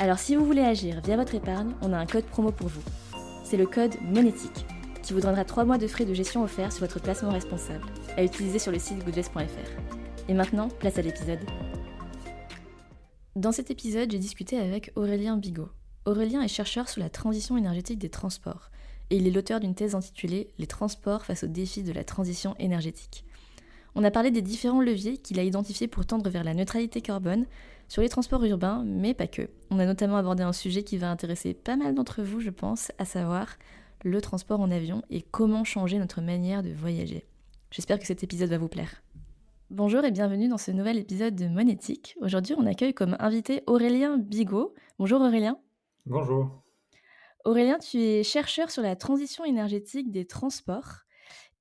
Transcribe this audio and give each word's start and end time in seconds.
Alors 0.00 0.18
si 0.18 0.34
vous 0.34 0.46
voulez 0.46 0.62
agir 0.62 1.02
via 1.02 1.14
votre 1.14 1.34
épargne, 1.34 1.74
on 1.82 1.92
a 1.92 1.98
un 1.98 2.06
code 2.06 2.24
promo 2.24 2.50
pour 2.52 2.68
vous. 2.68 2.80
C'est 3.44 3.58
le 3.58 3.66
code 3.66 4.00
monétique 4.00 4.64
qui 5.02 5.12
vous 5.12 5.20
donnera 5.20 5.44
3 5.44 5.66
mois 5.66 5.76
de 5.76 5.86
frais 5.86 6.06
de 6.06 6.14
gestion 6.14 6.42
offerts 6.42 6.72
sur 6.72 6.86
votre 6.86 7.02
placement 7.02 7.32
responsable, 7.32 7.84
à 8.16 8.24
utiliser 8.24 8.58
sur 8.58 8.72
le 8.72 8.78
site 8.78 9.04
goodvest.fr. 9.04 10.26
Et 10.26 10.32
maintenant, 10.32 10.68
place 10.68 10.96
à 10.96 11.02
l'épisode. 11.02 11.40
Dans 13.36 13.52
cet 13.52 13.70
épisode, 13.70 14.10
j'ai 14.10 14.18
discuté 14.18 14.58
avec 14.58 14.90
Aurélien 14.96 15.36
Bigot. 15.36 15.68
Aurélien 16.06 16.40
est 16.40 16.48
chercheur 16.48 16.88
sur 16.88 17.02
la 17.02 17.10
transition 17.10 17.58
énergétique 17.58 17.98
des 17.98 18.08
transports, 18.08 18.70
et 19.10 19.18
il 19.18 19.26
est 19.26 19.30
l'auteur 19.30 19.60
d'une 19.60 19.74
thèse 19.74 19.94
intitulée 19.94 20.48
Les 20.58 20.66
transports 20.66 21.26
face 21.26 21.44
aux 21.44 21.48
défis 21.48 21.82
de 21.82 21.92
la 21.92 22.04
transition 22.04 22.54
énergétique. 22.58 23.26
On 23.94 24.04
a 24.04 24.10
parlé 24.10 24.30
des 24.30 24.40
différents 24.40 24.80
leviers 24.80 25.18
qu'il 25.18 25.38
a 25.38 25.42
identifiés 25.42 25.88
pour 25.88 26.06
tendre 26.06 26.30
vers 26.30 26.44
la 26.44 26.54
neutralité 26.54 27.02
carbone, 27.02 27.44
sur 27.90 28.02
les 28.02 28.08
transports 28.08 28.44
urbains, 28.44 28.84
mais 28.86 29.14
pas 29.14 29.26
que. 29.26 29.50
On 29.70 29.80
a 29.80 29.84
notamment 29.84 30.16
abordé 30.16 30.44
un 30.44 30.52
sujet 30.52 30.84
qui 30.84 30.96
va 30.96 31.10
intéresser 31.10 31.54
pas 31.54 31.74
mal 31.74 31.92
d'entre 31.92 32.22
vous, 32.22 32.40
je 32.40 32.50
pense, 32.50 32.92
à 32.98 33.04
savoir 33.04 33.58
le 34.04 34.20
transport 34.20 34.60
en 34.60 34.70
avion 34.70 35.02
et 35.10 35.22
comment 35.22 35.64
changer 35.64 35.98
notre 35.98 36.20
manière 36.20 36.62
de 36.62 36.70
voyager. 36.70 37.26
J'espère 37.72 37.98
que 37.98 38.06
cet 38.06 38.22
épisode 38.22 38.48
va 38.48 38.58
vous 38.58 38.68
plaire. 38.68 39.02
Bonjour 39.70 40.04
et 40.04 40.12
bienvenue 40.12 40.48
dans 40.48 40.56
ce 40.56 40.70
nouvel 40.70 40.98
épisode 40.98 41.34
de 41.34 41.48
Monétique. 41.48 42.16
Aujourd'hui, 42.20 42.54
on 42.56 42.64
accueille 42.64 42.94
comme 42.94 43.16
invité 43.18 43.64
Aurélien 43.66 44.18
Bigot. 44.18 44.72
Bonjour 45.00 45.20
Aurélien. 45.20 45.58
Bonjour. 46.06 46.62
Aurélien, 47.44 47.78
tu 47.78 47.98
es 47.98 48.22
chercheur 48.22 48.70
sur 48.70 48.84
la 48.84 48.94
transition 48.94 49.44
énergétique 49.44 50.12
des 50.12 50.26
transports. 50.26 51.00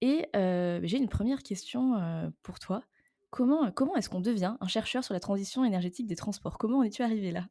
Et 0.01 0.27
euh, 0.35 0.79
j'ai 0.83 0.97
une 0.97 1.09
première 1.09 1.41
question 1.41 1.95
euh, 1.95 2.29
pour 2.43 2.59
toi. 2.59 2.83
Comment, 3.31 3.95
est-ce 3.95 4.09
qu'on 4.09 4.21
devient 4.21 4.55
un 4.59 4.67
chercheur 4.67 5.03
sur 5.03 5.13
la 5.13 5.19
transition 5.19 5.63
énergétique 5.63 6.07
des 6.07 6.15
transports? 6.15 6.57
Comment 6.57 6.79
en 6.79 6.83
es-tu 6.83 7.03
arrivé 7.03 7.31
là? 7.31 7.45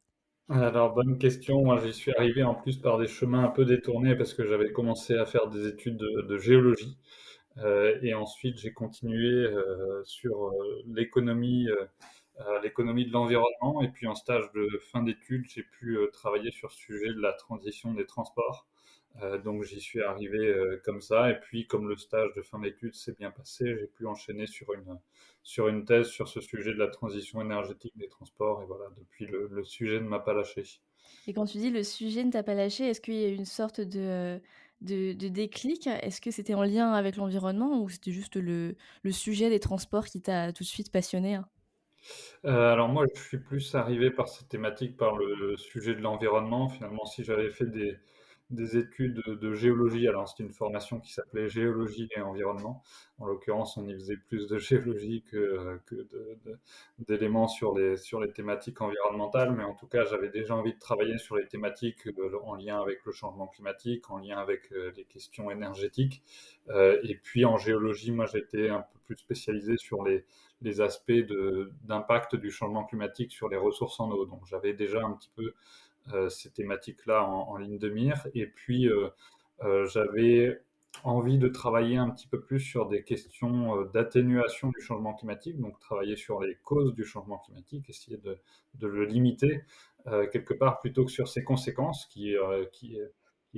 Alors, 0.49 0.95
bonne 0.95 1.19
question. 1.19 1.63
Moi, 1.63 1.81
j'y 1.85 1.93
suis 1.93 2.13
arrivé 2.13 2.43
en 2.43 2.55
plus 2.55 2.79
par 2.79 2.99
des 2.99 3.07
chemins 3.07 3.45
un 3.45 3.49
peu 3.49 3.65
détournés 3.65 4.17
parce 4.17 4.35
que 4.35 4.47
j'avais 4.47 4.73
commencé 4.73 5.15
à 5.15 5.25
faire 5.25 5.49
des 5.49 5.69
études 5.69 5.97
de, 5.97 6.39
géologie. 6.39 6.99
Euh, 7.59 7.99
et 8.03 8.15
ensuite, 8.15 8.59
j'ai 8.59 8.73
continué 8.73 9.29
euh, 9.29 10.03
sur 10.05 10.49
euh, 10.49 10.83
l'économie, 10.87 11.69
l'économie 12.63 13.07
de 13.07 13.13
l'environnement. 13.13 13.83
Et 13.83 13.89
puis, 13.89 14.07
en 14.07 14.15
stage 14.15 14.51
de 14.55 14.69
fin 14.91 15.03
d'études, 15.03 15.45
j'ai 15.49 15.63
pu 15.63 15.99
travailler 16.13 16.51
sur 16.51 16.73
ce 16.73 16.79
sujet 16.79 17.09
de 17.09 17.21
la 17.21 17.35
transition 17.35 17.95
des 17.95 18.07
transports. 18.07 18.67
Euh, 19.23 19.39
donc 19.39 19.65
j'y 19.65 19.81
suis 19.81 20.03
arrivé 20.03 20.39
euh, 20.39 20.81
comme 20.85 21.01
ça. 21.01 21.31
Et 21.31 21.39
puis 21.41 21.67
comme 21.67 21.89
le 21.89 21.97
stage 21.97 22.33
de 22.37 22.43
fin 22.43 22.59
d'études 22.59 22.95
s'est 22.95 23.15
bien 23.19 23.31
passé, 23.31 23.77
j'ai 23.79 23.87
pu 23.87 24.07
enchaîner 24.07 24.47
sur 24.47 24.73
une, 24.73 24.99
sur 25.43 25.69
une 25.69 25.85
thèse 25.85 26.09
sur 26.09 26.29
ce 26.29 26.41
sujet 26.41 26.73
de 26.73 26.79
la 26.79 26.89
transition 26.89 27.41
énergétique 27.41 27.97
des 27.97 28.09
transports. 28.09 28.63
Et 28.63 28.67
voilà, 28.67 28.85
depuis 28.97 29.27
le, 29.27 29.65
sujet 29.65 30.01
ne 30.01 30.09
m'a 30.09 30.21
pas 30.21 30.35
lâché. 30.35 30.65
Et 31.27 31.33
quand 31.33 31.47
tu 31.47 31.59
dis 31.59 31.71
le 31.71 31.83
sujet 31.83 32.25
ne 32.25 32.31
t'a 32.31 32.43
pas 32.43 32.55
lâché, 32.55 32.85
est-ce 32.85 33.01
qu'il 33.01 33.15
y 33.15 33.25
a 33.25 33.29
une 33.29 33.45
sorte 33.45 33.81
de, 33.81 34.41
de, 34.83 35.13
déclic? 35.29 35.87
Est-ce 35.87 36.21
que 36.21 36.31
c'était 36.31 36.55
en 36.55 36.63
lien 36.63 36.93
avec 36.93 37.17
l'environnement 37.17 37.83
ou 37.83 37.89
c'était 37.89 38.13
juste 38.13 38.37
le, 38.37 38.77
le, 39.03 39.13
sujet 39.13 39.51
des 39.51 39.61
transports 39.61 40.07
qui 40.07 40.21
t'a 40.21 40.53
tout 40.53 40.63
de 40.63 40.69
suite 40.69 40.93
passionné 40.93 41.35
hein? 41.35 41.49
Euh, 42.45 42.73
alors 42.73 42.89
moi, 42.89 43.05
je 43.13 43.21
suis 43.21 43.39
plus 43.39 43.75
arrivé 43.75 44.11
par 44.11 44.29
cette 44.29 44.49
thématique, 44.49 44.97
par 44.97 45.17
le 45.17 45.57
sujet 45.57 45.95
de 45.95 46.01
l'environnement. 46.01 46.69
Finalement, 46.69 47.05
si 47.05 47.25
j'avais 47.25 47.51
fait 47.51 47.67
des, 47.67 47.99
des 48.51 48.79
études 48.79 49.23
de, 49.27 49.53
géologie. 49.53 50.09
Alors, 50.09 50.29
c'était 50.29 50.45
une 50.45 50.55
formation 50.55 51.01
qui 51.01 51.13
s'appelait 51.13 51.49
Géologie 51.49 52.09
et 52.17 52.21
Environnement. 52.21 52.83
En 53.19 53.27
l'occurrence, 53.27 53.77
on 53.77 53.87
y 53.87 53.93
faisait 53.95 54.17
plus 54.17 54.47
de 54.49 54.59
géologie 54.59 55.23
que, 55.31 55.81
d'éléments 56.99 57.49
sur 57.49 57.77
les, 57.77 57.97
sur 57.97 58.21
les 58.21 58.33
thématiques 58.33 58.81
environnementales. 58.81 59.53
Mais 59.53 59.65
en 59.65 59.75
tout 59.75 59.87
cas, 59.87 60.05
j'avais 60.05 60.31
déjà 60.31 60.55
envie 60.55 60.73
de 60.73 60.79
travailler 60.79 61.19
sur 61.19 61.37
les 61.37 61.47
thématiques 61.47 62.07
euh, 62.07 62.39
en 62.45 62.55
lien 62.55 62.81
avec 62.81 63.05
le 63.05 63.13
changement 63.13 63.49
climatique, 63.49 64.11
en 64.11 64.19
lien 64.19 64.39
avec 64.39 64.73
euh, 64.73 64.93
les 64.97 65.05
questions 65.05 65.51
énergétiques. 65.51 66.23
Euh, 66.71 66.99
et 67.03 67.17
puis, 67.17 67.45
en 67.45 67.59
géologie, 67.59 68.13
moi, 68.13 68.27
j'étais 68.27 68.71
un 68.71 68.81
peu 68.81 68.99
plus 69.07 69.17
spécialisé 69.19 69.77
sur 69.77 70.03
les, 70.05 70.25
les 70.63 70.81
aspects 70.81 71.13
d'impact 71.83 72.37
du 72.37 72.51
changement 72.51 72.85
climatique 72.85 73.33
sur 73.33 73.49
les 73.49 73.57
ressources 73.57 74.01
en 74.01 74.11
eau. 74.11 74.27
Donc, 74.27 74.47
j'avais 74.47 74.73
déjà 74.73 75.05
un 75.05 75.13
petit 75.13 75.31
peu 75.37 75.43
euh, 75.43 75.55
ces 76.29 76.51
thématiques-là 76.51 77.25
en, 77.25 77.57
ligne 77.57 77.79
de 77.79 77.89
mire. 77.89 78.27
Et 78.35 78.47
puis, 78.47 78.89
euh, 78.89 79.09
euh, 79.65 79.87
j'avais 79.87 80.61
envie 81.05 81.39
de 81.39 81.49
travailler 81.49 81.97
un 81.97 82.11
petit 82.11 82.27
peu 82.27 82.41
plus 82.41 82.61
sur 82.61 82.89
des 82.89 83.05
questions 83.05 83.85
d'atténuation 83.93 84.71
du 84.71 84.81
changement 84.81 85.15
climatique, 85.15 85.61
donc 85.61 85.79
travailler 85.81 86.17
sur 86.17 86.41
les 86.41 86.57
causes 86.57 86.95
du 86.95 87.05
changement 87.05 87.39
climatique, 87.39 87.89
essayer 87.89 88.17
de, 88.17 88.41
le 88.81 89.05
limiter 89.05 89.63
quelque 90.33 90.55
part 90.55 90.81
plutôt 90.81 91.05
que 91.05 91.11
sur 91.11 91.29
ses 91.29 91.45
conséquences, 91.45 92.07
qui, 92.07 92.35
qui 92.73 92.97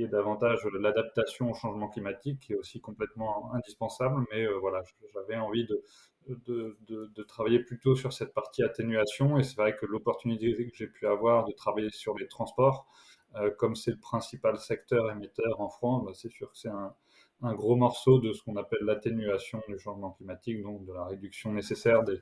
est 0.03 0.09
davantage 0.09 0.67
l'adaptation 0.81 1.51
au 1.51 1.55
changement 1.55 1.89
climatique, 1.89 2.41
qui 2.41 2.53
est 2.53 2.57
aussi 2.57 2.81
complètement 2.81 3.55
indispensable. 3.55 4.25
Mais 4.33 4.47
voilà, 4.61 4.83
j'avais 5.15 5.37
envie 5.37 5.65
de, 5.65 5.83
de, 6.29 6.79
de, 6.89 7.23
travailler 7.23 7.61
plutôt 7.61 7.97
sur 7.97 8.13
cette 8.13 8.33
partie 8.35 8.63
atténuation. 8.63 9.39
Et 9.39 9.43
c'est 9.43 9.57
vrai 9.57 9.77
que 9.77 9.87
l'opportunité 9.87 10.55
que 10.55 10.77
j'ai 10.77 10.87
pu 10.87 11.07
avoir 11.07 11.45
de 11.45 11.53
travailler 11.53 11.91
sur 11.91 12.17
les 12.19 12.29
transports, 12.29 12.87
euh, 13.37 13.51
comme 13.59 13.77
c'est 13.77 13.93
le 13.93 13.99
principal 13.99 14.59
secteur 14.59 15.11
émetteur 15.11 15.61
en 15.61 15.69
France, 15.69 16.05
bah, 16.05 16.13
c'est 16.15 16.31
sûr 16.31 16.51
que 16.51 16.59
c'est 16.59 16.69
un, 16.69 16.95
un, 17.43 17.55
gros 17.55 17.77
morceau 17.77 18.19
de 18.19 18.33
ce 18.33 18.43
qu'on 18.43 18.57
appelle 18.57 18.81
l'atténuation 18.83 19.63
du 19.69 19.79
changement 19.79 20.11
climatique, 20.11 20.63
donc 20.63 20.85
de 20.85 20.93
la 20.93 21.05
réduction 21.05 21.53
nécessaire 21.53 22.03
des, 22.03 22.21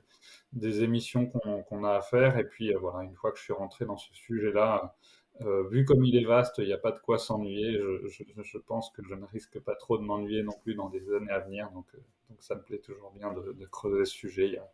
des 0.53 0.83
émissions 0.83 1.27
qu'on 1.27 1.83
a 1.83 1.95
à 1.95 2.01
faire. 2.01 2.37
Et 2.37 2.45
puis 2.45 2.73
euh, 2.73 2.79
voilà, 2.79 3.03
une 3.03 3.15
fois 3.15 3.31
que 3.31 3.37
je 3.37 3.43
suis 3.43 3.53
rentré 3.53 3.85
dans 3.85 3.97
ce 3.97 4.13
sujet-là, 4.13 4.95
euh, 5.41 5.67
vu 5.69 5.85
comme 5.85 6.03
il 6.03 6.15
est 6.17 6.25
vaste, 6.25 6.55
il 6.57 6.65
n'y 6.65 6.73
a 6.73 6.77
pas 6.77 6.91
de 6.91 6.99
quoi 6.99 7.17
s'ennuyer. 7.17 7.73
Je, 7.73 8.57
pense 8.57 8.89
que 8.91 9.01
je 9.03 9.15
ne 9.15 9.25
risque 9.25 9.59
pas 9.59 9.75
trop 9.75 9.97
de 9.97 10.03
m'ennuyer 10.03 10.43
non 10.43 10.55
plus 10.63 10.75
dans 10.75 10.89
des 10.89 11.13
années 11.13 11.31
à 11.31 11.39
venir. 11.39 11.71
Donc, 11.71 11.85
euh, 11.95 11.99
ça 12.39 12.55
me 12.55 12.61
plaît 12.61 12.79
toujours 12.79 13.11
bien 13.11 13.33
de, 13.33 13.65
creuser 13.65 14.05
ce 14.05 14.11
sujet. 14.11 14.47
Il 14.47 14.53
y, 14.53 14.57
a, 14.57 14.71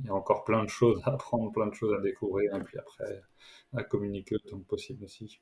il 0.00 0.06
y, 0.06 0.08
a, 0.08 0.14
encore 0.14 0.44
plein 0.44 0.62
de 0.62 0.68
choses 0.68 1.00
à 1.04 1.14
apprendre, 1.14 1.50
plein 1.52 1.66
de 1.66 1.74
choses 1.74 1.94
à 1.94 2.00
découvrir, 2.00 2.54
et 2.54 2.60
puis 2.60 2.78
après 2.78 3.22
à 3.76 3.82
communiquer 3.82 4.36
autant 4.36 4.58
que 4.58 4.66
possible 4.66 5.04
aussi. 5.04 5.40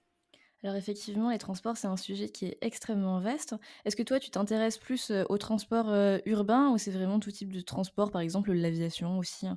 Alors 0.65 0.77
effectivement, 0.77 1.31
les 1.31 1.39
transports, 1.39 1.77
c'est 1.77 1.89
un 1.89 1.97
sujet 1.97 2.29
qui 2.29 2.47
est 2.47 2.59
extrêmement 2.61 3.21
vaste. 3.21 3.55
Est-ce 3.85 3.97
que 3.97 4.03
toi, 4.03 4.21
tu 4.21 4.31
t'intéresses 4.31 4.79
plus 4.79 5.11
euh, 5.11 5.25
au 5.29 5.37
transport 5.37 5.93
urbain 6.25 6.71
ou 6.71 6.79
c'est 6.79 6.93
vraiment 6.93 7.21
tout 7.21 7.33
type 7.33 7.53
de 7.53 7.61
transport, 7.61 8.11
par 8.11 8.21
exemple 8.23 8.53
l'aviation 8.53 9.19
aussi? 9.19 9.49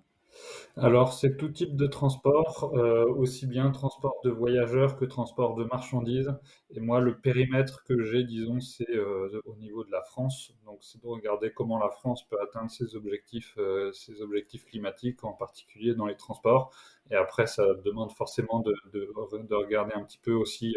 Alors, 0.77 1.13
c'est 1.13 1.37
tout 1.37 1.49
type 1.49 1.75
de 1.75 1.87
transport, 1.87 2.71
euh, 2.75 3.05
aussi 3.05 3.47
bien 3.47 3.71
transport 3.71 4.15
de 4.23 4.29
voyageurs 4.29 4.97
que 4.97 5.05
transport 5.05 5.55
de 5.55 5.63
marchandises. 5.63 6.33
Et 6.71 6.79
moi, 6.81 6.99
le 6.99 7.17
périmètre 7.17 7.83
que 7.85 8.01
j'ai, 8.03 8.23
disons, 8.23 8.59
c'est 8.59 8.89
euh, 8.89 9.41
au 9.45 9.55
niveau 9.55 9.83
de 9.83 9.91
la 9.91 10.01
France. 10.03 10.53
Donc, 10.65 10.79
c'est 10.81 11.01
de 11.01 11.07
regarder 11.07 11.51
comment 11.51 11.77
la 11.79 11.89
France 11.89 12.27
peut 12.27 12.37
atteindre 12.41 12.69
ses 12.69 12.95
objectifs, 12.95 13.55
euh, 13.57 13.91
ses 13.93 14.21
objectifs 14.21 14.65
climatiques, 14.65 15.23
en 15.23 15.33
particulier 15.33 15.95
dans 15.95 16.07
les 16.07 16.17
transports. 16.17 16.71
Et 17.11 17.15
après, 17.15 17.47
ça 17.47 17.65
demande 17.85 18.11
forcément 18.11 18.59
de, 18.59 18.73
de, 18.93 19.13
de 19.47 19.55
regarder 19.55 19.93
un 19.93 20.03
petit 20.03 20.19
peu 20.19 20.33
aussi 20.33 20.75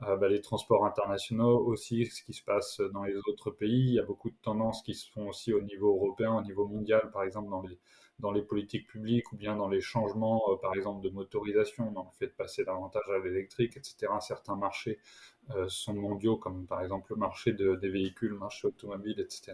bah, 0.00 0.28
les 0.28 0.40
transports 0.40 0.84
internationaux, 0.84 1.58
aussi 1.66 2.06
ce 2.06 2.22
qui 2.24 2.32
se 2.32 2.42
passe 2.42 2.80
dans 2.92 3.04
les 3.04 3.16
autres 3.28 3.50
pays. 3.50 3.86
Il 3.88 3.94
y 3.94 3.98
a 3.98 4.04
beaucoup 4.04 4.30
de 4.30 4.36
tendances 4.42 4.82
qui 4.82 4.94
se 4.94 5.10
font 5.10 5.28
aussi 5.28 5.52
au 5.52 5.62
niveau 5.62 5.94
européen, 5.94 6.34
au 6.34 6.42
niveau 6.42 6.66
mondial, 6.66 7.10
par 7.12 7.22
exemple 7.22 7.50
dans 7.50 7.62
les 7.62 7.78
dans 8.20 8.30
les 8.30 8.42
politiques 8.42 8.86
publiques 8.86 9.32
ou 9.32 9.36
bien 9.36 9.56
dans 9.56 9.68
les 9.68 9.80
changements, 9.80 10.42
euh, 10.50 10.56
par 10.56 10.74
exemple, 10.74 11.02
de 11.02 11.10
motorisation, 11.10 11.90
dans 11.90 12.04
le 12.04 12.16
fait 12.18 12.26
de 12.26 12.32
passer 12.32 12.64
davantage 12.64 13.02
à 13.08 13.18
l'électrique, 13.18 13.76
etc. 13.76 14.12
Certains 14.20 14.56
marchés 14.56 14.98
euh, 15.50 15.66
sont 15.68 15.94
mondiaux, 15.94 16.36
comme 16.36 16.66
par 16.66 16.82
exemple 16.82 17.12
le 17.12 17.16
marché 17.16 17.52
des 17.52 17.88
véhicules, 17.88 18.30
le 18.30 18.38
marché 18.38 18.68
automobile, 18.68 19.18
etc. 19.20 19.52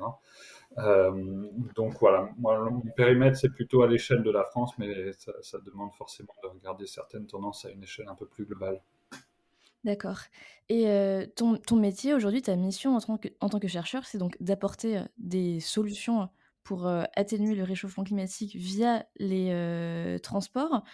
Euh, 0.79 1.47
donc 1.75 1.95
voilà, 2.01 2.29
moi, 2.39 2.71
mon 2.71 2.83
périmètre, 2.97 3.39
c'est 3.39 3.51
plutôt 3.51 3.83
à 3.83 3.89
l'échelle 3.89 4.23
de 4.23 4.31
la 4.31 4.45
France, 4.45 4.73
mais 4.79 5.13
ça 5.13 5.59
demande 5.65 5.93
forcément 5.95 6.35
de 6.43 6.49
regarder 6.49 6.87
certaines 6.87 7.27
tendances 7.27 7.65
à 7.65 7.71
une 7.71 7.83
échelle 7.83 8.09
un 8.09 8.15
peu 8.15 8.27
plus 8.27 8.45
globale. 8.45 8.81
D'accord. 9.85 10.19
Et 10.69 10.85
ton, 11.37 11.57
ton, 11.57 11.77
métier 11.77 12.15
aujourd'hui, 12.15 12.43
ta 12.43 12.55
mission 12.55 12.95
en 12.97 13.01
tant 13.01 13.17
que, 13.17 13.29
en 13.41 13.49
tant 13.49 13.59
que 13.59 13.69
chercheur, 13.69 14.05
c'est 14.05 14.19
donc 14.19 14.37
d'apporter 14.41 15.01
des 15.19 15.59
solutions 15.61 16.29
pour 16.65 16.87
atténuer 16.87 17.55
le 17.55 17.65
réchauffement 17.65 18.05
climatique 18.05 18.55
via 18.57 19.07
les 19.19 20.19
transports. 20.23 20.85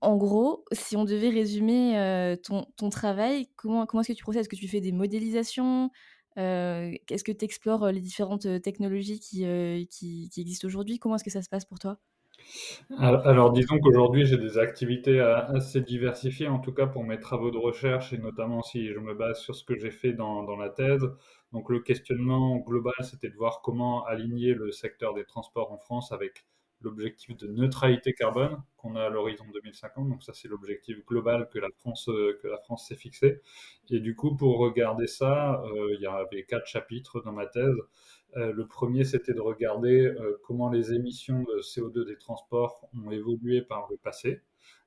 en 0.00 0.16
gros, 0.16 0.64
si 0.72 0.96
on 0.96 1.04
devait 1.04 1.30
résumer, 1.30 2.36
ton 2.44 2.66
ton 2.76 2.90
travail, 2.90 3.48
comment 3.56 3.86
comment 3.86 4.02
est-ce 4.02 4.12
que 4.12 4.16
tu 4.16 4.22
procèdes? 4.22 4.42
Est-ce 4.42 4.48
que 4.48 4.56
tu 4.56 4.68
fais 4.68 4.80
des 4.80 4.92
modélisations? 4.92 5.90
Heu, 6.38 6.92
est-ce 7.10 7.24
que 7.24 7.32
tu 7.32 7.44
explores, 7.44 7.88
les 7.90 8.00
différentes, 8.00 8.46
technologies 8.62 9.20
qui 9.20 9.46
qui 9.90 10.40
existent 10.40 10.66
aujourd'hui? 10.68 10.98
Comment 10.98 11.16
est-ce 11.16 11.24
que 11.24 11.30
ça 11.30 11.42
se 11.42 11.48
passe 11.48 11.64
pour 11.64 11.78
toi? 11.78 11.98
Alors 12.98 13.52
disons 13.52 13.78
qu'aujourd'hui, 13.78 14.26
j'ai 14.26 14.38
des 14.38 14.58
activités 14.58 15.20
assez 15.20 15.80
diversifiées, 15.80 16.48
en 16.48 16.58
tout 16.58 16.72
cas 16.72 16.86
pour 16.86 17.04
mes 17.04 17.18
travaux 17.20 17.50
de 17.50 17.58
recherche 17.58 18.12
et 18.12 18.18
notamment 18.18 18.62
si 18.62 18.88
je 18.88 18.98
me 18.98 19.14
base 19.14 19.40
sur 19.40 19.54
ce 19.54 19.64
que 19.64 19.78
j'ai 19.78 19.90
fait 19.90 20.12
dans 20.12 20.42
dans 20.44 20.56
la 20.56 20.70
thèse. 20.70 21.06
Donc 21.52 21.70
le 21.70 21.80
questionnement 21.80 22.56
global, 22.58 22.94
c'était 23.02 23.30
de 23.30 23.36
voir 23.36 23.60
comment 23.62 24.04
aligner 24.04 24.54
le 24.54 24.70
secteur 24.72 25.14
des 25.14 25.24
transports 25.24 25.72
en 25.72 25.78
France 25.78 26.12
avec 26.12 26.46
l'objectif 26.86 27.36
de 27.36 27.48
neutralité 27.48 28.14
carbone 28.14 28.62
qu'on 28.76 28.94
a 28.94 29.02
à 29.02 29.08
l'horizon 29.10 29.44
2050. 29.52 30.08
Donc 30.08 30.22
ça, 30.22 30.32
c'est 30.32 30.48
l'objectif 30.48 31.04
global 31.04 31.48
que 31.52 31.58
la 31.58 31.68
France, 31.80 32.08
euh, 32.08 32.38
que 32.40 32.48
la 32.48 32.58
France 32.58 32.88
s'est 32.88 32.96
fixé. 32.96 33.40
Et 33.90 34.00
du 34.00 34.14
coup, 34.14 34.36
pour 34.36 34.58
regarder 34.58 35.06
ça, 35.06 35.62
euh, 35.64 35.94
il 35.94 36.00
y 36.00 36.06
avait 36.06 36.44
quatre 36.44 36.66
chapitres 36.66 37.20
dans 37.22 37.32
ma 37.32 37.46
thèse. 37.46 37.76
Euh, 38.36 38.52
le 38.52 38.66
premier, 38.66 39.04
c'était 39.04 39.34
de 39.34 39.40
regarder 39.40 40.14
comment 40.44 40.70
les 40.70 40.92
émissions 40.92 41.42
de 41.42 41.60
CO2 41.60 42.06
des 42.06 42.18
transports 42.18 42.88
ont 42.94 43.10
évolué 43.10 43.62
par 43.62 43.88
le 43.90 43.96
passé. 43.96 44.42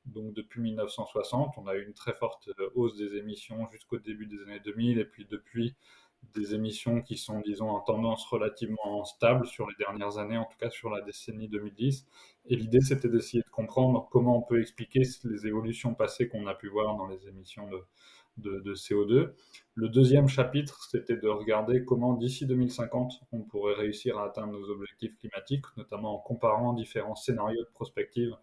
Donc 0.06 0.34
depuis 0.34 0.62
1960, 0.62 1.56
on 1.58 1.68
a 1.68 1.76
eu 1.76 1.86
une 1.86 1.94
très 1.94 2.14
forte 2.14 2.50
hausse 2.74 2.96
des 2.96 3.16
émissions 3.18 3.68
jusqu'au 3.72 4.00
début 4.00 4.26
des 4.26 4.42
années 4.44 4.62
2000, 4.64 4.98
et 4.98 5.06
puis 5.06 5.26
depuis, 5.26 5.76
des 6.34 6.54
émissions 6.54 7.02
qui 7.02 7.18
sont, 7.18 7.40
disons, 7.42 7.70
en 7.70 7.80
tendance 7.80 8.26
relativement 8.26 9.04
stable 9.04 9.48
sur 9.48 9.68
les 9.68 9.76
dernières 9.78 10.18
années, 10.18 10.38
en 10.38 10.46
tout 10.46 10.58
cas 10.60 10.70
sur 10.70 10.90
la 10.90 11.02
décennie 11.02 11.48
2010. 11.48 12.06
Et 12.46 12.56
l'idée, 12.56 12.82
c'était 12.82 13.10
d'essayer 13.10 13.44
de 13.44 13.50
comprendre 13.50 14.08
comment 14.12 14.38
on 14.38 14.42
peut 14.42 14.62
expliquer 14.62 15.02
les 15.24 15.48
évolutions 15.48 15.96
passées 15.96 16.28
qu'on 16.28 16.48
a 16.48 16.56
pu 16.56 16.68
voir 16.68 16.96
dans 16.96 17.08
les 17.08 17.28
émissions 17.28 17.68
de, 17.70 18.60
de, 18.60 18.74
CO2. 18.74 19.32
Le 19.76 19.90
deuxième 19.90 20.28
chapitre, 20.28 20.84
c'était 20.90 21.18
de 21.18 21.28
regarder 21.28 21.84
comment, 21.84 22.14
d'ici 22.14 22.46
2050, 22.46 23.22
on 23.32 23.42
pourrait 23.42 23.76
réussir 23.76 24.18
à 24.18 24.26
atteindre 24.26 24.54
nos 24.54 24.70
objectifs 24.70 25.16
climatiques, 25.18 25.66
notamment 25.78 26.16
en 26.16 26.20
comparant 26.20 26.74
différents 26.74 27.16
scénarios 27.16 27.64
de 27.64 27.70
prospective 27.74 28.36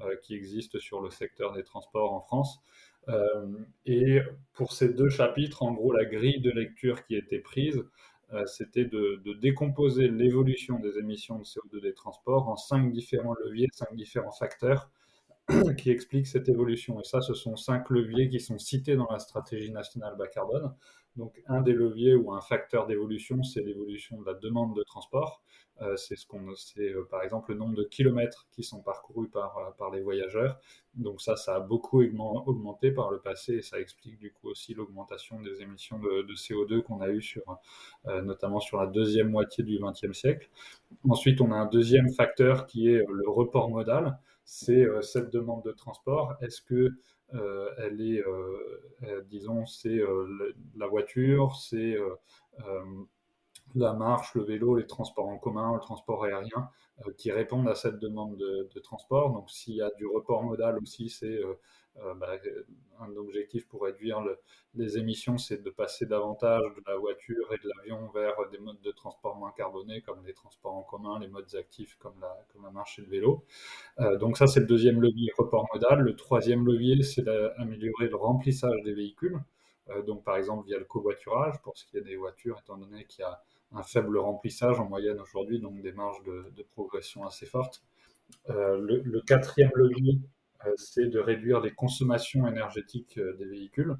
euh, 0.00 0.16
qui 0.22 0.34
existent 0.34 0.78
sur 0.78 1.00
le 1.00 1.10
secteur 1.10 1.52
des 1.52 1.64
transports 1.64 2.12
en 2.12 2.20
France. 2.20 2.60
Euh, 3.08 3.46
et 3.86 4.20
pour 4.54 4.72
ces 4.72 4.90
deux 4.90 5.08
chapitres, 5.08 5.62
en 5.62 5.72
gros, 5.72 5.92
la 5.92 6.04
grille 6.04 6.40
de 6.40 6.50
lecture 6.50 7.04
qui 7.04 7.16
était 7.16 7.40
prise, 7.40 7.82
euh, 8.32 8.46
c'était 8.46 8.84
de, 8.84 9.20
décomposer 9.40 10.08
l'évolution 10.08 10.78
des 10.78 10.98
émissions 10.98 11.38
de 11.38 11.44
CO2 11.44 11.82
des 11.82 11.94
transports 11.94 12.48
en 12.48 12.56
cinq 12.56 12.92
différents 12.92 13.34
leviers, 13.44 13.68
cinq 13.72 13.94
différents 13.94 14.32
facteurs 14.32 14.90
qui 15.78 15.90
expliquent 15.90 16.26
cette 16.26 16.48
évolution. 16.48 17.00
Et 17.00 17.04
ça, 17.04 17.20
ce 17.20 17.34
sont 17.34 17.56
cinq 17.56 17.90
leviers 17.90 18.28
qui 18.28 18.40
sont 18.40 18.58
cités 18.58 18.96
dans 18.96 19.08
la 19.10 19.18
stratégie 19.18 19.72
nationale 19.72 20.16
bas 20.16 20.28
carbone. 20.28 20.72
Donc, 21.16 21.42
un 21.46 21.60
des 21.60 21.72
leviers 21.72 22.14
ou 22.14 22.32
un 22.32 22.40
facteur 22.40 22.86
d'évolution, 22.86 23.42
c'est 23.42 23.62
l'évolution 23.62 24.20
de 24.20 24.26
la 24.26 24.34
demande 24.34 24.74
de 24.76 24.82
transport. 24.82 25.42
Euh, 25.80 25.96
c'est 25.96 26.16
ce 26.16 26.26
qu'on, 26.26 26.46
euh, 26.48 27.08
par 27.10 27.22
exemple 27.22 27.52
le 27.52 27.58
nombre 27.58 27.74
de 27.74 27.84
kilomètres 27.84 28.46
qui 28.52 28.62
sont 28.62 28.82
parcourus 28.82 29.28
par, 29.28 29.56
euh, 29.58 29.70
par 29.78 29.90
les 29.90 30.00
voyageurs. 30.00 30.60
Donc 30.94 31.20
ça, 31.20 31.36
ça 31.36 31.56
a 31.56 31.60
beaucoup 31.60 32.02
augmenté 32.02 32.92
par 32.92 33.10
le 33.10 33.18
passé 33.18 33.54
et 33.54 33.62
ça 33.62 33.80
explique 33.80 34.18
du 34.18 34.30
coup 34.32 34.48
aussi 34.48 34.74
l'augmentation 34.74 35.40
des 35.40 35.62
émissions 35.62 35.98
de, 35.98 36.34
CO2 36.34 36.82
qu'on 36.82 37.00
a 37.00 37.08
eu 37.08 37.22
sur, 37.22 37.42
notamment 38.04 38.60
sur 38.60 38.78
la 38.78 38.86
deuxième 38.86 39.30
moitié 39.30 39.64
du 39.64 39.78
XXe 39.78 40.12
siècle. 40.12 40.50
Ensuite, 41.08 41.40
on 41.40 41.50
a 41.50 41.56
un 41.56 41.66
deuxième 41.66 42.10
facteur 42.10 42.66
qui 42.66 42.88
est 42.88 43.02
le 43.08 43.30
report 43.30 43.70
modal. 43.70 44.18
C'est 44.44 44.86
cette 45.00 45.32
demande 45.32 45.64
de 45.64 45.72
transport. 45.72 46.34
Est-ce 46.42 46.60
que 46.60 46.90
elle 47.32 48.00
est, 48.00 48.22
disons, 49.28 49.66
c'est 49.66 50.00
la 50.76 50.86
voiture, 50.86 51.56
c'est 51.56 51.96
la 53.74 53.92
marche, 53.92 54.34
le 54.34 54.42
vélo, 54.42 54.76
les 54.76 54.86
transports 54.86 55.28
en 55.28 55.38
commun, 55.38 55.74
le 55.74 55.80
transport 55.80 56.24
aérien, 56.24 56.68
euh, 57.06 57.12
qui 57.16 57.32
répondent 57.32 57.68
à 57.68 57.74
cette 57.74 57.98
demande 57.98 58.36
de, 58.36 58.80
transport. 58.80 59.32
Donc 59.32 59.50
s'il 59.50 59.76
y 59.76 59.82
a 59.82 59.90
du 59.96 60.06
report 60.06 60.42
modal 60.42 60.78
aussi, 60.78 61.08
c'est 61.08 61.26
euh, 61.26 61.52
euh, 61.52 61.54
bah, 61.96 62.36
un 63.00 63.16
objectif 63.16 63.66
pour 63.68 63.82
réduire 63.82 64.22
les 64.74 64.96
émissions, 64.96 65.36
c'est 65.36 65.62
de 65.62 65.70
passer 65.70 66.06
davantage 66.06 66.62
de 66.76 66.82
la 66.86 66.96
voiture 66.96 67.52
et 67.52 67.58
de 67.58 67.70
l'avion 67.76 68.08
vers 68.14 68.34
des 68.50 68.58
modes 68.58 68.80
de 68.80 68.90
transport 68.92 69.36
moins 69.36 69.52
carbonés, 69.52 70.00
comme 70.00 70.24
les 70.24 70.32
transports 70.32 70.74
en 70.74 70.82
commun, 70.82 71.18
les 71.18 71.28
modes 71.28 71.54
actifs 71.54 71.96
comme 71.98 72.14
la, 72.20 72.34
comme 72.52 72.62
la 72.62 72.70
marche 72.70 72.98
et 72.98 73.02
le 73.02 73.08
vélo. 73.08 73.44
donc 74.18 74.38
ça, 74.38 74.46
c'est 74.46 74.60
le 74.60 74.66
deuxième 74.66 75.02
levier, 75.02 75.30
report 75.36 75.68
modal. 75.74 76.00
Le 76.00 76.16
troisième 76.16 76.66
levier, 76.66 77.02
c'est 77.02 77.22
d'améliorer 77.22 78.08
le 78.08 78.16
remplissage 78.16 78.82
des 78.84 78.94
véhicules. 78.94 79.38
donc 80.06 80.24
par 80.24 80.36
exemple 80.36 80.66
via 80.66 80.78
le 80.78 80.84
covoiturage, 80.84 81.60
pour 81.62 81.76
ce 81.76 81.84
qui 81.84 81.98
est 81.98 82.02
des 82.02 82.16
voitures, 82.16 82.58
étant 82.60 82.78
donné 82.78 83.04
qu'il 83.04 83.20
y 83.20 83.24
a 83.24 83.42
un 83.74 83.82
faible 83.82 84.18
remplissage 84.18 84.78
en 84.80 84.88
moyenne 84.88 85.20
aujourd'hui, 85.20 85.60
donc 85.60 85.80
des 85.80 85.92
marges 85.92 86.22
de, 86.24 86.62
progression 86.72 87.24
assez 87.24 87.46
fortes. 87.46 87.82
Euh, 88.50 88.78
le, 88.78 89.20
quatrième 89.20 89.70
levier, 89.74 90.18
euh, 90.18 90.41
c'est 90.76 91.06
de 91.06 91.18
réduire 91.18 91.60
les 91.60 91.72
consommations 91.72 92.46
énergétiques 92.46 93.18
euh, 93.18 93.34
des 93.34 93.46
véhicules. 93.46 93.96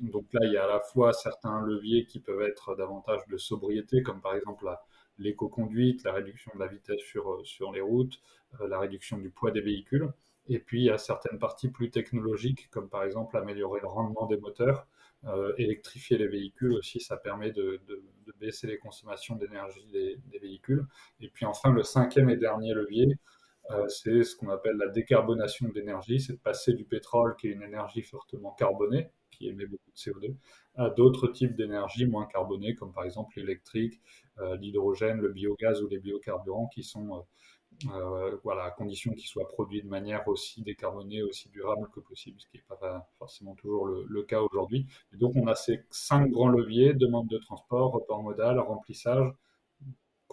donc 0.00 0.26
là, 0.32 0.40
il 0.44 0.52
y 0.52 0.56
a 0.56 0.64
à 0.64 0.68
la 0.68 0.80
fois 0.80 1.12
certains 1.12 1.60
leviers 1.62 2.06
qui 2.06 2.20
peuvent 2.20 2.42
être 2.42 2.76
davantage 2.76 3.20
de 3.28 3.36
sobriété, 3.36 4.02
comme 4.02 4.20
par 4.20 4.34
exemple 4.34 4.66
l'éco-conduite, 5.18 6.04
la 6.04 6.12
réduction 6.12 6.52
de 6.54 6.60
la 6.60 6.68
vitesse 6.68 7.00
sur, 7.00 7.72
les 7.72 7.80
routes, 7.80 8.20
la 8.60 8.78
réduction 8.78 9.18
du 9.18 9.30
poids 9.30 9.50
des 9.50 9.60
véhicules. 9.60 10.08
Et 10.46 10.58
puis, 10.58 10.82
il 10.82 10.84
y 10.84 10.90
a 10.90 10.98
certaines 10.98 11.38
parties 11.38 11.68
plus 11.68 11.90
technologiques, 11.90 12.68
comme 12.70 12.88
par 12.88 13.02
exemple 13.02 13.36
améliorer 13.36 13.80
le 13.80 13.88
rendement 13.88 14.26
des 14.26 14.36
moteurs, 14.36 14.86
euh, 15.26 15.54
électrifier 15.56 16.18
les 16.18 16.28
véhicules 16.28 16.72
aussi, 16.74 17.00
ça 17.00 17.16
permet 17.16 17.50
de, 17.50 17.80
baisser 18.40 18.66
les 18.66 18.76
consommations 18.76 19.36
d'énergie 19.36 19.86
des, 19.90 20.38
véhicules. 20.38 20.86
Et 21.20 21.28
puis 21.28 21.46
enfin, 21.46 21.72
le 21.72 21.82
cinquième 21.82 22.28
et 22.28 22.36
dernier 22.36 22.74
levier, 22.74 23.06
euh, 23.06 23.16
c'est 23.88 24.24
ce 24.24 24.36
qu'on 24.36 24.50
appelle 24.50 24.76
la 24.76 24.88
décarbonation 24.88 25.68
d'énergie, 25.68 26.20
c'est 26.20 26.34
de 26.34 26.38
passer 26.38 26.74
du 26.74 26.84
pétrole, 26.84 27.34
qui 27.36 27.48
est 27.48 27.52
une 27.52 27.62
énergie 27.62 28.02
fortement 28.02 28.52
carbonée, 28.52 29.08
qui 29.30 29.48
émet 29.48 29.66
beaucoup 29.66 29.90
de 29.90 29.96
CO2, 29.96 30.34
à 30.76 30.90
d'autres 30.90 31.28
types 31.28 31.56
d'énergie 31.56 32.06
moins 32.06 32.26
carbonées, 32.26 32.74
comme 32.74 32.92
par 32.92 33.04
exemple 33.04 33.38
l'électrique, 33.38 34.00
euh, 34.38 34.56
l'hydrogène, 34.56 35.20
le 35.20 35.32
biogaz 35.32 35.82
ou 35.82 35.88
les 35.88 35.98
biocarburants, 35.98 36.68
qui 36.68 36.82
sont 36.82 37.24
euh, 37.90 38.36
voilà, 38.44 38.64
à 38.64 38.70
condition 38.70 39.12
qu'il 39.12 39.26
soit 39.26 39.48
produit 39.48 39.82
de 39.82 39.88
manière 39.88 40.26
aussi 40.28 40.62
décarbonée, 40.62 41.22
aussi 41.22 41.48
durable 41.48 41.88
que 41.92 42.00
possible, 42.00 42.40
ce 42.40 42.46
qui 42.46 42.58
n'est 42.58 42.64
pas 42.68 43.08
forcément 43.18 43.54
toujours 43.54 43.86
le, 43.86 44.22
cas 44.22 44.40
aujourd'hui. 44.40 44.86
donc 45.12 45.34
on 45.36 45.46
a 45.48 45.54
ces 45.54 45.80
cinq 45.90 46.30
grands 46.30 46.48
leviers, 46.48 46.94
demande 46.94 47.28
de 47.28 47.38
transport, 47.38 47.92
report 47.92 48.22
modal, 48.22 48.58
remplissage, 48.60 49.28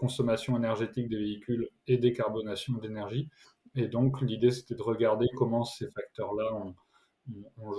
consommation 0.02 0.58
énergétique 0.58 1.08
des 1.10 1.18
véhicules 1.18 1.70
et 1.86 1.98
décarbonation 1.98 2.74
d'énergie. 2.80 3.30
Et 3.76 3.88
donc 3.88 4.20
l'idée 4.22 4.50
c'était 4.50 4.74
de 4.74 4.82
regarder 4.82 5.28
comment 5.38 5.64
ces 5.64 5.88
facteurs-là 5.92 6.56
ont, 6.56 6.76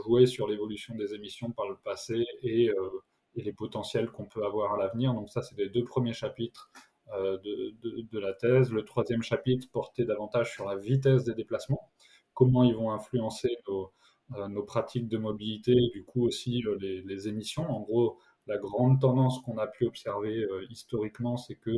joué 0.04 0.26
sur 0.26 0.46
l'évolution 0.46 0.94
des 0.94 1.14
émissions 1.14 1.50
par 1.50 1.68
le 1.68 1.76
passé 1.84 2.24
et, 2.42 2.70
euh, 2.70 3.02
et 3.34 3.42
les 3.42 3.52
potentiels 3.52 4.08
qu'on 4.08 4.24
peut 4.24 4.44
avoir 4.44 4.74
à 4.74 4.78
l'avenir. 4.78 5.12
Donc 5.14 5.30
ça 5.30 5.42
c'est 5.42 5.58
les 5.58 5.68
deux 5.68 5.82
premiers 5.82 6.12
chapitres 6.12 6.70
euh, 7.12 7.38
de, 7.42 8.18
la 8.20 8.32
thèse. 8.34 8.70
Le 8.70 8.84
troisième 8.84 9.22
chapitre 9.22 9.66
portait 9.72 10.04
davantage 10.04 10.52
sur 10.52 10.64
la 10.64 10.76
vitesse 10.76 11.24
des 11.24 11.34
déplacements, 11.34 11.90
comment 12.34 12.62
ils 12.62 12.76
vont 12.76 12.92
influencer 12.92 13.50
nos, 13.66 13.92
euh, 14.36 14.62
pratiques 14.64 15.08
de 15.08 15.18
mobilité 15.18 15.72
et 15.72 15.90
du 15.92 16.04
coup 16.04 16.22
aussi 16.24 16.62
les, 16.80 17.28
émissions. 17.28 17.68
En 17.68 17.80
gros, 17.80 18.20
la 18.46 18.58
grande 18.58 19.00
tendance 19.00 19.40
qu'on 19.40 19.58
a 19.58 19.66
pu 19.66 19.86
observer 19.86 20.46
historiquement, 20.70 21.36
c'est 21.36 21.56
que 21.56 21.72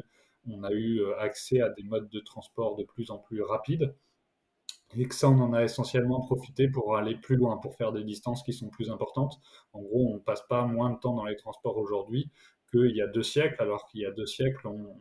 on 0.49 0.63
a 0.63 0.73
eu 0.73 1.01
accès 1.19 1.61
à 1.61 1.71
des 1.71 1.83
modes 1.83 2.09
de 2.11 2.21
transport 2.21 2.77
de 2.77 2.85
plus 2.85 3.11
en 3.11 3.19
plus 3.19 3.43
rapides 3.43 3.95
et 4.97 5.09
que 5.09 5.15
ça, 5.15 5.29
on 5.29 5.41
en 5.41 5.53
a 5.53 5.65
essentiellement 5.65 6.21
profité 6.21 6.69
pour 6.69 6.97
aller 6.97 7.17
plus 7.17 7.37
loin, 7.37 7.57
pour 7.57 7.75
faire 7.77 7.93
des 7.93 8.05
distances 8.05 8.43
qui 8.43 8.53
sont 8.53 8.69
plus 8.69 8.91
importantes. 8.91 9.41
En 9.73 9.83
gros, 9.83 10.09
on 10.11 10.15
ne 10.15 10.21
passe 10.21 10.43
pas 10.49 10.65
moins 10.65 10.91
de 10.91 10.99
temps 10.99 11.15
dans 11.15 11.25
les 11.25 11.37
transports 11.37 11.77
aujourd'hui 11.79 12.31
qu'il 12.71 12.95
y 12.97 13.03
a 13.03 13.07
deux 13.07 13.23
siècles, 13.23 13.61
alors 13.61 13.87
qu'il 13.87 14.01
y 14.01 14.07
a 14.07 14.11
deux 14.11 14.27
siècles, 14.27 14.69
on, 14.69 15.01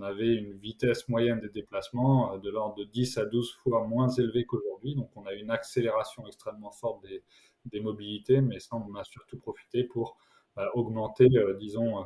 avait 0.00 0.34
une 0.34 0.54
vitesse 0.54 1.08
moyenne 1.08 1.40
des 1.40 1.50
déplacements 1.50 2.32
euh, 2.32 2.38
de 2.38 2.50
l'ordre 2.50 2.74
de 2.76 2.84
10 2.84 3.18
à 3.18 3.26
12 3.26 3.54
fois 3.62 3.86
moins 3.86 4.08
élevée 4.08 4.44
qu'aujourd'hui. 4.44 4.94
Donc 4.94 5.10
on 5.14 5.26
a 5.26 5.32
une 5.34 5.50
accélération 5.50 6.26
extrêmement 6.26 6.70
forte 6.70 7.04
des, 7.04 7.80
mobilités, 7.80 8.40
mais 8.40 8.60
ça, 8.60 8.76
on 8.76 8.94
a 8.94 9.04
surtout 9.04 9.38
profité 9.38 9.84
pour 9.84 10.16
bah, 10.56 10.70
augmenter, 10.74 11.28
euh, 11.36 11.54
disons, 11.54 12.04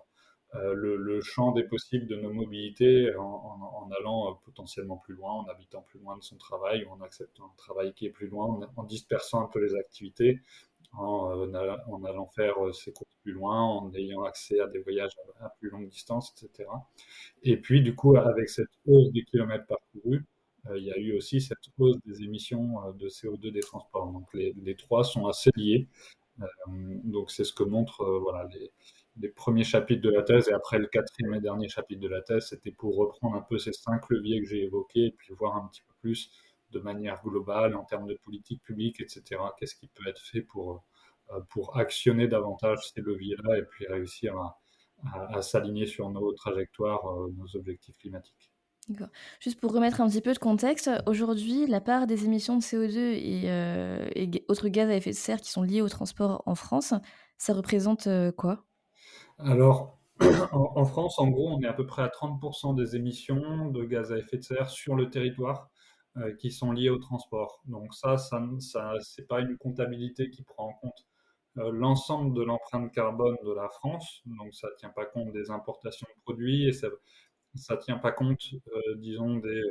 euh, 0.55 0.73
le, 0.75 1.21
champ 1.21 1.53
des 1.53 1.65
possibles 1.65 2.07
de 2.07 2.17
nos 2.17 2.33
mobilités 2.33 3.15
en, 3.17 3.91
allant 3.99 4.41
potentiellement 4.45 4.97
plus 4.97 5.15
loin, 5.15 5.33
en 5.33 5.45
habitant 5.45 5.83
plus 5.83 5.99
loin 6.01 6.17
de 6.17 6.23
son 6.23 6.37
travail, 6.37 6.85
ou 6.85 6.91
en 6.91 7.01
acceptant 7.03 7.45
un 7.45 7.57
travail 7.57 7.93
qui 7.93 8.07
est 8.07 8.11
plus 8.11 8.29
loin, 8.29 8.59
en 8.77 8.83
dispersant 8.85 9.43
un 9.45 9.49
peu 9.49 9.63
les 9.63 9.75
activités, 9.75 10.41
en, 10.93 11.53
allant 11.53 12.27
faire 12.35 12.55
ses 12.73 12.93
courses 12.93 13.15
plus 13.23 13.33
loin, 13.33 13.63
en 13.63 13.93
ayant 13.95 14.23
accès 14.23 14.59
à 14.61 14.69
des 14.69 14.79
voyages 14.79 15.13
à, 15.41 15.51
plus 15.61 15.69
longue 15.69 15.89
distance, 15.89 16.33
etc. 16.43 16.69
Et 17.43 17.59
puis, 17.59 17.83
du 17.83 17.95
coup, 17.95 18.17
avec 18.17 18.49
cette 18.49 18.71
hausse 18.87 19.13
des 19.13 19.25
kilomètres 19.25 19.67
parcourus, 19.67 20.25
il 20.77 20.85
y 20.85 20.93
a 20.93 20.99
eu 20.99 21.17
aussi 21.17 21.41
cette 21.41 21.59
hausse 21.79 21.97
des 22.07 22.23
émissions 22.23 22.93
de 22.93 23.09
CO2 23.09 23.51
des 23.53 23.61
transports. 23.61 24.11
Donc 24.13 24.33
les, 24.35 24.55
les 24.63 24.77
trois 24.77 25.05
sont 25.05 25.27
assez 25.27 25.51
liés. 25.57 25.89
donc 27.05 27.31
c'est 27.31 27.45
ce 27.45 27.53
que 27.53 27.65
montrent 27.65 28.05
voilà, 28.21 28.49
les, 28.53 28.71
les 29.21 29.29
premiers 29.29 29.65
chapitres 29.65 30.03
de 30.03 30.11
la 30.11 30.23
thèse 30.23 30.49
et 30.49 30.53
après 30.53 30.79
le 30.79 30.87
quatrième 30.87 31.35
et 31.35 31.41
dernier 31.41 31.69
chapitre 31.69 32.01
de 32.01 32.09
la 32.09 32.23
thèse, 32.23 32.47
c'était 32.49 32.71
pour 32.71 32.97
reprendre 32.97 33.37
un 33.37 33.43
peu 33.43 33.59
ces 33.59 33.73
cinq 33.73 34.09
leviers 34.11 34.41
que 34.41 34.49
j'ai 34.49 34.65
évoqués 34.65 35.07
et 35.07 35.11
puis 35.11 35.35
voir 35.35 35.57
un 35.57 35.67
petit 35.69 35.83
peu 35.83 35.95
plus 36.01 36.31
de 36.71 36.79
manière 36.81 37.21
globale 37.23 37.75
en 37.75 37.85
termes 37.85 38.07
de 38.07 38.19
politique 38.23 38.63
publique, 38.63 39.01
etc. 39.01 39.41
Qu'est-ce 39.59 39.75
qui 39.75 39.89
peut 39.89 40.07
être 40.07 40.21
fait 40.21 40.43
pour, 40.43 40.85
euh, 41.33 41.41
pour 41.51 41.79
actionner 41.79 42.29
davantage 42.29 42.91
ces 42.93 43.01
leviers-là 43.01 43.59
et 43.59 43.63
puis 43.63 43.87
réussir 43.87 44.35
à, 44.37 45.43
s'aligner 45.43 45.87
sur 45.87 46.11
nos 46.11 46.33
trajectoires, 46.33 47.07
euh, 47.07 47.33
nos 47.37 47.57
objectifs 47.57 47.97
climatiques. 47.99 48.51
Juste 49.39 49.61
pour 49.61 49.73
remettre 49.73 50.01
un 50.01 50.09
petit 50.09 50.21
peu 50.21 50.33
de 50.33 50.39
contexte, 50.39 50.91
aujourd'hui, 51.07 51.67
la 51.67 51.81
part 51.81 52.07
des 52.07 52.25
émissions 52.25 52.57
de 52.57 52.63
CO2 52.63 52.97
et, 52.97 53.43
euh, 53.45 54.09
et, 54.17 54.45
autres 54.49 54.69
gaz 54.69 54.89
à 54.89 54.97
effet 54.97 55.11
de 55.11 55.15
serre 55.15 55.41
qui 55.41 55.51
sont 55.51 55.63
liés 55.63 55.83
au 55.83 55.89
transport 55.89 56.43
en 56.47 56.55
France, 56.55 56.95
ça 57.37 57.53
représente 57.53 58.09
quoi? 58.37 58.68
Alors, 59.39 59.99
en, 60.53 60.85
France, 60.85 61.19
en 61.19 61.29
gros, 61.29 61.49
on 61.51 61.61
est 61.63 61.67
à 61.67 61.73
peu 61.73 61.87
près 61.87 62.03
à 62.03 62.09
30% 62.09 62.75
des 62.75 62.97
émissions 62.97 63.71
de 63.71 63.85
gaz 63.85 64.13
à 64.13 64.19
effet 64.19 64.39
de 64.39 64.43
serre 64.43 64.71
sur 64.71 64.97
le 64.97 65.11
territoire 65.11 65.71
euh, 66.17 66.35
qui 66.37 66.51
sont 66.51 66.73
liées 66.73 66.91
au 66.91 66.99
transport. 66.99 67.63
Donc 67.67 67.95
ça, 67.95 68.19
ça, 68.19 68.43
ça 68.61 68.95
c'est 69.01 69.27
pas 69.29 69.41
une 69.41 69.57
comptabilité 69.57 70.31
qui 70.31 70.43
prend 70.43 70.69
en 70.69 70.73
compte 70.75 71.07
euh, 71.59 71.71
l'ensemble 71.73 72.35
de 72.37 72.43
l'empreinte 72.43 72.93
carbone 72.93 73.37
de 73.45 73.53
la 73.53 73.69
France. 73.69 74.23
Donc 74.27 74.55
ça 74.55 74.69
tient 74.79 74.91
pas 74.91 75.07
compte 75.07 75.33
des 75.33 75.51
importations 75.51 76.07
de 76.17 76.23
produits 76.23 76.67
et 76.69 76.73
ça, 76.73 76.89
ça 77.55 77.77
tient 77.77 77.99
pas 77.99 78.13
compte, 78.13 78.43
euh, 78.75 78.97
disons, 78.97 79.37
des, 79.37 79.63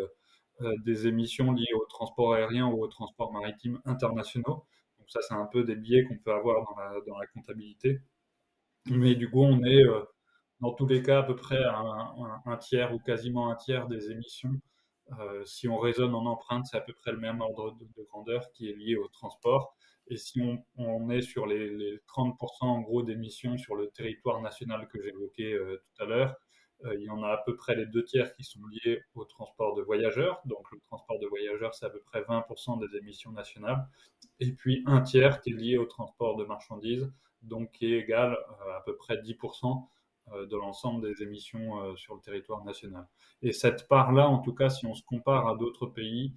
des 0.86 1.08
émissions 1.08 1.52
liées 1.52 1.74
au 1.76 1.86
transport 1.86 2.34
aérien 2.34 2.68
ou 2.68 2.82
au 2.84 2.88
transport 2.88 3.32
maritime 3.34 3.80
internationaux. 3.86 4.66
Donc 5.00 5.10
ça, 5.10 5.22
c'est 5.22 5.34
un 5.36 5.46
peu 5.46 5.64
des 5.64 5.76
biais 5.76 6.04
qu'on 6.06 6.18
peut 6.18 6.34
avoir 6.34 6.64
dans 6.66 6.76
la, 6.82 7.02
dans 7.08 7.18
la 7.18 7.28
comptabilité. 7.28 8.02
Mais 8.90 9.16
du 9.16 9.30
coup, 9.30 9.44
on 9.44 9.64
est 9.64 9.84
euh, 9.84 10.02
dans 10.62 10.74
tous 10.74 10.88
les 10.88 11.02
cas 11.02 11.20
à 11.20 11.24
peu 11.24 11.36
près 11.36 11.64
à 11.64 11.78
un, 12.46 12.58
tiers 12.58 12.94
ou 12.94 13.00
quasiment 13.00 13.52
un 13.52 13.56
tiers 13.56 13.88
des 13.88 14.12
émissions. 14.12 14.54
Euh, 15.20 15.44
si 15.46 15.68
on 15.68 15.78
raisonne 15.78 16.14
en 16.16 16.26
empreinte, 16.26 16.66
c'est 16.68 16.78
à 16.78 16.82
peu 16.82 16.94
près 16.94 17.12
le 17.12 17.18
même 17.18 17.42
ordre 17.42 17.78
de, 17.78 18.04
grandeur 18.04 18.52
qui 18.52 18.70
est 18.70 18.74
lié 18.74 18.96
au 18.96 19.08
transport. 19.08 19.76
Et 20.10 20.18
si 20.18 20.42
on, 20.78 21.10
est 21.10 21.22
sur 21.22 21.46
les, 21.48 22.00
30% 22.08 22.36
en 22.62 22.82
gros 22.82 23.04
d'émissions 23.04 23.58
sur 23.58 23.76
le 23.76 23.90
territoire 23.90 24.42
national 24.42 24.88
que 24.88 25.02
j'évoquais 25.02 25.54
euh, 25.54 25.82
tout 25.84 26.04
à 26.04 26.06
l'heure, 26.06 26.36
il 26.94 27.02
y 27.02 27.10
en 27.10 27.24
a 27.24 27.30
à 27.30 27.38
peu 27.44 27.56
près 27.56 27.76
les 27.76 27.88
deux 27.88 28.04
tiers 28.04 28.36
qui 28.36 28.44
sont 28.44 28.60
liés 28.68 29.02
au 29.16 29.26
transport 29.26 29.74
de 29.74 29.82
voyageurs. 29.82 30.40
Donc 30.46 30.72
le 30.72 30.80
transport 30.82 31.18
de 31.18 31.26
voyageurs, 31.26 31.74
c'est 31.74 31.88
à 31.88 31.90
peu 31.90 32.00
près 32.02 32.22
20% 32.22 32.80
des 32.80 32.96
émissions 32.98 33.32
nationales. 33.32 33.88
Et 34.40 34.52
puis 34.52 34.84
un 34.86 35.02
tiers 35.02 35.42
qui 35.42 35.50
est 35.50 35.54
lié 35.54 35.78
au 35.78 35.86
transport 35.86 36.38
de 36.38 36.46
marchandises 36.46 37.12
donc 37.48 37.72
qui 37.72 37.94
est 37.94 38.00
égal 38.00 38.34
euh, 38.34 38.78
à 38.78 38.82
peu 38.82 38.96
près 38.96 39.18
10% 39.18 39.88
euh, 40.34 40.46
de 40.46 40.58
l'ensemble 40.58 41.02
des 41.02 41.24
émissions 41.24 41.82
euh, 41.82 41.96
sur 41.96 42.16
le 42.16 42.22
territoire 42.22 42.64
national. 42.64 43.08
Et 43.42 43.52
cette 43.52 43.88
part-là, 43.88 44.28
en 44.28 44.40
tout 44.40 44.54
cas, 44.54 44.70
si 44.70 44.86
on 44.86 44.94
se 44.94 45.04
compare 45.04 45.48
à 45.48 45.56
d'autres 45.56 45.88
pays, 45.88 46.34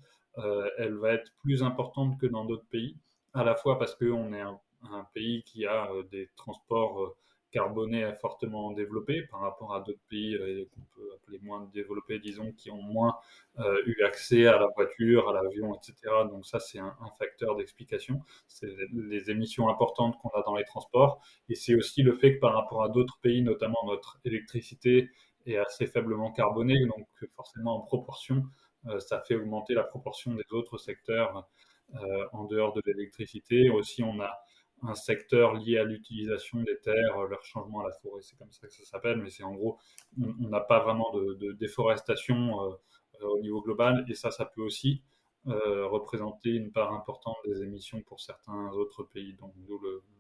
elle 0.79 0.95
va 0.95 1.13
être 1.13 1.33
plus 1.43 1.63
importante 1.63 2.19
que 2.19 2.27
dans 2.27 2.47
d'autres 2.47 2.69
pays, 2.71 2.97
à 3.35 3.45
la 3.45 3.57
fois 3.57 3.79
parce 3.79 3.95
qu'on 3.95 4.33
est 4.33 4.41
un, 4.41 4.59
pays 5.13 5.43
qui 5.43 5.67
a 5.67 5.91
des 6.11 6.31
transports 6.37 7.15
carbonés 7.51 8.13
fortement 8.21 8.73
développé 8.73 9.23
par 9.23 9.41
rapport 9.41 9.75
à 9.75 9.81
d'autres 9.81 10.03
pays 10.09 10.35
euh, 10.35 10.65
qu'on 10.75 10.81
peut 10.95 11.09
appeler 11.15 11.39
moins 11.43 11.69
développés, 11.73 12.19
disons, 12.19 12.53
qui 12.53 12.71
ont 12.71 12.83
moins 12.83 13.17
euh, 13.59 13.83
eu 13.87 14.03
accès 14.05 14.47
à 14.47 14.59
la 14.59 14.69
voiture, 14.75 15.29
à 15.29 15.33
l'avion, 15.33 15.75
etc. 15.75 15.95
Donc 16.31 16.47
ça, 16.47 16.61
c'est 16.61 16.79
un, 16.79 16.95
facteur 17.19 17.57
d'explication. 17.57 18.23
C'est 18.49 18.75
les 18.93 19.31
émissions 19.31 19.69
importantes 19.69 20.17
qu'on 20.21 20.31
a 20.31 20.43
dans 20.43 20.57
les 20.57 20.65
transports. 20.65 21.21
Et 21.49 21.55
c'est 21.55 21.75
aussi 21.75 22.03
le 22.03 22.15
fait 22.17 22.37
que 22.37 22.41
par 22.41 22.55
rapport 22.55 22.83
à 22.83 22.89
d'autres 22.89 23.19
pays, 23.21 23.43
notamment 23.43 23.79
notre 23.87 24.19
électricité 24.25 25.11
est 25.47 25.57
assez 25.57 25.87
faiblement 25.87 26.31
carbonée, 26.33 26.87
donc 26.87 27.09
forcément 27.35 27.77
en 27.77 27.81
proportion, 27.81 28.45
euh, 28.87 29.01
ça 29.01 29.21
fait 29.21 29.35
augmenter 29.35 29.75
la 29.75 29.85
proportion 29.85 30.35
des 30.35 30.45
autres 30.53 30.79
secteurs 30.79 31.49
en 32.33 32.45
dehors 32.45 32.73
de 32.73 32.81
l'électricité. 32.87 33.69
Aussi, 33.69 34.05
on 34.05 34.21
a 34.21 34.39
un 34.83 34.95
secteur 34.95 35.55
lié 35.55 35.79
à 35.79 35.85
l'utilisation 35.85 36.61
des 36.63 36.79
terres, 36.79 37.19
euh, 37.19 37.29
leur 37.29 37.45
changement 37.45 37.81
à 37.81 37.85
la 37.89 37.93
forêt, 37.93 38.23
c'est 38.23 38.37
comme 38.37 38.53
ça 38.53 38.67
que 38.67 38.73
ça 38.73 38.85
s'appelle, 38.85 39.19
mais 39.19 39.31
c'est 39.31 39.43
en 39.43 39.55
gros, 39.55 39.79
on 40.19 40.49
n'a 40.49 40.61
pas 40.61 40.81
vraiment 40.81 41.13
de, 41.13 41.53
déforestation 41.53 42.63
euh, 42.63 42.75
euh, 43.23 43.27
au 43.27 43.41
niveau 43.41 43.61
global, 43.63 44.05
et 44.09 44.15
ça, 44.15 44.31
ça 44.31 44.45
peut 44.45 44.63
aussi 44.63 45.03
représenter 45.47 46.51
une 46.51 46.71
part 46.71 46.93
importante 46.93 47.37
des 47.47 47.63
émissions 47.63 48.03
pour 48.03 48.21
certains 48.21 48.69
autres 48.73 49.05
pays. 49.05 49.33
Donc, 49.41 49.55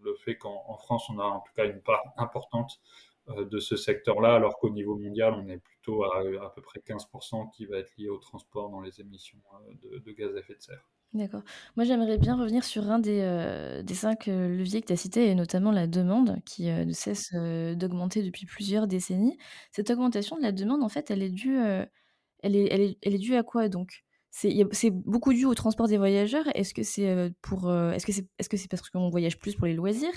le, 0.03 0.15
fait 0.15 0.39
qu'en 0.39 0.79
France, 0.79 1.11
on 1.11 1.19
a 1.19 1.25
en 1.25 1.41
tout 1.41 1.53
cas 1.55 1.67
une 1.67 1.83
part 1.83 2.03
importante 2.17 2.81
de 3.29 3.59
ce 3.59 3.77
secteur-là, 3.77 4.35
alors 4.37 4.59
qu'au 4.59 4.71
niveau 4.71 4.97
mondial, 4.97 5.35
on 5.35 5.47
est 5.49 5.59
plutôt 5.59 6.05
à 6.05 6.21
à 6.21 6.49
peu 6.49 6.63
près 6.63 6.81
15% 6.81 7.51
qui 7.51 7.67
va 7.67 7.77
être 7.77 7.93
lié 7.99 8.09
au 8.09 8.17
transport 8.17 8.71
dans 8.71 8.81
les 8.81 8.99
émissions 9.03 9.39
de 9.83 10.13
gaz 10.13 10.35
à 10.35 10.39
effet 10.39 10.55
de 10.55 10.63
serre. 10.63 10.89
D'accord. 11.13 11.43
Moi, 11.77 11.85
j'aimerais 11.85 12.19
bien 12.19 12.37
revenir 12.37 12.63
sur 12.63 12.89
un 12.89 13.01
des, 13.01 13.19
euh, 13.21 13.83
des 13.83 13.95
cinq 13.95 14.29
euh, 14.29 14.49
leviers 14.49 14.81
que 14.81 14.87
tu 14.87 14.93
as 14.93 14.97
cités, 14.97 15.27
et 15.27 15.35
notamment 15.35 15.73
la 15.73 15.89
demande, 15.89 16.39
qui 16.47 16.71
euh, 16.71 16.85
ne 16.85 16.93
cesse 16.93 17.33
d'augmenter 17.35 18.23
depuis 18.23 18.47
plusieurs 18.47 18.87
décennies. 18.87 19.37
Cette 19.73 19.91
augmentation 19.91 20.37
de 20.37 20.43
la 20.43 20.53
demande, 20.53 20.85
en 20.85 20.89
fait, 20.89 21.11
elle 21.11 21.23
est 21.25 21.31
due, 21.31 21.59
elle 21.59 22.57
est, 22.57 22.69
elle 22.73 22.81
est, 22.83 22.99
elle 23.03 23.15
est 23.15 23.19
due 23.19 23.37
à 23.37 23.43
quoi 23.43 23.69
donc? 23.69 24.05
C'est, 24.33 24.65
c'est 24.73 24.91
beaucoup 24.91 25.33
dû 25.35 25.45
au 25.47 25.55
transport 25.55 25.89
des 25.89 25.99
voyageurs. 25.99 26.45
Est-ce 26.55 26.75
que 26.75 26.83
c'est 26.85 27.33
pour, 27.43 27.73
est-ce 27.73 28.07
que 28.07 28.13
c'est, 28.13 28.27
est-ce 28.39 28.49
que 28.49 28.57
c'est 28.57 28.69
parce 28.69 28.89
qu'on 28.91 29.11
voyage 29.11 29.39
plus 29.39 29.57
pour 29.57 29.67
les 29.67 29.75
loisirs? 29.75 30.13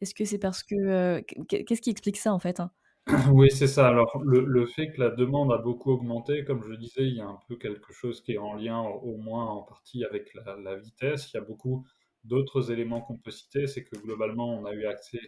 Est-ce 0.00 0.14
que 0.14 0.24
c'est 0.24 0.38
parce 0.38 0.62
que, 0.62 1.20
qu'est-ce 1.48 1.80
qui 1.82 1.90
explique 1.90 2.18
ça 2.18 2.32
en 2.34 2.38
fait 2.38 2.60
hein? 2.60 2.70
Oui, 3.32 3.50
c'est 3.50 3.68
ça. 3.68 3.86
Alors, 3.88 4.20
le, 4.24 4.66
fait 4.66 4.90
que 4.90 5.00
la 5.00 5.10
demande 5.10 5.52
a 5.52 5.58
beaucoup 5.58 5.92
augmenté, 5.92 6.44
comme 6.44 6.62
je 6.64 6.74
disais, 6.74 7.06
il 7.06 7.14
y 7.16 7.20
a 7.20 7.26
un 7.26 7.38
peu 7.48 7.56
quelque 7.56 7.92
chose 7.92 8.20
qui 8.20 8.32
est 8.32 8.38
en 8.38 8.54
lien, 8.54 8.80
au 8.80 9.16
moins 9.16 9.46
en 9.46 9.62
partie, 9.62 10.04
avec 10.04 10.34
la, 10.34 10.76
vitesse. 10.76 11.32
Il 11.32 11.36
y 11.36 11.38
a 11.38 11.42
beaucoup 11.42 11.86
d'autres 12.24 12.72
éléments 12.72 13.00
qu'on 13.00 13.16
peut 13.16 13.30
citer. 13.30 13.68
C'est 13.68 13.84
que 13.84 13.96
globalement, 13.96 14.58
on 14.58 14.64
a 14.64 14.72
eu 14.72 14.86
accès, 14.86 15.20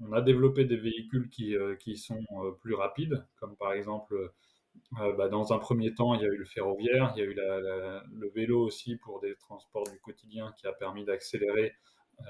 on 0.00 0.12
a 0.12 0.22
développé 0.22 0.64
des 0.64 0.76
véhicules 0.78 1.28
qui, 1.28 1.54
euh, 1.54 1.76
qui 1.76 1.96
sont 1.96 2.24
euh, 2.44 2.52
plus 2.60 2.74
rapides, 2.74 3.26
comme 3.36 3.56
par 3.56 3.74
exemple, 3.74 4.14
euh, 5.00 5.12
bah, 5.14 5.28
dans 5.28 5.52
un 5.52 5.58
premier 5.58 5.94
temps, 5.94 6.14
il 6.14 6.22
y 6.22 6.24
a 6.24 6.28
eu 6.28 6.38
le 6.38 6.46
ferroviaire, 6.46 7.12
il 7.14 7.20
y 7.20 7.22
a 7.22 7.26
eu 7.26 7.34
le 7.34 8.30
vélo 8.34 8.64
aussi 8.64 8.96
pour 8.96 9.20
des 9.20 9.34
transports 9.36 9.84
du 9.84 10.00
quotidien 10.00 10.52
qui 10.56 10.66
a 10.66 10.72
permis 10.72 11.04
d'accélérer 11.04 11.74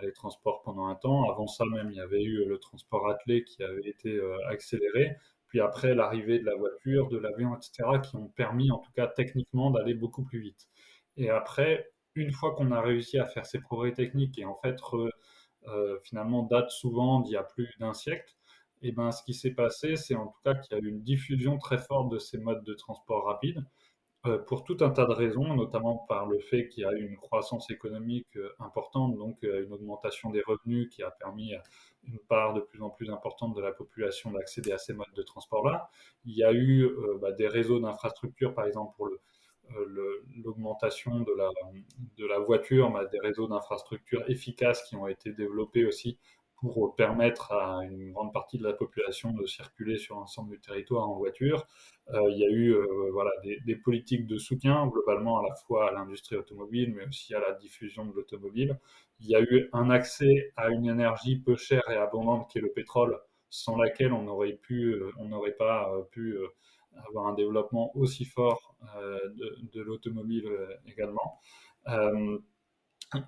les 0.02 0.12
transports 0.12 0.62
pendant 0.62 0.86
un 0.86 0.94
temps. 0.94 1.30
Avant 1.30 1.46
ça 1.46 1.64
même, 1.66 1.90
il 1.90 1.96
y 1.96 2.00
avait 2.00 2.22
eu 2.22 2.44
le 2.44 2.58
transport 2.58 3.08
attelé 3.08 3.44
qui 3.44 3.62
avait 3.62 3.88
été 3.88 4.10
euh, 4.10 4.36
accéléré. 4.48 5.16
Puis 5.48 5.60
après, 5.60 5.94
l'arrivée 5.94 6.38
de 6.38 6.46
la 6.46 6.54
voiture, 6.54 7.08
de 7.08 7.18
l'avion, 7.18 7.54
etc., 7.54 8.00
qui 8.02 8.16
ont 8.16 8.28
permis, 8.28 8.70
en 8.70 8.78
tout 8.78 8.92
cas 8.92 9.06
techniquement, 9.06 9.70
d'aller 9.70 9.94
beaucoup 9.94 10.24
plus 10.24 10.40
vite. 10.40 10.68
Et 11.16 11.28
après, 11.28 11.90
une 12.14 12.32
fois 12.32 12.54
qu'on 12.54 12.72
a 12.72 12.80
réussi 12.80 13.18
à 13.18 13.26
faire 13.26 13.46
ces 13.46 13.60
progrès 13.60 13.92
techniques 13.92 14.38
et 14.38 14.44
en 14.44 14.54
fait, 14.54 14.76
euh, 15.68 15.98
finalement, 16.04 16.42
date 16.44 16.70
souvent 16.70 17.20
d'il 17.20 17.32
y 17.32 17.36
a 17.36 17.42
plus 17.42 17.68
d'un 17.78 17.94
siècle, 17.94 18.34
et 18.84 18.88
eh 18.88 18.92
ben, 18.92 19.12
ce 19.12 19.22
qui 19.22 19.32
s'est 19.32 19.52
passé, 19.52 19.94
c'est 19.94 20.16
en 20.16 20.26
tout 20.26 20.40
cas 20.44 20.54
qu'il 20.54 20.76
y 20.76 20.80
a 20.80 20.82
eu 20.82 20.88
une 20.88 21.02
diffusion 21.02 21.56
très 21.56 21.78
forte 21.78 22.10
de 22.10 22.18
ces 22.18 22.38
modes 22.38 22.64
de 22.64 22.74
transport 22.74 23.26
rapide. 23.26 23.64
Euh, 24.24 24.38
pour 24.38 24.62
tout 24.62 24.76
un 24.82 24.90
tas 24.90 25.04
de 25.04 25.12
raisons, 25.12 25.52
notamment 25.56 25.96
par 26.08 26.26
le 26.26 26.38
fait 26.38 26.68
qu'il 26.68 26.84
y 26.84 26.86
a 26.86 26.92
eu 26.92 27.04
une 27.08 27.16
croissance 27.16 27.68
économique 27.72 28.36
euh, 28.36 28.54
importante, 28.60 29.16
donc 29.16 29.42
euh, 29.42 29.64
une 29.64 29.72
augmentation 29.72 30.30
des 30.30 30.42
revenus 30.42 30.88
qui 30.90 31.02
a 31.02 31.10
permis 31.10 31.54
à 31.54 31.62
une 32.04 32.20
part 32.20 32.54
de 32.54 32.60
plus 32.60 32.80
en 32.82 32.90
plus 32.90 33.10
importante 33.10 33.52
de 33.56 33.60
la 33.60 33.72
population 33.72 34.30
d'accéder 34.30 34.70
à 34.70 34.78
ces 34.78 34.94
modes 34.94 35.12
de 35.16 35.22
transport-là. 35.22 35.90
Il 36.24 36.36
y 36.36 36.44
a 36.44 36.52
eu 36.52 36.88
bah, 37.20 37.32
des 37.32 37.48
réseaux 37.48 37.80
d'infrastructures, 37.80 38.54
par 38.54 38.66
exemple 38.66 38.94
pour 38.96 39.08
l'augmentation 40.44 41.20
de, 41.20 42.26
la, 42.26 42.38
voiture, 42.40 42.90
bah, 42.90 43.06
des 43.06 43.20
réseaux 43.20 43.48
d'infrastructures 43.48 44.28
efficaces 44.28 44.82
qui 44.82 44.96
ont 44.96 45.06
été 45.06 45.32
développés 45.32 45.84
aussi 45.84 46.18
pour 46.62 46.94
permettre 46.94 47.52
à 47.52 47.84
une 47.84 48.12
grande 48.12 48.32
partie 48.32 48.56
de 48.56 48.62
la 48.62 48.72
population 48.72 49.32
de 49.32 49.44
circuler 49.46 49.98
sur 49.98 50.14
l'ensemble 50.14 50.52
du 50.52 50.60
territoire 50.60 51.08
en 51.08 51.18
voiture. 51.18 51.66
Euh, 52.14 52.30
il 52.30 52.38
y 52.38 52.44
a 52.44 52.48
eu 52.48 52.72
euh, 52.72 53.10
voilà, 53.10 53.32
des, 53.42 53.74
politiques 53.74 54.28
de 54.28 54.38
soutien 54.38 54.86
globalement 54.86 55.40
à 55.40 55.48
la 55.48 55.54
fois 55.56 55.88
à 55.88 55.92
l'industrie 55.92 56.36
automobile, 56.36 56.94
mais 56.94 57.04
aussi 57.08 57.34
à 57.34 57.40
la 57.40 57.52
diffusion 57.54 58.06
de 58.06 58.12
l'automobile. 58.14 58.78
Il 59.18 59.26
y 59.26 59.34
a 59.34 59.40
eu 59.40 59.68
un 59.72 59.90
accès 59.90 60.52
à 60.56 60.68
une 60.68 60.86
énergie 60.86 61.36
peu 61.36 61.56
chère 61.56 61.82
et 61.90 61.96
abondante 61.96 62.48
qui 62.48 62.58
est 62.58 62.62
le 62.62 62.70
pétrole, 62.70 63.18
sans 63.50 63.76
laquelle 63.76 64.12
on 64.12 64.22
n'aurait 64.22 64.60
euh, 64.70 65.56
pas 65.58 65.90
pu 66.12 66.38
avoir 67.08 67.26
un 67.26 67.34
développement 67.34 67.90
aussi 67.96 68.24
fort 68.24 68.76
de 68.94 69.80
l'automobile 69.80 70.48
également. 70.86 71.40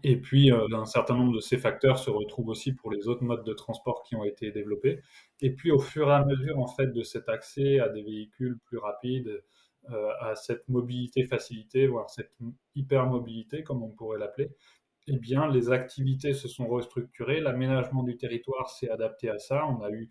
Et 0.03 0.17
puis, 0.21 0.51
euh, 0.53 0.67
un 0.73 0.87
certain 0.87 1.15
nombre 1.15 1.35
de 1.35 1.41
ces 1.41 1.59
facteurs 1.59 1.99
se 1.99 2.11
retrouvent 2.11 2.49
aussi 2.49 2.73
pour 2.73 2.91
les 2.91 3.09
autres 3.09 3.23
modes 3.23 3.45
de 3.45 3.53
transport 3.53 4.03
qui 4.03 4.17
ont 4.17 4.25
été 4.25 4.51
développés. 4.51 5.01
Et 5.41 5.55
puis, 5.55 5.71
au 5.71 5.79
fur 5.79 6.09
et 6.09 6.15
à 6.15 6.25
mesure, 6.25 6.59
en 6.59 6.67
fait, 6.67 6.89
de 6.89 7.03
cet 7.03 7.29
accès 7.29 7.81
à 7.81 7.89
des 7.89 8.03
véhicules 8.03 8.59
plus 8.65 8.79
rapides, 8.79 9.43
à 10.21 10.35
cette 10.35 10.67
mobilité 10.71 11.25
facilitée, 11.25 11.87
voire 11.89 12.09
cette 12.09 12.39
hypermobilité, 12.75 13.63
comme 13.63 13.83
on 13.83 13.91
pourrait 13.91 14.19
l'appeler, 14.19 14.51
eh 15.07 15.19
bien, 15.19 15.49
les 15.49 15.71
activités 15.71 16.33
se 16.33 16.49
sont 16.49 16.67
restructurées, 16.67 17.41
l'aménagement 17.41 18.03
du 18.03 18.17
territoire 18.17 18.71
s'est 18.71 18.89
adapté 18.89 19.29
à 19.29 19.39
ça. 19.39 19.67
On 19.67 19.83
a 19.83 19.91
eu 19.91 20.05
euh, 20.05 20.07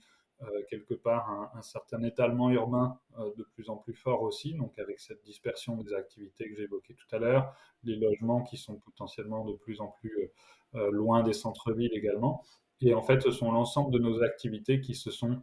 quelque 0.70 0.94
part 0.94 1.52
un, 1.56 1.62
certain 1.62 2.02
étalement 2.04 2.50
urbain 2.50 3.00
euh, 3.20 3.32
de 3.38 3.44
plus 3.44 3.70
en 3.70 3.78
plus 3.78 3.94
fort 3.94 4.22
aussi, 4.24 4.54
donc 4.54 4.78
avec 4.80 5.00
cette 5.00 5.22
dispersion 5.24 5.78
des 5.78 5.94
activités 5.94 6.50
que 6.50 6.56
j'évoquais 6.56 6.94
tout 6.94 7.16
à 7.16 7.20
l'heure, 7.20 7.56
les 7.84 7.96
logements 7.96 8.44
qui 8.44 8.58
sont 8.58 8.76
potentiellement 8.76 9.46
de 9.46 9.54
plus 9.54 9.82
en 9.82 9.88
plus 9.88 10.32
euh, 10.76 10.92
loin 10.92 11.24
des 11.24 11.34
centres-villes 11.34 11.94
également. 11.94 12.44
Et 12.82 12.94
en 12.94 13.02
fait, 13.02 13.22
ce 13.22 13.32
sont 13.32 13.52
l'ensemble 13.52 13.92
de 13.92 14.00
nos 14.00 14.24
activités 14.24 14.82
qui 14.82 14.96
se 14.96 15.12
sont 15.12 15.42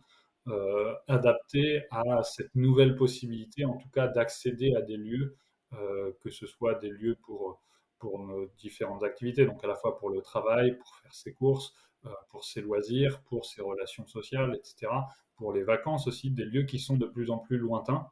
adaptées 1.06 1.84
à 1.92 2.24
cette 2.24 2.52
nouvelle 2.56 2.96
possibilité, 2.96 3.64
en 3.64 3.76
tout 3.76 3.88
cas 3.90 4.08
d'accéder 4.08 4.74
à 4.74 4.80
des 4.80 4.96
lieux, 4.96 5.36
que 5.70 6.30
ce 6.30 6.46
soit 6.46 6.74
des 6.74 6.88
lieux 6.88 7.16
pour 7.22 7.60
pour 8.00 8.18
nos 8.18 8.46
différentes 8.58 9.04
activités, 9.04 9.46
donc 9.46 9.62
à 9.62 9.68
la 9.68 9.76
fois 9.76 9.98
pour 9.98 10.10
le 10.10 10.20
travail, 10.22 10.76
pour 10.76 10.96
faire 10.96 11.14
ses 11.14 11.32
courses, 11.32 11.74
euh, 12.06 12.10
pour 12.30 12.44
ses 12.44 12.62
loisirs, 12.62 13.20
pour 13.28 13.44
ses 13.44 13.62
relations 13.62 14.06
sociales, 14.06 14.56
etc., 14.56 14.90
pour 15.36 15.52
les 15.52 15.62
vacances 15.62 16.06
aussi, 16.06 16.30
des 16.30 16.44
lieux 16.44 16.64
qui 16.64 16.78
sont 16.78 16.96
de 16.96 17.06
plus 17.06 17.30
en 17.30 17.38
plus 17.38 17.58
lointains. 17.58 18.06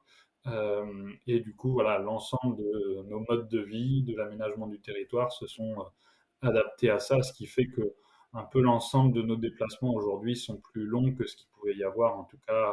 Euh, 0.47 1.11
et 1.26 1.40
du 1.40 1.54
coup, 1.54 1.73
voilà, 1.73 1.99
l'ensemble 1.99 2.57
de 2.57 3.02
nos 3.09 3.25
modes 3.28 3.49
de 3.49 3.61
vie, 3.61 4.02
de 4.02 4.14
l'aménagement 4.16 4.66
du 4.66 4.78
territoire 4.80 5.33
se 5.33 5.47
sont 5.47 5.75
euh, 5.80 6.49
adaptés 6.49 6.90
à 6.90 6.99
ça, 6.99 7.23
ce 7.23 7.33
qui 7.33 7.47
fait 7.47 7.66
que 7.66 7.95
un 8.35 8.45
peu 8.45 8.61
l'ensemble 8.61 9.14
de 9.14 9.23
nos 9.23 9.37
déplacements 9.37 9.95
aujourd'hui 9.95 10.37
sont 10.37 10.59
plus 10.59 10.85
longs 10.85 11.14
que 11.14 11.26
ce 11.26 11.35
qu'il 11.37 11.49
pouvait 11.49 11.75
y 11.75 11.83
avoir, 11.83 12.18
en 12.18 12.25
tout 12.25 12.37
cas, 12.47 12.73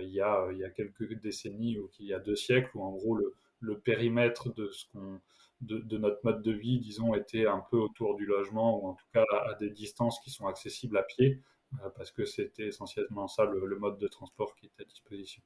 il, 0.00 0.08
y 0.08 0.22
a, 0.22 0.48
il 0.52 0.58
y 0.58 0.64
a 0.64 0.70
quelques 0.70 1.20
décennies 1.20 1.78
ou 1.78 1.88
qu'il 1.88 2.06
y 2.06 2.14
a 2.14 2.18
deux 2.18 2.34
siècles, 2.34 2.70
où 2.74 2.82
en 2.82 2.92
gros 2.92 3.14
le, 3.14 3.34
le 3.60 3.78
périmètre 3.78 4.52
de 4.54 4.70
ce 4.70 4.86
qu'on 4.92 5.20
de, 5.60 5.98
notre 5.98 6.20
mode 6.24 6.42
de 6.42 6.52
vie, 6.52 6.80
disons, 6.80 7.14
était 7.14 7.46
un 7.46 7.62
peu 7.70 7.76
autour 7.76 8.16
du 8.16 8.26
logement, 8.26 8.82
ou 8.82 8.88
en 8.88 8.94
tout 8.94 9.06
cas 9.12 9.24
à, 9.30 9.54
des 9.54 9.70
distances 9.70 10.18
qui 10.20 10.30
sont 10.30 10.46
accessibles 10.46 10.96
à 10.96 11.02
pied, 11.02 11.42
euh, 11.74 11.88
parce 11.96 12.10
que 12.10 12.24
c'était 12.24 12.66
essentiellement 12.66 13.28
ça 13.28 13.44
le, 13.44 13.76
mode 13.78 13.98
de 13.98 14.08
transport 14.08 14.54
qui 14.56 14.66
était 14.66 14.82
à 14.82 14.84
disposition. 14.84 15.42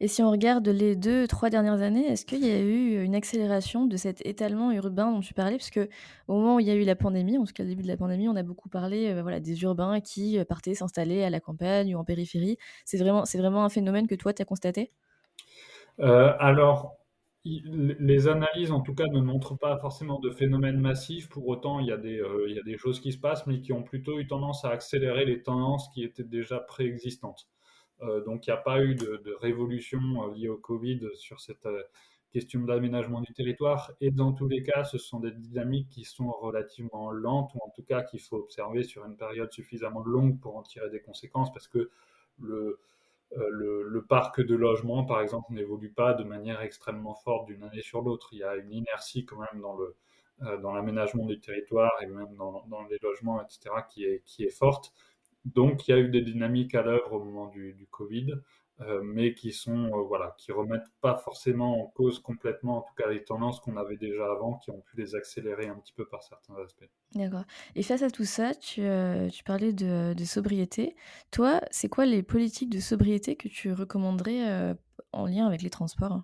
Et 0.00 0.08
si 0.08 0.22
on 0.22 0.30
regarde 0.30 0.66
les 0.68 0.96
deux, 0.96 1.26
trois 1.28 1.50
dernières 1.50 1.82
années, 1.82 2.06
est-ce 2.06 2.24
qu'il 2.24 2.44
y 2.44 2.50
a 2.50 2.58
eu 2.58 3.04
une 3.04 3.14
accélération 3.14 3.86
de 3.86 3.96
cet 3.96 4.24
étalement 4.26 4.72
urbain 4.72 5.12
dont 5.12 5.20
tu 5.20 5.34
parlais? 5.34 5.58
Parce 5.58 5.70
que 5.70 5.88
au 6.26 6.34
moment 6.34 6.56
où 6.56 6.60
il 6.60 6.66
y 6.66 6.70
a 6.70 6.74
eu 6.74 6.84
la 6.84 6.96
pandémie, 6.96 7.38
en 7.38 7.44
tout 7.44 7.52
cas 7.52 7.62
le 7.62 7.68
début 7.68 7.82
de 7.82 7.88
la 7.88 7.96
pandémie, 7.96 8.28
on 8.28 8.36
a 8.36 8.42
beaucoup 8.42 8.68
parlé 8.68 9.12
euh, 9.12 9.22
voilà, 9.22 9.38
des 9.38 9.62
urbains 9.62 10.00
qui 10.00 10.38
euh, 10.38 10.44
partaient 10.44 10.74
s'installer 10.74 11.22
à 11.22 11.30
la 11.30 11.40
campagne 11.40 11.94
ou 11.94 11.98
en 11.98 12.04
périphérie. 12.04 12.56
C'est 12.84 12.98
vraiment, 12.98 13.22
vraiment 13.34 13.64
un 13.64 13.68
phénomène 13.68 14.08
que 14.08 14.14
toi, 14.14 14.32
tu 14.32 14.42
as 14.42 14.46
constaté? 14.46 14.90
Alors, 16.00 16.97
les 17.98 18.28
analyses, 18.28 18.72
en 18.72 18.80
tout 18.80 18.94
cas, 18.94 19.06
ne 19.06 19.20
montrent 19.20 19.56
pas 19.56 19.78
forcément 19.78 20.18
de 20.18 20.30
phénomènes 20.30 20.80
massifs. 20.80 21.28
Pour 21.28 21.46
autant, 21.48 21.80
il 21.80 21.86
y, 21.86 21.92
a 21.92 21.96
des, 21.96 22.20
euh, 22.20 22.46
il 22.48 22.56
y 22.56 22.58
a 22.58 22.62
des 22.62 22.76
choses 22.76 23.00
qui 23.00 23.12
se 23.12 23.18
passent, 23.18 23.46
mais 23.46 23.60
qui 23.60 23.72
ont 23.72 23.82
plutôt 23.82 24.18
eu 24.18 24.26
tendance 24.26 24.64
à 24.64 24.70
accélérer 24.70 25.24
les 25.24 25.42
tendances 25.42 25.88
qui 25.94 26.02
étaient 26.02 26.24
déjà 26.24 26.58
préexistantes. 26.58 27.48
Euh, 28.02 28.24
donc, 28.24 28.46
il 28.46 28.50
n'y 28.50 28.54
a 28.54 28.60
pas 28.60 28.82
eu 28.82 28.94
de, 28.94 29.36
révolution 29.40 30.00
euh, 30.00 30.34
liée 30.34 30.48
au 30.48 30.56
Covid 30.56 31.00
sur 31.14 31.40
cette 31.40 31.68
question 32.32 32.60
d'aménagement 32.60 33.20
du 33.20 33.32
territoire. 33.32 33.92
Et 34.00 34.10
dans 34.10 34.32
tous 34.32 34.48
les 34.48 34.62
cas, 34.62 34.84
ce 34.84 34.98
sont 34.98 35.20
des 35.20 35.32
dynamiques 35.32 35.88
qui 35.88 36.04
sont 36.04 36.30
relativement 36.30 37.10
lentes, 37.10 37.52
ou 37.54 37.58
en 37.64 37.70
tout 37.70 37.82
cas 37.82 38.02
qu'il 38.02 38.20
faut 38.20 38.36
observer 38.36 38.82
sur 38.82 39.04
une 39.06 39.16
période 39.16 39.52
suffisamment 39.52 40.04
longue 40.04 40.38
pour 40.40 40.56
en 40.56 40.62
tirer 40.62 40.90
des 40.90 41.00
conséquences, 41.00 41.52
parce 41.52 41.68
que 41.68 41.90
le, 42.40 42.78
euh, 43.36 43.48
le, 43.50 44.02
parc 44.08 44.40
de 44.40 44.54
logement, 44.54 45.04
par 45.04 45.20
exemple, 45.20 45.52
n'évolue 45.52 45.90
pas 45.92 46.14
de 46.14 46.24
manière 46.24 46.62
extrêmement 46.62 47.14
forte 47.14 47.46
d'une 47.46 47.62
année 47.62 47.82
sur 47.82 48.00
l'autre. 48.00 48.28
Il 48.32 48.38
y 48.38 48.44
a 48.44 48.56
une 48.56 48.72
inertie 48.72 49.26
quand 49.26 49.38
même 49.38 49.60
dans 49.60 49.76
le 49.76 49.96
euh, 50.42 50.56
dans 50.58 50.72
l'aménagement 50.72 51.26
du 51.26 51.40
territoire 51.40 51.90
et 52.00 52.06
même 52.06 52.36
dans, 52.36 52.62
les 52.88 52.98
logements, 53.02 53.42
etc., 53.42 53.70
qui 53.90 54.04
est, 54.04 54.22
qui 54.24 54.44
est 54.44 54.56
forte. 54.56 54.92
Donc, 55.44 55.88
il 55.88 55.90
y 55.90 55.94
a 55.94 55.98
eu 55.98 56.08
des 56.10 56.22
dynamiques 56.22 56.76
à 56.76 56.82
l'œuvre 56.82 57.14
au 57.14 57.24
moment 57.24 57.48
du 57.48 57.88
Covid. 57.90 58.34
Euh, 58.80 59.00
mais 59.02 59.34
qui 59.34 59.50
sont 59.50 59.86
euh, 59.86 60.02
voilà, 60.04 60.36
qui 60.38 60.52
remettent 60.52 60.92
pas 61.00 61.16
forcément 61.16 61.82
en 61.82 61.86
cause 61.86 62.20
complètement, 62.20 62.78
en 62.78 62.82
tout 62.82 62.94
cas 62.96 63.08
les 63.08 63.24
tendances 63.24 63.58
qu'on 63.58 63.76
avait 63.76 63.96
déjà 63.96 64.30
avant, 64.30 64.54
qui 64.54 64.70
ont 64.70 64.80
pu 64.80 64.96
les 64.96 65.16
accélérer 65.16 65.66
un 65.66 65.74
petit 65.74 65.92
peu 65.92 66.06
par 66.06 66.22
certains 66.22 66.54
aspects. 66.62 66.88
D'accord. 67.16 67.42
Et 67.74 67.82
face 67.82 68.02
à 68.02 68.10
tout 68.10 68.24
ça, 68.24 68.54
tu, 68.54 68.82
euh, 68.82 69.28
tu 69.30 69.42
parlais 69.42 69.72
de, 69.72 70.14
de, 70.14 70.24
sobriété. 70.24 70.94
Toi, 71.32 71.60
c'est 71.72 71.88
quoi 71.88 72.06
les 72.06 72.22
politiques 72.22 72.70
de 72.70 72.78
sobriété 72.78 73.34
que 73.34 73.48
tu 73.48 73.72
recommanderais 73.72 74.76
en 75.12 75.26
lien 75.26 75.46
avec 75.46 75.62
les 75.62 75.70
transports? 75.70 76.22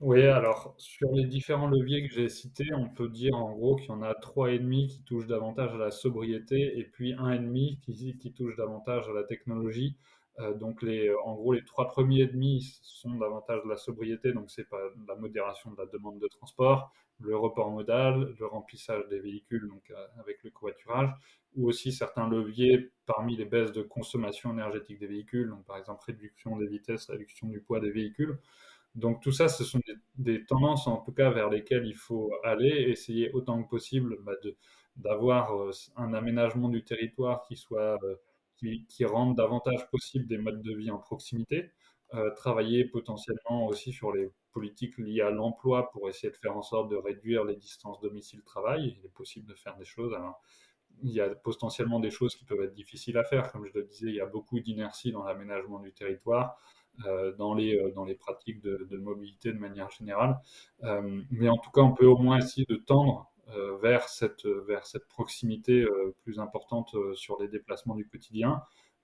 Oui, 0.00 0.22
alors 0.22 0.74
sur 0.78 1.10
les 1.12 1.24
différents 1.26 1.66
leviers 1.66 2.06
que 2.06 2.14
j'ai 2.14 2.28
cités, 2.28 2.66
on 2.76 2.88
peut 2.88 3.08
dire 3.08 3.34
en 3.34 3.52
gros 3.52 3.74
qu'il 3.76 3.88
y 3.88 3.92
en 3.92 4.02
a 4.02 4.14
trois 4.14 4.52
et 4.52 4.58
demi 4.60 4.86
qui 4.86 5.02
touchent 5.02 5.26
davantage 5.26 5.74
à 5.74 5.78
la 5.78 5.90
sobriété 5.90 6.78
et 6.78 6.84
puis 6.84 7.14
un 7.18 7.32
et 7.32 7.38
demi 7.40 7.80
qui, 7.82 8.16
qui 8.16 8.32
touche 8.32 8.54
davantage 8.56 9.08
à 9.08 9.12
la 9.12 9.24
technologie. 9.24 9.96
Euh, 10.38 10.54
donc 10.54 10.82
les, 10.82 11.10
en 11.24 11.34
gros, 11.34 11.52
les 11.52 11.64
trois 11.64 11.88
premiers 11.88 12.26
demi 12.28 12.62
sont 12.82 13.16
davantage 13.16 13.60
de 13.64 13.68
la 13.68 13.76
sobriété, 13.76 14.32
donc 14.32 14.50
c'est 14.52 14.68
pas 14.68 14.78
la 15.08 15.16
modération 15.16 15.72
de 15.72 15.76
la 15.78 15.86
demande 15.86 16.20
de 16.20 16.28
transport, 16.28 16.92
le 17.18 17.36
report 17.36 17.70
modal, 17.72 18.36
le 18.38 18.46
remplissage 18.46 19.08
des 19.08 19.18
véhicules, 19.18 19.66
donc 19.68 19.82
euh, 19.90 20.06
avec 20.20 20.44
le 20.44 20.50
covoiturage, 20.50 21.10
ou 21.56 21.68
aussi 21.68 21.90
certains 21.90 22.28
leviers 22.28 22.92
parmi 23.04 23.36
les 23.36 23.46
baisses 23.46 23.72
de 23.72 23.82
consommation 23.82 24.52
énergétique 24.52 25.00
des 25.00 25.08
véhicules, 25.08 25.48
donc 25.48 25.64
par 25.64 25.76
exemple 25.76 26.04
réduction 26.06 26.56
des 26.56 26.68
vitesses, 26.68 27.10
réduction 27.10 27.48
du 27.48 27.60
poids 27.60 27.80
des 27.80 27.90
véhicules. 27.90 28.38
Donc 28.94 29.22
tout 29.22 29.32
ça, 29.32 29.48
ce 29.48 29.64
sont 29.64 29.80
des, 30.16 30.44
tendances 30.44 30.86
en 30.86 30.98
tout 30.98 31.12
cas 31.12 31.30
vers 31.30 31.50
lesquelles 31.50 31.86
il 31.86 31.96
faut 31.96 32.30
aller, 32.44 32.86
essayer 32.88 33.30
autant 33.32 33.62
que 33.62 33.68
possible 33.68 34.16
bah, 34.22 34.32
d'avoir 34.96 35.54
euh, 35.56 35.70
un 35.96 36.14
aménagement 36.14 36.68
du 36.68 36.82
territoire 36.84 37.42
qui 37.42 37.56
soit 37.56 37.98
qui, 38.58 39.04
rendent 39.04 39.36
davantage 39.36 39.88
possible 39.90 40.26
des 40.26 40.38
modes 40.38 40.62
de 40.62 40.74
vie 40.74 40.90
en 40.90 40.98
proximité, 40.98 41.70
euh, 42.14 42.30
travailler 42.34 42.84
potentiellement 42.84 43.66
aussi 43.66 43.92
sur 43.92 44.12
les 44.12 44.30
politiques 44.52 44.98
liées 44.98 45.20
à 45.20 45.30
l'emploi 45.30 45.90
pour 45.90 46.08
essayer 46.08 46.30
de 46.30 46.36
faire 46.36 46.56
en 46.56 46.62
sorte 46.62 46.90
de 46.90 46.96
réduire 46.96 47.44
les 47.44 47.56
distances 47.56 48.00
domicile-travail. 48.00 48.96
Il 48.98 49.06
est 49.06 49.12
possible 49.12 49.46
de 49.46 49.54
faire 49.54 49.76
des 49.76 49.84
choses. 49.84 50.16
il 51.02 51.10
y 51.12 51.20
a 51.20 51.28
potentiellement 51.34 52.00
des 52.00 52.10
choses 52.10 52.34
qui 52.34 52.44
peuvent 52.44 52.62
être 52.62 52.74
difficiles 52.74 53.18
à 53.18 53.24
faire. 53.24 53.52
Comme 53.52 53.66
je 53.66 53.72
le 53.78 53.84
disais, 53.84 54.08
il 54.08 54.14
y 54.14 54.20
a 54.20 54.26
beaucoup 54.26 54.58
d'inertie 54.58 55.12
dans 55.12 55.22
l'aménagement 55.22 55.78
du 55.78 55.92
territoire, 55.92 56.56
euh, 56.56 56.77
dans, 57.38 57.54
les, 57.54 57.78
euh, 57.78 57.92
dans 57.92 58.04
les 58.04 58.14
pratiques 58.14 58.60
de, 58.60 58.96
mobilité 58.96 59.52
de 59.52 59.58
manière 59.58 59.90
générale. 59.90 60.38
mais 61.30 61.48
en 61.48 61.56
tout 61.58 61.70
cas, 61.70 61.82
on 61.82 61.92
peut 61.92 62.06
au 62.06 62.18
moins 62.18 62.38
essayer 62.38 62.66
de 62.68 62.76
tendre 62.76 63.30
euh, 63.56 63.78
vers, 63.78 64.08
cette, 64.10 64.44
vers 64.44 64.84
cette 64.84 65.06
proximité 65.08 65.80
euh, 65.80 66.14
plus 66.22 66.38
importante 66.38 66.94
euh, 66.94 67.14
sur 67.14 67.40
les 67.40 67.48
déplacements 67.48 67.94
du 67.94 68.06
quotidien, 68.06 68.60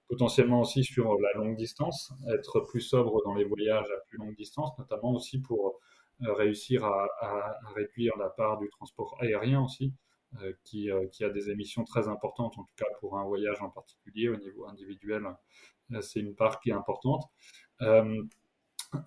potentiellement 0.07 0.61
aussi 0.61 0.85
sur 0.85 1.19
la 1.19 1.33
longue 1.33 1.57
distance, 1.57 2.13
être 2.29 2.61
plus 2.61 2.83
sobre 2.83 3.23
dans 3.25 3.33
les 3.33 3.45
voyages 3.45 3.91
à 3.91 4.01
plus 4.07 4.19
longue 4.19 4.37
distance, 4.37 4.79
notamment 4.79 5.13
aussi 5.13 5.41
pour 5.41 5.81
réussir 6.21 6.85
à, 6.85 7.57
réduire 7.75 8.17
la 8.19 8.29
part 8.29 8.59
du 8.59 8.69
transport 8.69 9.17
aérien 9.21 9.63
aussi, 9.63 9.95
qui, 10.63 10.91
qui, 11.11 11.25
a 11.25 11.31
des 11.31 11.49
émissions 11.49 11.85
très 11.85 12.07
importantes, 12.09 12.59
en 12.59 12.65
tout 12.65 12.75
cas 12.77 12.87
pour 13.01 13.19
un 13.19 13.25
voyage 13.25 13.63
en 13.63 13.71
particulier 13.71 14.29
au 14.29 14.37
niveau 14.37 14.67
individuel, 14.69 15.27
c'est 16.01 16.21
une 16.21 16.35
part 16.35 16.61
qui 16.61 16.71
est 16.71 16.75
importante. 16.75 17.25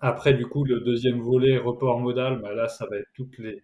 Après, 0.00 0.34
du 0.34 0.46
coup, 0.46 0.64
le 0.64 0.80
deuxième 0.80 1.20
volet, 1.20 1.58
report 1.58 2.00
modal, 2.00 2.40
bah 2.40 2.54
là, 2.54 2.68
ça 2.68 2.86
va 2.86 2.96
être 2.96 3.10
toutes 3.14 3.38
les, 3.38 3.62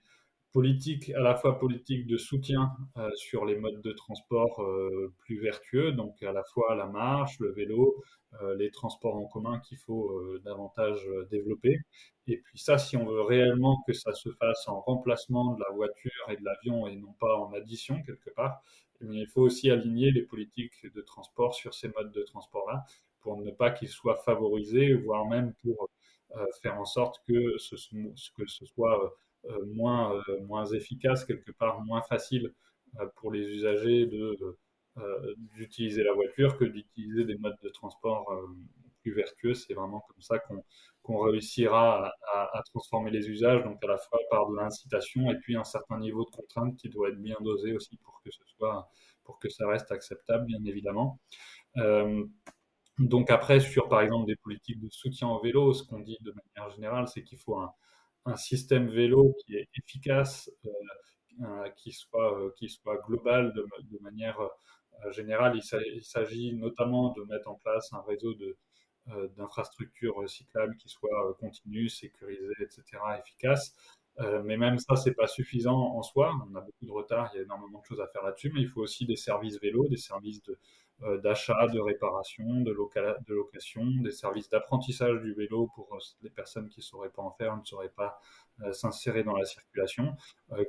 politique, 0.55 1.11
à 1.11 1.21
la 1.21 1.35
fois 1.35 1.59
politique 1.59 2.07
de 2.07 2.17
soutien 2.17 2.71
euh, 2.97 3.11
sur 3.17 3.45
les 3.45 3.57
modes 3.57 3.83
de 3.83 3.93
transport 3.93 4.62
euh, 4.62 5.12
plus 5.19 5.40
vertueux, 5.40 5.90
donc 5.90 6.23
à 6.23 6.33
la 6.33 6.45
fois 6.45 6.77
la 6.77 6.87
marche, 6.87 7.40
le 7.40 7.51
vélo, 7.51 7.97
euh, 8.40 8.55
les 8.55 8.71
transports 8.71 9.17
en 9.17 9.27
commun 9.27 9.59
qu'il 9.59 9.79
faut 9.79 10.23
davantage 10.45 11.01
développer. 11.31 11.81
Et 12.29 12.37
puis 12.37 12.59
ça, 12.59 12.79
si 12.79 12.97
on 12.97 13.05
veut 13.05 13.23
réellement 13.23 13.83
que 13.85 13.93
ça 13.93 14.12
se 14.12 14.31
fasse 14.31 14.69
en 14.69 14.81
remplacement 14.81 15.55
de 15.55 15.61
la 15.61 15.75
voiture 15.75 16.31
et 16.31 16.37
de 16.37 16.45
l'avion 16.45 16.87
et 16.87 16.95
non 16.95 17.12
pas 17.19 17.37
en 17.37 17.53
addition 17.53 18.01
quelque 18.03 18.31
part, 18.31 18.62
eh 19.01 19.07
il 19.11 19.27
faut 19.27 19.43
aussi 19.43 19.73
aligner 19.73 20.12
les 20.12 20.23
politiques 20.23 20.87
de 20.95 21.01
transport 21.01 21.53
sur 21.55 21.75
ces 21.75 21.88
modes 21.88 22.12
de 22.12 22.23
transport-là 22.23 22.85
pour 23.25 23.37
ne 23.39 23.51
pas 23.51 23.73
qu'ils 23.73 23.89
soient 23.89 24.23
favorisés, 24.25 24.95
voire 24.95 25.27
même 25.27 25.53
pour 25.63 25.91
faire 26.63 26.81
en 26.81 26.85
sorte 26.85 27.23
que 27.29 27.59
ce, 27.59 27.77
que 28.37 28.47
ce 28.47 28.67
soit 28.67 29.15
euh, 29.51 29.65
moins, 29.67 30.15
euh, 30.29 30.41
moins 30.43 30.65
efficace, 30.65 31.25
quelque 31.25 31.53
part 31.53 31.83
moins 31.83 32.01
facile 32.03 32.55
euh, 33.01 33.07
pour 33.17 33.31
les 33.31 33.41
usagers 33.41 34.09
d'utiliser 35.55 36.03
la 36.03 36.15
voiture 36.15 36.57
que 36.57 36.65
d'utiliser 36.65 37.25
des 37.25 37.37
modes 37.37 37.59
de 37.63 37.69
transport 37.69 38.33
plus 39.03 39.13
vertueux. 39.13 39.55
C'est 39.55 39.75
vraiment 39.75 40.01
comme 40.01 40.23
ça 40.23 40.39
qu'on, 40.39 40.65
qu'on 41.03 41.19
réussira 41.19 42.15
à, 42.33 42.63
transformer 42.67 43.11
les 43.11 43.29
usages, 43.29 43.63
donc 43.65 43.83
à 43.85 43.89
la 43.89 43.99
fois 43.99 44.21
par 44.31 44.49
de 44.49 44.57
l'incitation 44.57 45.31
et 45.31 45.39
puis 45.41 45.57
un 45.57 45.65
certain 45.65 45.99
niveau 45.99 46.25
de 46.25 46.31
contrainte 46.31 46.77
qui 46.77 46.89
doit 46.89 47.09
être 47.11 47.21
bien 47.21 47.37
dosé 47.41 47.75
aussi 47.75 47.97
pour 47.99 48.23
que 48.25 48.31
ce 48.31 48.45
soit, 48.57 48.89
pour 49.25 49.39
que 49.41 49.51
ça 49.51 49.67
reste 49.67 49.91
acceptable, 49.93 50.47
bien 50.47 50.65
évidemment. 50.65 51.19
Donc 52.99 53.31
après, 53.31 53.61
sur 53.61 53.89
par 53.89 54.03
exemple 54.03 54.27
des 54.27 54.37
politiques 54.37 54.81
de 54.81 54.89
soutien 54.91 55.29
au 55.29 55.41
vélo, 55.41 55.73
ce 55.73 55.83
qu'on 55.83 56.01
dit 56.01 56.19
de 56.21 56.33
manière 56.33 56.71
générale, 56.75 57.09
c'est 57.09 57.23
qu'il 57.25 57.39
faut 57.39 57.59
un, 57.59 57.73
système 58.37 58.89
vélo 58.89 59.35
qui 59.45 59.57
est 59.57 59.69
efficace, 59.77 60.51
euh, 61.43 61.69
qui, 61.77 61.93
soit, 61.93 62.41
euh, 62.41 62.51
qui 62.57 62.69
soit 62.71 62.97
global 63.07 63.53
de, 63.53 63.99
manière 64.01 64.41
euh, 64.41 65.11
générale. 65.13 65.57
Il 65.57 66.05
s'agit 66.05 66.55
notamment 66.55 67.13
de 67.13 67.23
mettre 67.25 67.49
en 67.49 67.57
place 67.57 67.93
un 67.93 68.03
réseau 68.03 68.33
de, 68.35 68.57
euh, 69.11 69.29
d'infrastructures 69.37 70.27
cyclables 70.31 70.77
qui 70.77 70.89
soient 70.89 71.37
continues, 71.39 71.91
sécurisées, 71.91 72.55
etc., 72.61 72.83
efficaces. 73.19 73.75
Euh, 74.20 74.42
mais 74.44 74.57
même 74.57 74.79
ça, 74.79 74.96
c'est 74.96 75.14
pas 75.14 75.27
suffisant 75.27 75.77
en 75.77 76.03
soi. 76.03 76.33
On 76.50 76.55
a 76.55 76.61
beaucoup 76.61 76.87
de 76.87 76.90
retard, 76.90 77.31
il 77.33 77.38
y 77.38 77.40
a 77.40 77.42
énormément 77.42 77.81
de 77.81 77.85
choses 77.85 78.00
à 78.00 78.07
faire 78.07 78.22
là-dessus, 78.22 78.53
mais 78.55 78.61
il 78.61 78.68
faut 78.68 78.81
aussi 78.81 79.07
des 79.07 79.16
services 79.16 79.61
vélo, 79.61 79.88
des 79.88 79.96
services 79.96 80.42
de, 80.42 80.59
euh, 81.03 81.18
d'achat, 81.20 81.66
de 81.66 81.81
réparation, 81.81 82.61
de, 82.61 82.72
de, 82.72 83.35
location, 83.35 83.85
des 84.03 84.12
services 84.12 84.48
d'apprentissage 84.48 85.20
du 85.20 85.35
vélo 85.35 85.68
pour 85.74 85.92
euh, 85.94 85.98
les 86.22 86.31
personnes 86.31 86.68
qui 86.68 86.81
ne 86.81 86.85
sauraient 86.85 87.11
pas 87.11 87.22
en 87.22 87.33
faire, 87.33 87.57
ne 87.57 87.64
sauraient 87.64 87.88
pas 87.88 88.20
s'insérer 88.70 89.24
dans 89.24 89.37
la 89.37 89.44
circulation. 89.44 90.14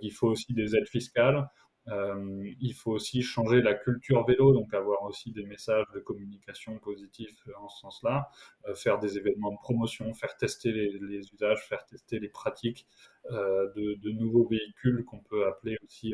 il 0.01 0.11
faut 0.11 0.27
aussi 0.27 0.53
des 0.55 0.75
aides 0.75 0.87
fiscales. 0.87 1.47
Euh, 1.87 2.51
il 2.59 2.73
faut 2.73 2.91
aussi 2.91 3.21
changer 3.21 3.61
la 3.61 3.75
culture 3.75 4.25
vélo, 4.25 4.53
donc 4.53 4.73
avoir 4.73 5.03
aussi 5.03 5.31
des 5.31 5.43
messages 5.43 5.85
de 5.93 5.99
communication 5.99 6.79
positifs 6.79 7.47
en 7.61 7.69
ce 7.69 7.81
sens-là, 7.81 8.31
euh, 8.67 8.73
faire 8.73 8.97
des 8.97 9.17
événements 9.17 9.51
de 9.51 9.57
promotion, 9.57 10.11
faire 10.13 10.35
tester 10.35 10.71
les, 10.71 11.31
usages, 11.33 11.61
faire 11.67 11.85
tester 11.85 12.19
les 12.19 12.29
pratiques 12.29 12.87
euh, 13.13 13.14
de, 13.31 13.95
de, 13.95 14.11
nouveaux 14.11 14.47
véhicules 14.47 15.03
qu'on 15.05 15.19
peut 15.19 15.47
appeler 15.47 15.77
aussi 15.83 16.13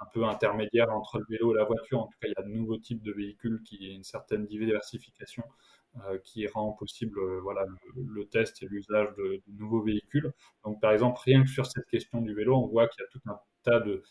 un 0.00 0.06
peu 0.06 0.24
intermédiaires 0.24 0.90
entre 0.90 1.18
le 1.18 1.24
vélo 1.28 1.54
et 1.54 1.58
la 1.58 1.64
voiture. 1.64 2.00
En 2.00 2.06
tout 2.06 2.18
cas, 2.20 2.28
il 2.28 2.34
y 2.36 2.40
a 2.40 2.42
de 2.42 2.52
nouveaux 2.52 2.78
types 2.78 3.02
de 3.02 3.12
véhicules 3.12 3.62
qui 3.64 3.76
ont 3.90 3.96
une 3.96 4.04
certaine 4.04 4.46
diversification 4.46 5.44
euh, 6.08 6.18
qui 6.18 6.46
rend 6.46 6.72
possible 6.72 7.18
euh, 7.18 7.40
voilà, 7.40 7.66
le, 7.96 8.24
test 8.24 8.62
et 8.62 8.66
l'usage 8.66 9.08
de, 9.16 9.42
nouveaux 9.48 9.82
véhicules. 9.82 10.32
Donc, 10.64 10.80
par 10.80 10.92
exemple, 10.92 11.20
rien 11.24 11.42
que 11.42 11.50
sur 11.50 11.66
cette 11.66 11.86
question 11.86 12.20
du 12.20 12.32
vélo, 12.32 12.56
on 12.56 12.66
voit 12.68 12.88
qu'il 12.88 13.02
y 13.02 13.04
a 13.04 13.08
tout 13.10 13.20
un 13.26 13.38
tas 13.64 13.80
de, 13.80 14.02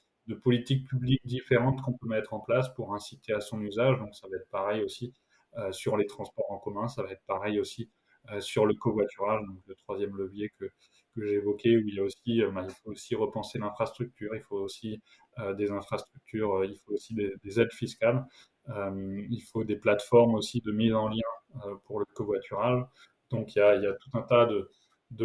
politiques 0.44 0.88
publiques 0.88 1.26
différentes 1.26 1.82
qu'on 1.82 1.94
peut 1.94 2.08
mettre 2.08 2.34
en 2.36 2.40
place 2.40 2.72
pour 2.76 2.94
inciter 2.94 3.34
à 3.34 3.42
son 3.42 3.62
usage. 3.62 3.98
Donc 3.98 4.14
ça 4.14 4.28
va 4.28 4.38
être 4.38 4.50
pareil 4.50 4.84
aussi 4.84 5.12
euh, 5.58 5.72
sur 5.72 5.98
les 5.98 6.06
transports 6.06 6.52
en 6.52 6.60
commun, 6.60 6.88
ça 6.88 7.02
va 7.02 7.12
être 7.12 7.26
pareil 7.26 7.60
aussi 7.60 7.90
euh, 8.32 8.40
sur 8.40 8.68
le 8.68 8.76
covoiturage, 8.76 9.42
donc 9.48 9.58
le 9.66 9.74
troisième 9.74 10.16
levier 10.16 10.52
que, 10.60 10.70
que 11.19 11.27
j'ai 11.27 11.36
évoqué, 11.36 11.77
où 11.77 11.88
il 11.88 11.99
a 11.99 12.03
aussi, 12.03 12.41
euh, 12.41 12.51
bah, 12.51 12.65
il 12.67 12.73
faut 12.84 12.91
aussi 12.91 13.15
repenser 13.15 13.60
l'infrastructure, 13.60 14.36
il 14.36 14.41
faut 14.41 14.58
aussi 14.58 15.01
euh, 15.39 15.53
des 15.53 15.71
infrastructures, 15.71 16.55
euh, 16.55 16.65
il 16.65 16.77
faut 16.79 16.93
aussi 16.93 17.13
des, 17.13 17.34
des 17.43 17.60
aides 17.60 17.73
fiscales, 17.73 18.25
il 18.67 19.41
faut 19.51 19.63
des 19.63 19.77
plateformes 19.77 20.36
aussi 20.36 20.62
de 20.62 20.71
mise 20.71 20.93
en 20.93 21.08
lien 21.08 21.75
pour 21.86 21.99
le 21.99 22.05
covoiturage. 22.13 22.84
Donc 23.32 23.55
il 23.55 23.60
y 23.60 23.62
a, 23.62 23.75
il 23.75 23.82
y 23.82 23.88
a 23.88 23.93
tout 23.93 24.12
un 24.13 24.21
tas 24.21 24.45
de, 24.45 24.69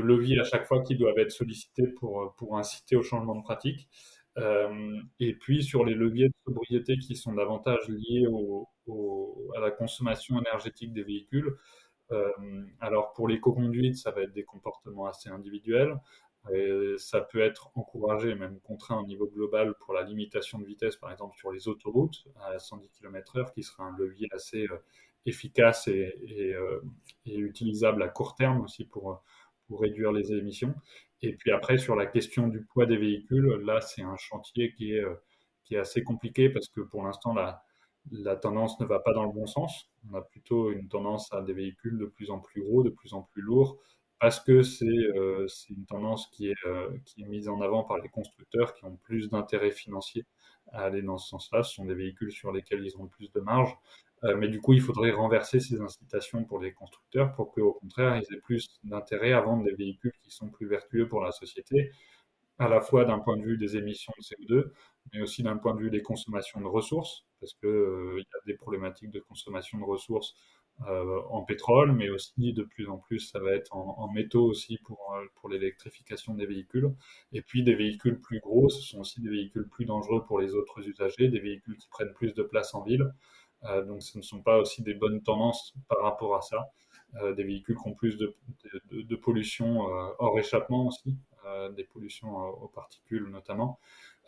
leviers 0.00 0.40
à 0.40 0.44
chaque 0.44 0.66
fois 0.66 0.83
qui 0.83 0.96
doivent 0.96 1.18
être 1.18 1.30
sollicités 1.30 1.87
pour, 1.88 2.35
pour 2.38 2.57
inciter 2.57 2.96
au 2.96 3.02
changement 3.02 3.35
de 3.35 3.42
pratique. 3.42 3.87
Et 5.20 5.35
puis 5.35 5.62
sur 5.62 5.85
les 5.85 5.92
leviers 5.94 6.28
de 6.28 6.35
sobriété 6.46 6.96
qui 6.96 7.16
sont 7.16 7.35
davantage 7.35 7.87
liés 7.88 8.26
au, 8.30 8.66
à 9.57 9.61
la 9.61 9.70
consommation 9.70 10.40
énergétique 10.40 10.94
des 10.94 11.02
véhicules. 11.02 11.54
Euh, 12.12 12.31
alors 12.81 13.12
pour 13.12 13.29
l'éco-conduite, 13.29 13.97
ça 13.97 14.11
va 14.11 14.23
être 14.23 14.33
des 14.33 14.45
comportements 14.45 15.07
assez 15.07 15.29
individuels. 15.29 15.99
Et 16.53 16.97
ça 16.99 17.23
peut 17.23 17.40
être 17.40 17.71
encouragé, 17.75 18.35
même 18.35 18.61
contraint 18.61 18.99
au 19.01 19.07
niveau 19.07 19.27
global 19.27 19.75
pour 19.81 19.95
la 19.95 20.03
limitation 20.03 20.59
de 20.59 20.67
vitesse, 20.67 20.97
par 20.97 21.11
exemple 21.11 21.35
sur 21.38 21.51
les 21.51 21.69
autoroutes 21.69 22.27
à 22.43 22.59
110 22.59 22.90
km/h, 22.90 23.55
qui 23.55 23.62
sera 23.62 23.85
un 23.85 23.97
levier 23.97 24.29
assez 24.31 24.67
euh, 24.67 24.77
efficace 25.25 25.88
euh, 25.88 26.83
et, 27.25 27.37
utilisable 27.37 28.03
à 28.03 28.09
court 28.09 28.35
terme 28.35 28.61
aussi 28.61 28.85
pour, 28.85 29.23
réduire 29.71 30.12
les 30.12 30.33
émissions. 30.33 30.75
Et 31.23 31.35
puis 31.35 31.51
après, 31.51 31.79
sur 31.79 31.97
la 31.97 32.05
question 32.05 32.49
du 32.49 32.62
poids 32.62 32.85
des 32.85 32.99
véhicules, 32.99 33.47
là, 33.64 33.81
c'est 33.81 34.03
un 34.03 34.17
chantier 34.19 34.75
qui 34.75 34.93
est, 34.93 35.05
qui 35.64 35.75
est 35.75 35.79
assez 35.79 36.05
compliqué 36.05 36.51
parce 36.51 36.69
que 36.69 36.83
pour 36.83 37.03
l'instant, 37.03 37.33
la, 37.33 37.64
la 38.11 38.37
tendance 38.37 38.79
ne 38.81 38.87
va 38.87 39.01
pas 39.01 39.12
dans 39.12 39.25
le 39.25 39.33
bon 39.33 39.47
sens. 39.47 39.90
On 40.11 40.14
a 40.14 40.23
plutôt 40.23 40.71
une 40.71 40.88
tendance 40.88 41.33
à 41.33 41.43
des 41.43 41.53
véhicules 41.53 41.99
de 41.99 42.07
plus 42.07 42.31
en 42.31 42.38
plus 42.38 42.62
gros, 42.62 42.83
de 42.83 42.90
plus 42.90 43.14
en 43.14 43.23
plus 43.23 43.43
lourds, 43.43 43.79
parce 44.21 44.40
que 44.40 44.62
c'est 44.62 44.87
euh, 44.87 45.47
une 45.71 45.87
tendance 45.87 46.29
qui 46.29 46.49
est, 46.49 46.67
euh, 46.67 46.90
qui 47.05 47.23
est 47.23 47.27
mise 47.27 47.49
en 47.49 47.61
avant 47.61 47.85
par 47.85 47.99
les 47.99 48.09
constructeurs 48.09 48.75
qui 48.75 48.85
ont 48.85 48.97
plus 48.97 49.29
d'intérêt 49.31 49.71
financier 49.71 50.27
à 50.73 50.85
aller 50.85 51.03
dans 51.03 51.19
ce 51.19 51.29
sens-là. 51.29 51.62
Ce 51.62 51.75
sont 51.75 51.85
des 51.85 51.95
véhicules 51.95 52.33
sur 52.33 52.53
lesquels 52.53 52.85
ils 52.85 52.97
ont 52.99 53.07
plus 53.07 53.31
de 53.33 53.40
marge. 53.40 53.77
Euh, 54.25 54.37
mais 54.37 54.49
du 54.49 54.61
coup, 54.61 54.73
il 54.73 54.81
faudrait 54.81 55.11
renverser 55.11 55.61
ces 55.61 55.81
incitations 55.81 56.45
pour 56.45 56.61
les 56.61 56.73
constructeurs 56.73 57.35
pour 57.35 57.53
qu'au 57.53 57.75
contraire, 57.75 58.17
ils 58.17 58.35
aient 58.35 58.40
plus 58.40 58.81
d'intérêt 58.85 59.33
à 59.33 59.40
vendre 59.40 59.64
des 59.64 59.75
véhicules 59.75 60.14
qui 60.23 60.31
sont 60.31 60.49
plus 60.49 60.67
vertueux 60.67 61.09
pour 61.09 61.23
la 61.23 61.31
société, 61.33 61.90
à 62.59 62.69
la 62.69 62.81
fois 62.81 63.05
d'un 63.05 63.19
point 63.19 63.37
de 63.37 63.43
vue 63.43 63.59
des 63.59 63.77
émissions 63.77 64.12
de 64.19 64.23
CO2, 64.23 64.73
mais 65.12 65.21
aussi 65.21 65.43
d'un 65.43 65.57
point 65.57 65.75
de 65.75 65.81
vue 65.81 65.90
des 65.90 66.03
consommations 66.03 66.61
de 66.61 66.67
ressources, 66.67 67.27
parce 67.44 67.54
qu'il 67.61 67.68
euh, 67.68 68.20
y 68.20 68.37
a 68.37 68.40
des 68.46 68.54
problématiques 68.54 69.11
de 69.11 69.20
consommation 69.20 69.78
de 69.78 69.85
ressources 69.85 70.35
euh, 70.88 71.20
en 71.28 71.42
pétrole, 71.42 71.92
mais 71.92 72.09
aussi 72.09 72.54
de 72.54 72.62
plus 72.62 72.88
en 72.88 72.96
plus, 72.96 73.20
ça 73.20 73.38
va 73.38 73.52
être 73.52 73.76
en, 73.76 74.11
métaux 74.12 74.46
aussi 74.46 74.78
pour, 74.78 75.14
euh, 75.14 75.26
pour 75.35 75.50
l'électrification 75.50 76.33
des 76.33 76.46
véhicules. 76.46 76.90
Et 77.33 77.42
puis 77.42 77.62
des 77.62 77.74
véhicules 77.74 78.18
plus 78.18 78.40
gros, 78.40 78.70
ce 78.70 78.80
sont 78.80 79.00
aussi 79.00 79.20
des 79.20 79.28
véhicules 79.28 79.68
plus 79.68 79.85
dangereux 79.85 80.24
pour 80.24 80.40
les 80.40 80.54
autres 80.54 80.88
usagers, 80.88 81.28
des 81.28 81.38
véhicules 81.38 81.76
qui 81.76 81.88
prennent 81.88 82.14
plus 82.14 82.33
de 82.33 82.42
place 82.42 82.74
en 82.74 82.83
ville. 82.83 83.12
Donc 83.87 84.02
ce 84.02 84.18
ne 84.18 84.22
sont 84.22 84.42
pas 84.42 84.59
aussi 84.59 84.83
des 84.83 84.92
bonnes 84.92 85.22
tendances 85.22 85.72
par 85.88 86.02
rapport 86.02 86.37
à 86.37 86.42
ça. 86.42 86.70
Des 87.35 87.44
véhicules 87.44 87.76
qui 87.76 87.88
ont 87.88 87.94
plus 87.94 88.18
de, 88.18 88.37
de, 88.90 89.16
pollution 89.16 89.80
hors 90.18 90.38
échappement 90.38 90.88
aussi, 90.88 91.16
des 91.74 91.85
pollutions 91.85 92.37
aux 92.37 92.68
particules 92.68 93.26
notamment. 93.30 93.78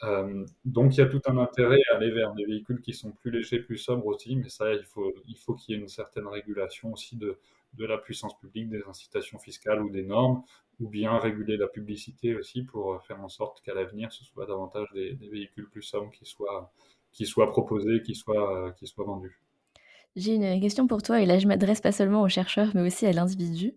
Euh, 0.04 0.44
donc 0.64 0.94
il 0.96 1.00
y 1.00 1.02
a 1.02 1.06
tout 1.06 1.22
un 1.26 1.38
intérêt 1.38 1.80
à 1.92 1.96
aller 1.96 2.10
vers 2.10 2.34
des 2.34 2.44
véhicules 2.44 2.80
qui 2.82 2.92
sont 2.92 3.12
plus 3.12 3.30
légers, 3.30 3.60
plus 3.60 3.78
sobres 3.78 4.06
aussi, 4.06 4.36
mais 4.36 4.48
ça, 4.48 4.72
il 4.74 4.84
faut 4.84 5.12
il 5.26 5.38
faut 5.38 5.54
qu'il 5.54 5.74
y 5.74 5.78
ait 5.78 5.80
une 5.80 5.88
certaine 5.88 6.26
régulation 6.26 6.92
aussi 6.92 7.16
de, 7.16 7.38
de 7.74 7.86
la 7.86 7.98
puissance 7.98 8.38
publique, 8.38 8.68
des 8.68 8.82
incitations 8.88 9.38
fiscales 9.38 9.82
ou 9.82 9.90
des 9.90 10.02
normes, 10.04 10.42
ou 10.80 10.88
bien 10.88 11.18
réguler 11.18 11.56
la 11.56 11.66
publicité 11.68 12.34
aussi 12.36 12.62
pour 12.62 13.02
faire 13.04 13.20
en 13.22 13.28
sorte 13.28 13.62
qu'à 13.62 13.74
l'avenir, 13.74 14.12
ce 14.12 14.24
soit 14.24 14.46
davantage 14.46 14.88
des, 14.92 15.14
des 15.14 15.28
véhicules 15.28 15.68
plus 15.70 15.82
sobres 15.82 16.10
qui 16.12 16.26
soient 16.26 16.72
qui 17.12 17.24
soit 17.24 17.50
proposé, 17.50 18.02
qui 18.02 18.14
soit, 18.14 18.66
euh, 18.68 18.72
qui 18.72 18.86
soit 18.86 19.04
vendu. 19.04 19.40
J'ai 20.16 20.34
une 20.34 20.60
question 20.60 20.86
pour 20.86 21.02
toi, 21.02 21.20
et 21.20 21.26
là 21.26 21.38
je 21.38 21.46
m'adresse 21.46 21.80
pas 21.80 21.92
seulement 21.92 22.22
aux 22.22 22.28
chercheurs, 22.28 22.70
mais 22.74 22.82
aussi 22.82 23.06
à 23.06 23.12
l'individu. 23.12 23.74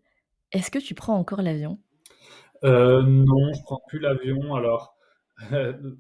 Est-ce 0.52 0.72
que 0.72 0.80
tu 0.80 0.96
prends 0.96 1.16
encore 1.16 1.42
l'avion? 1.42 1.80
Euh, 2.64 3.02
Non, 3.04 3.54
je 3.54 3.62
prends 3.64 3.82
plus 3.88 4.00
l'avion. 4.00 4.56
Alors, 4.56 4.96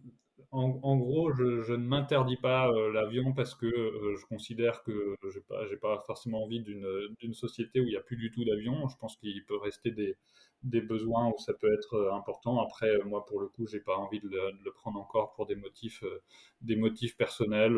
en, 0.51 0.97
gros, 0.97 1.31
je, 1.33 1.73
ne 1.73 1.77
m'interdis 1.77 2.37
pas 2.37 2.69
euh, 2.69 2.91
l'avion 2.91 3.33
parce 3.33 3.55
que 3.55 3.65
euh, 3.65 4.15
je 4.17 4.25
considère 4.25 4.83
que 4.83 5.15
j'ai 5.31 5.41
pas, 5.41 5.65
pas 5.81 6.03
forcément 6.05 6.43
envie 6.43 6.61
d'une, 6.61 7.33
société 7.33 7.79
où 7.79 7.83
il 7.83 7.89
n'y 7.89 7.95
a 7.95 8.01
plus 8.01 8.17
du 8.17 8.31
tout 8.31 8.43
d'avion. 8.43 8.87
Je 8.87 8.97
pense 8.97 9.15
qu'il 9.17 9.45
peut 9.45 9.57
rester 9.57 9.91
des, 9.91 10.81
besoins 10.81 11.27
où 11.27 11.37
ça 11.37 11.53
peut 11.53 11.71
être 11.73 11.93
euh, 11.93 12.13
important. 12.13 12.59
Après, 12.61 12.97
moi, 13.05 13.25
pour 13.25 13.39
le 13.39 13.47
coup, 13.47 13.67
j'ai 13.67 13.79
pas 13.79 13.95
envie 13.95 14.19
de 14.19 14.29
le, 14.29 14.71
prendre 14.71 14.99
encore 14.99 15.33
pour 15.33 15.45
des 15.45 15.55
motifs, 15.55 16.03
des 16.61 16.75
motifs 16.75 17.15
personnels, 17.15 17.77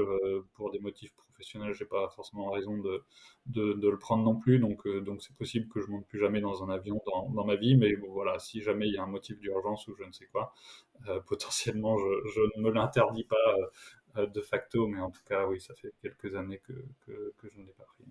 pour 0.54 0.72
des 0.72 0.80
motifs 0.80 1.14
professionnels, 1.42 1.74
j'ai 1.74 1.86
pas 1.86 2.10
forcément 2.10 2.52
raison 2.52 2.78
de, 2.78 3.04
de, 3.48 3.74
de, 3.74 3.90
le 3.90 3.98
prendre 3.98 4.24
non 4.24 4.36
plus. 4.36 4.60
Donc, 4.60 4.88
donc 4.88 5.22
c'est 5.22 5.36
possible 5.36 5.68
que 5.68 5.82
je 5.82 5.88
monte 5.88 6.06
plus 6.08 6.20
jamais 6.20 6.42
dans 6.42 6.64
un 6.64 6.70
avion 6.70 7.02
dans, 7.06 7.30
dans 7.30 7.46
ma 7.46 7.56
vie. 7.56 7.76
Mais 7.76 7.96
bon, 7.96 8.12
voilà, 8.12 8.40
si 8.40 8.62
jamais 8.62 8.88
il 8.88 8.94
y 8.94 8.98
a 8.98 9.04
un 9.04 9.08
motif 9.08 9.40
d'urgence 9.40 9.88
ou 9.88 9.96
je 9.96 10.04
ne 10.04 10.12
sais 10.12 10.28
quoi, 10.28 10.54
potentiellement, 11.28 11.98
je, 11.98 12.30
je, 12.34 12.42
ne 12.58 12.64
me 12.64 12.72
l'interdis 12.72 13.24
pas 13.24 14.26
de 14.26 14.42
facto. 14.42 14.88
Mais 14.88 15.00
en 15.00 15.10
tout 15.10 15.24
cas, 15.28 15.48
oui, 15.48 15.60
ça 15.60 15.74
fait 15.76 15.94
quelques 16.02 16.36
années 16.36 16.60
que, 16.60 16.74
que, 17.06 17.34
que 17.38 17.50
je 17.50 17.60
ne 17.60 17.66
l'ai 17.66 17.74
pas 17.74 17.86
pris. 17.96 18.06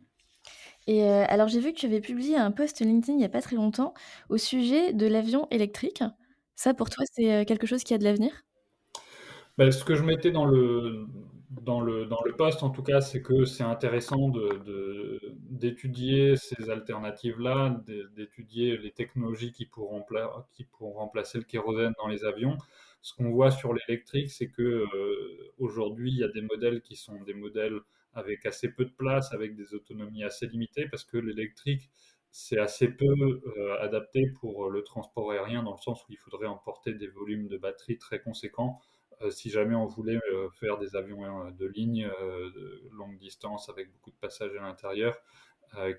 Et 0.86 1.04
euh, 1.04 1.24
alors 1.28 1.48
j'ai 1.48 1.60
vu 1.60 1.72
que 1.72 1.78
tu 1.78 1.86
avais 1.86 2.00
publié 2.00 2.36
un 2.36 2.50
post 2.50 2.80
LinkedIn 2.80 3.12
il 3.12 3.18
n'y 3.18 3.24
a 3.24 3.28
pas 3.28 3.42
très 3.42 3.54
longtemps 3.54 3.92
au 4.30 4.38
sujet 4.38 4.92
de 4.94 5.06
l'avion 5.06 5.46
électrique. 5.50 6.02
Ça 6.56 6.72
pour 6.72 6.88
toi 6.88 7.04
c'est 7.12 7.44
quelque 7.44 7.66
chose 7.66 7.84
qui 7.84 7.92
a 7.92 7.98
de 7.98 8.04
l'avenir? 8.04 8.32
Ben, 9.58 9.70
Ce 9.70 9.84
que 9.84 9.94
je 9.94 10.02
mettais 10.02 10.30
dans 10.30 10.46
le, 10.46 11.06
dans 11.50 11.80
le, 11.80 12.06
dans 12.06 12.22
le 12.24 12.36
post 12.36 12.62
en 12.62 12.70
tout 12.70 12.82
cas 12.82 13.00
c'est 13.00 13.22
que 13.22 13.44
c'est 13.44 13.64
intéressant 13.64 14.30
d'étudier 15.50 16.30
de, 16.30 16.36
ces 16.36 16.70
alternatives-là, 16.70 17.82
d'étudier 18.16 18.76
les 18.78 18.92
technologies 18.92 19.52
qui 19.52 19.66
pourront, 19.66 20.04
qui 20.52 20.64
pourront 20.64 20.92
remplacer 20.92 21.38
le 21.38 21.44
kérosène 21.44 21.92
dans 21.98 22.08
les 22.08 22.24
avions. 22.24 22.56
Ce 23.02 23.14
qu'on 23.14 23.30
voit 23.30 23.50
sur 23.50 23.74
l'électrique 23.74 24.30
c'est 24.30 24.48
que 24.48 24.62
euh, 24.62 25.52
aujourd'hui 25.58 26.10
il 26.12 26.18
y 26.18 26.24
a 26.24 26.28
des 26.28 26.42
modèles 26.42 26.82
qui 26.82 26.96
sont 26.96 27.20
des 27.22 27.34
modèles 27.34 27.80
avec 28.14 28.46
assez 28.46 28.68
peu 28.72 28.84
de 28.84 28.90
place, 28.90 29.32
avec 29.32 29.54
des 29.54 29.74
autonomies 29.74 30.24
assez 30.24 30.46
limitées, 30.46 30.88
parce 30.88 31.04
que 31.04 31.16
l'électrique, 31.16 31.90
c'est 32.30 32.58
assez 32.58 32.88
peu 32.88 33.06
euh, 33.06 33.80
adapté 33.80 34.26
pour 34.40 34.70
le 34.70 34.82
transport 34.82 35.30
aérien, 35.32 35.62
dans 35.62 35.72
le 35.72 35.80
sens 35.80 36.02
où 36.02 36.12
il 36.12 36.18
faudrait 36.18 36.46
emporter 36.46 36.94
des 36.94 37.08
volumes 37.08 37.48
de 37.48 37.56
batterie 37.56 37.98
très 37.98 38.20
conséquents 38.20 38.80
si 39.28 39.50
jamais 39.50 39.74
on 39.74 39.86
voulait 39.86 40.18
euh, 40.32 40.48
faire 40.58 40.78
des 40.78 40.96
avions 40.96 41.50
de 41.50 41.66
ligne 41.66 42.08
de 42.08 42.88
longue 42.92 43.18
distance 43.18 43.68
avec 43.68 43.90
beaucoup 43.92 44.10
de 44.10 44.16
passagers 44.16 44.58
à 44.58 44.62
l'intérieur. 44.62 45.16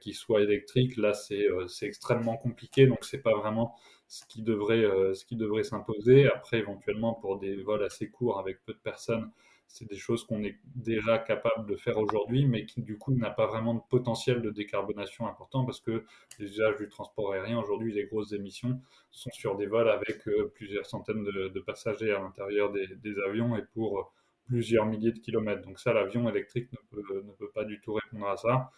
qui 0.02 0.14
soit 0.14 0.42
électrique, 0.42 0.98
là 0.98 1.14
c'est 1.14 1.48
extrêmement 1.84 2.36
compliqué, 2.38 2.88
donc 2.88 3.06
c'est 3.06 3.22
pas 3.22 3.36
vraiment 3.36 3.76
ce 4.08 4.26
qui 4.26 4.42
devrait 4.42 5.64
s'imposer. 5.64 6.28
Après, 6.30 6.58
éventuellement, 6.58 7.14
pour 7.14 7.40
des 7.40 7.56
vols 7.62 7.84
assez 7.84 8.10
courts 8.10 8.40
avec 8.40 8.64
peu 8.66 8.74
de 8.74 8.80
personnes, 8.80 9.32
c'est 9.72 9.90
des 9.90 9.98
choses 9.98 10.26
qu'on 10.26 10.44
est 10.44 10.58
déjà 10.76 11.18
capable 11.18 11.66
de 11.66 11.76
faire 11.76 11.98
aujourd'hui, 11.98 12.46
mais 12.46 12.66
qui 12.66 12.82
du 12.82 12.98
coup 12.98 13.14
n'a 13.14 13.30
pas 13.30 13.48
vraiment 13.48 13.74
de 13.74 13.82
potentiel 13.90 14.42
de 14.42 14.50
décarbonation 14.50 15.28
important 15.28 15.66
parce 15.66 15.80
que 15.80 16.04
les 16.40 16.48
usages 16.48 16.78
du 16.78 16.90
transport 16.90 17.34
aérien 17.34 17.58
aujourd'hui, 17.58 17.94
les 17.94 18.06
grosses 18.06 18.34
émissions 18.34 18.82
sont 19.12 19.32
sur 19.32 19.56
des 19.56 19.68
vols 19.68 19.90
avec 19.90 20.28
euh, 20.28 20.52
plusieurs 20.54 20.86
centaines 20.86 21.24
de, 21.24 21.60
passagers 21.62 22.12
à 22.12 22.20
l'intérieur 22.20 22.72
des, 22.72 23.20
avions 23.26 23.56
et 23.56 23.64
pour 23.74 24.14
plusieurs 24.46 24.86
milliers 24.86 25.14
de 25.14 25.20
kilomètres. 25.20 25.62
Donc 25.62 25.80
ça, 25.80 25.94
l'avion 25.94 26.28
électrique 26.28 26.70
ne 26.92 27.32
peut 27.34 27.52
pas 27.54 27.64
du 27.64 27.80
tout 27.80 27.94
répondre 27.94 28.28
à 28.28 28.36
ça. 28.36 28.72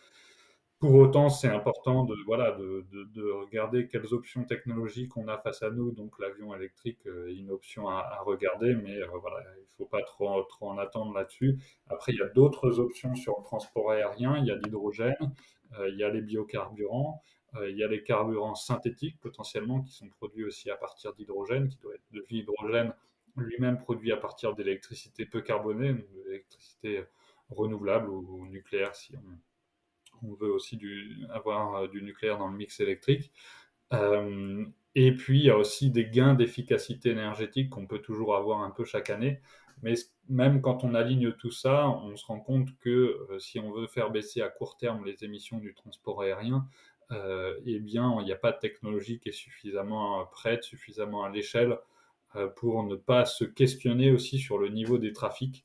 Pour 0.83 0.95
autant, 0.95 1.29
c'est 1.29 1.47
important 1.47 2.03
de, 2.03 2.13
voilà, 2.25 2.51
de, 2.51 2.85
de, 2.91 3.31
regarder 3.31 3.87
quelles 3.87 4.13
options 4.13 4.43
technologiques 4.43 5.15
on 5.15 5.29
a 5.29 5.37
face 5.37 5.63
à 5.63 5.69
nous. 5.69 5.93
Donc, 5.93 6.19
l'avion 6.19 6.53
électrique 6.53 6.99
euh, 7.05 7.29
est 7.29 7.35
une 7.35 7.51
option 7.51 7.87
à, 7.87 8.19
regarder, 8.25 8.75
mais 8.75 8.97
euh, 8.97 9.07
voilà, 9.21 9.37
il 9.55 9.61
ne 9.61 9.75
faut 9.77 9.85
pas 9.85 10.01
trop, 10.01 10.43
trop 10.43 10.71
en 10.71 10.77
attendre 10.77 11.13
là-dessus. 11.13 11.57
Après, 11.87 12.11
il 12.11 12.19
y 12.19 12.21
a 12.21 12.27
d'autres 12.27 12.81
options 12.81 13.15
sur 13.15 13.37
le 13.37 13.45
transport 13.45 13.91
aérien. 13.91 14.37
Il 14.39 14.45
y 14.45 14.51
a 14.51 14.55
l'hydrogène, 14.55 15.15
euh, 15.79 15.87
il 15.87 15.97
y 15.97 16.03
a 16.03 16.09
les 16.09 16.19
biocarburants, 16.19 17.21
il 17.65 17.77
y 17.77 17.83
a 17.85 17.87
les 17.87 18.03
carburants 18.03 18.55
synthétiques 18.55 19.21
potentiellement 19.21 19.83
qui 19.83 19.93
sont 19.93 20.09
produits 20.09 20.43
aussi 20.43 20.69
à 20.69 20.75
partir 20.75 21.13
d'hydrogène, 21.13 21.69
qui 21.69 21.77
doit 21.77 21.93
être 21.93 22.11
de 22.11 22.25
l'hydrogène 22.29 22.91
lui-même 23.37 23.77
produit 23.77 24.11
à 24.11 24.17
partir 24.17 24.53
d'électricité 24.53 25.25
peu 25.25 25.39
carbonée, 25.39 25.95
d'électricité 26.25 27.05
renouvelable 27.49 28.09
ou 28.09 28.45
nucléaire 28.47 28.93
si 28.95 29.15
on 29.15 29.52
on 30.23 30.33
veut 30.33 30.51
aussi 30.51 30.79
avoir 31.31 31.75
euh, 31.75 31.87
du 31.87 32.01
nucléaire 32.01 32.37
dans 32.37 32.47
le 32.47 32.57
mix 32.57 32.79
électrique. 32.79 33.31
Euh, 33.93 34.65
et 34.95 35.15
puis, 35.15 35.39
il 35.39 35.45
y 35.45 35.49
a 35.49 35.57
aussi 35.57 35.91
des 35.91 36.05
gains 36.05 36.33
d'efficacité 36.33 37.11
énergétique 37.11 37.69
qu'on 37.69 37.87
peut 37.87 37.99
toujours 37.99 38.35
avoir 38.35 38.61
un 38.61 38.71
peu 38.71 38.85
chaque 38.85 39.09
année. 39.09 39.39
Mais 39.81 39.95
même 40.29 40.61
quand 40.61 40.83
on 40.83 40.93
aligne 40.93 41.31
tout 41.33 41.51
ça, 41.51 41.89
on 41.89 42.15
se 42.15 42.25
rend 42.25 42.39
compte 42.39 42.77
que 42.79 43.27
euh, 43.29 43.39
si 43.39 43.59
on 43.59 43.71
veut 43.71 43.87
faire 43.87 44.11
baisser 44.11 44.41
à 44.41 44.49
court 44.49 44.77
terme 44.77 45.05
les 45.05 45.23
émissions 45.23 45.57
du 45.57 45.73
transport 45.73 46.21
aérien, 46.21 46.67
eh 47.65 47.79
bien, 47.79 48.17
il 48.21 48.25
n'y 48.25 48.31
a 48.31 48.35
pas 48.35 48.51
de 48.51 48.57
technologie 48.57 49.19
qui 49.19 49.29
est 49.29 49.33
suffisamment 49.33 50.25
prête, 50.31 50.63
suffisamment 50.63 51.23
à 51.23 51.29
l'échelle 51.29 51.77
pour 52.55 52.83
ne 52.85 52.95
pas 52.95 53.25
se 53.25 53.43
questionner 53.43 54.09
aussi 54.09 54.39
sur 54.39 54.57
le 54.57 54.69
niveau 54.69 54.97
des 54.97 55.13
trafics, 55.13 55.63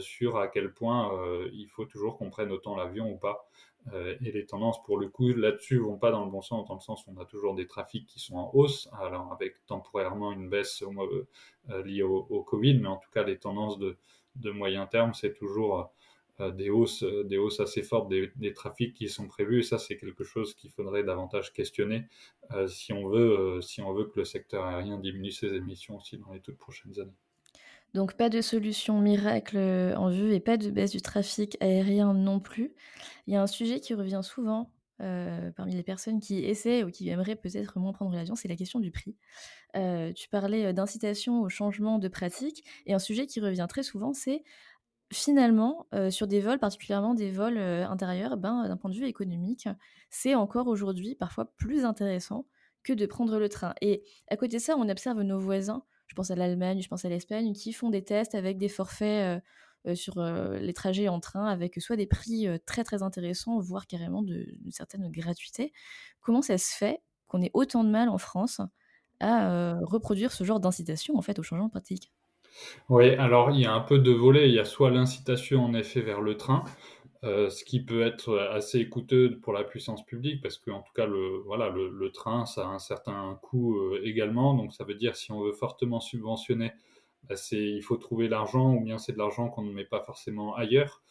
sur 0.00 0.36
à 0.36 0.46
quel 0.48 0.74
point 0.74 1.10
il 1.54 1.68
faut 1.70 1.86
toujours 1.86 2.18
qu'on 2.18 2.28
prenne 2.28 2.52
autant 2.52 2.76
l'avion 2.76 3.10
ou 3.10 3.16
pas. 3.16 3.48
Euh, 3.92 4.16
et 4.24 4.32
les 4.32 4.46
tendances, 4.46 4.82
pour 4.84 4.98
le 4.98 5.08
coup, 5.08 5.28
là-dessus, 5.28 5.78
vont 5.78 5.98
pas 5.98 6.10
dans 6.10 6.24
le 6.24 6.30
bon 6.30 6.42
sens, 6.42 6.66
dans 6.66 6.74
le 6.74 6.80
sens 6.80 7.06
où 7.06 7.14
on 7.14 7.20
a 7.20 7.26
toujours 7.26 7.54
des 7.54 7.66
trafics 7.66 8.06
qui 8.06 8.18
sont 8.18 8.36
en 8.36 8.50
hausse, 8.54 8.88
alors 8.98 9.32
avec 9.32 9.64
temporairement 9.66 10.32
une 10.32 10.48
baisse 10.48 10.82
euh, 10.82 11.82
liée 11.84 12.02
au, 12.02 12.42
Covid, 12.42 12.78
mais 12.78 12.88
en 12.88 12.96
tout 12.96 13.10
cas, 13.12 13.24
les 13.24 13.38
tendances 13.38 13.78
de, 13.78 13.96
moyen 14.50 14.86
terme, 14.86 15.12
c'est 15.14 15.34
toujours 15.34 15.92
euh, 16.40 16.50
des, 16.50 16.70
hausses, 16.70 17.04
des 17.04 17.36
hausses 17.36 17.60
assez 17.60 17.82
fortes 17.82 18.08
des, 18.08 18.32
des, 18.36 18.54
trafics 18.54 18.94
qui 18.94 19.08
sont 19.08 19.28
prévus, 19.28 19.60
et 19.60 19.62
ça, 19.62 19.78
c'est 19.78 19.98
quelque 19.98 20.24
chose 20.24 20.54
qu'il 20.54 20.70
faudrait 20.70 21.04
davantage 21.04 21.52
questionner 21.52 22.06
si, 22.66 22.92
on 22.92 23.08
veut, 23.08 23.60
si 23.62 23.82
on 23.82 23.92
veut 23.92 24.04
que 24.06 24.18
le 24.20 24.24
secteur 24.24 24.64
aérien 24.64 24.98
diminue 24.98 25.30
ses 25.30 25.54
émissions 25.54 25.96
aussi 25.96 26.18
dans 26.18 26.32
les 26.32 26.40
toutes 26.40 26.58
prochaines 26.58 26.98
années. 27.00 27.23
Donc 27.94 28.14
pas 28.14 28.28
de 28.28 28.40
solution 28.40 29.00
miracle 29.00 29.56
euh, 29.56 29.94
en 29.94 30.10
vue 30.10 30.34
et 30.34 30.40
pas 30.40 30.56
de 30.56 30.68
baisse 30.68 30.90
du 30.90 31.00
trafic 31.00 31.56
aérien 31.60 32.12
non 32.12 32.40
plus. 32.40 32.74
Il 33.26 33.34
y 33.34 33.36
a 33.36 33.42
un 33.42 33.46
sujet 33.46 33.78
qui 33.78 33.94
revient 33.94 34.20
souvent 34.22 34.72
euh, 35.00 35.52
parmi 35.52 35.74
les 35.74 35.84
personnes 35.84 36.20
qui 36.20 36.44
essaient 36.44 36.82
ou 36.82 36.90
qui 36.90 37.08
aimeraient 37.08 37.36
peut-être 37.36 37.78
moins 37.78 37.92
prendre 37.92 38.14
l'avion, 38.14 38.34
c'est 38.34 38.48
la 38.48 38.56
question 38.56 38.80
du 38.80 38.90
prix. 38.90 39.16
Euh, 39.76 40.12
tu 40.12 40.28
parlais 40.28 40.72
d'incitation 40.72 41.40
au 41.40 41.48
changement 41.48 42.00
de 42.00 42.08
pratique 42.08 42.64
et 42.86 42.94
un 42.94 42.98
sujet 42.98 43.26
qui 43.26 43.40
revient 43.40 43.66
très 43.68 43.84
souvent, 43.84 44.12
c'est 44.12 44.42
finalement 45.12 45.86
sur 46.10 46.26
des 46.26 46.40
vols, 46.40 46.58
particulièrement 46.58 47.14
des 47.14 47.30
vols 47.30 47.58
intérieurs, 47.58 48.36
ben, 48.36 48.66
d'un 48.66 48.76
point 48.76 48.90
de 48.90 48.96
vue 48.96 49.06
économique, 49.06 49.68
c'est 50.10 50.34
encore 50.34 50.66
aujourd'hui 50.66 51.14
parfois 51.14 51.52
plus 51.56 51.84
intéressant 51.84 52.46
que 52.82 52.92
de 52.92 53.06
prendre 53.06 53.38
le 53.38 53.48
train. 53.48 53.74
Et 53.80 54.02
à 54.28 54.36
côté 54.36 54.56
de 54.56 54.62
ça, 54.62 54.76
on 54.76 54.88
observe 54.88 55.20
nos 55.22 55.38
voisins 55.38 55.84
je 56.06 56.14
pense 56.14 56.30
à 56.30 56.36
l'Allemagne, 56.36 56.80
je 56.82 56.88
pense 56.88 57.04
à 57.04 57.08
l'Espagne, 57.08 57.52
qui 57.52 57.72
font 57.72 57.90
des 57.90 58.02
tests 58.02 58.34
avec 58.34 58.58
des 58.58 58.68
forfaits 58.68 59.40
euh, 59.86 59.90
euh, 59.90 59.94
sur 59.94 60.18
euh, 60.18 60.58
les 60.58 60.72
trajets 60.72 61.08
en 61.08 61.20
train, 61.20 61.46
avec 61.46 61.80
soit 61.80 61.96
des 61.96 62.06
prix 62.06 62.46
très 62.66 62.84
très 62.84 63.02
intéressants, 63.02 63.58
voire 63.60 63.86
carrément 63.86 64.22
d'une 64.22 64.70
certaine 64.70 65.10
gratuité. 65.10 65.72
Comment 66.20 66.42
ça 66.42 66.58
se 66.58 66.74
fait 66.74 67.00
qu'on 67.28 67.42
ait 67.42 67.50
autant 67.54 67.84
de 67.84 67.90
mal 67.90 68.08
en 68.08 68.18
France 68.18 68.60
à 69.20 69.78
reproduire 69.80 70.32
ce 70.32 70.44
genre 70.44 70.60
d'incitation 70.60 71.16
en 71.16 71.22
fait 71.22 71.38
au 71.38 71.42
changement 71.42 71.66
de 71.66 71.70
pratique? 71.70 72.12
Oui, 72.88 73.10
alors 73.14 73.50
il 73.50 73.60
y 73.60 73.66
a 73.66 73.72
un 73.72 73.80
peu 73.80 73.98
de 73.98 74.10
volets. 74.10 74.48
Il 74.48 74.54
y 74.54 74.58
a 74.58 74.64
soit 74.64 74.90
l'incitation 74.90 75.64
en 75.64 75.74
effet 75.74 76.00
vers 76.00 76.20
le 76.20 76.36
train, 76.36 76.64
euh, 77.24 77.48
ce 77.48 77.64
qui 77.64 77.82
peut 77.82 78.02
être 78.02 78.38
assez 78.38 78.86
coûteux 78.90 79.38
pour 79.40 79.54
la 79.54 79.64
puissance 79.64 80.04
publique 80.04 80.42
parce 80.42 80.58
que 80.58 80.70
en 80.70 80.82
tout 80.82 80.92
cas 80.92 81.06
le 81.06 81.38
voilà 81.46 81.70
le, 81.70 82.10
train 82.12 82.44
ça 82.44 82.66
a 82.66 82.68
un 82.68 82.78
certain 82.78 83.38
coût 83.40 83.78
euh, 83.78 84.00
également. 84.04 84.52
Donc 84.54 84.74
ça 84.74 84.84
veut 84.84 84.94
dire 84.94 85.16
si 85.16 85.32
on 85.32 85.40
veut 85.40 85.52
fortement 85.52 86.00
subventionner 86.00 86.72
bah, 87.22 87.36
il 87.52 87.80
faut 87.82 87.96
trouver 87.96 88.28
l'argent 88.28 88.74
ou 88.74 88.80
bien 88.82 88.98
c'est 88.98 89.12
de 89.12 89.18
l'argent 89.18 89.48
qu'on 89.48 89.62
ne 89.62 89.72
met 89.72 89.86
pas 89.86 90.00
forcément 90.00 90.54
ailleurs. 90.54 91.02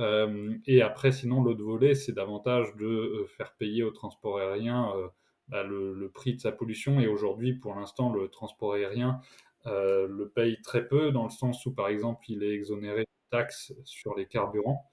Euh, 0.00 0.56
et 0.66 0.80
après 0.80 1.12
sinon 1.12 1.42
l'autre 1.42 1.62
volet 1.62 1.94
c'est 1.94 2.12
davantage 2.12 2.74
de 2.76 3.26
faire 3.36 3.52
payer 3.58 3.82
au 3.82 3.90
transport 3.90 4.38
aérien 4.38 4.90
bah, 5.48 5.64
le, 5.64 5.92
le, 5.92 6.08
prix 6.08 6.34
de 6.34 6.40
sa 6.40 6.52
pollution. 6.52 6.98
Et 7.00 7.08
aujourd'hui 7.08 7.52
pour 7.52 7.74
l'instant 7.74 8.10
le 8.10 8.28
transport 8.28 8.74
aérien 8.74 9.20
le 9.66 10.24
paye 10.34 10.62
très 10.62 10.88
peu 10.88 11.12
dans 11.12 11.24
le 11.24 11.30
sens 11.30 11.66
où 11.66 11.74
par 11.74 11.88
exemple 11.88 12.24
il 12.30 12.42
est 12.42 12.54
exonéré 12.54 13.02
de 13.02 13.06
taxes 13.30 13.74
sur 13.84 14.14
les 14.14 14.26
carburants 14.26 14.87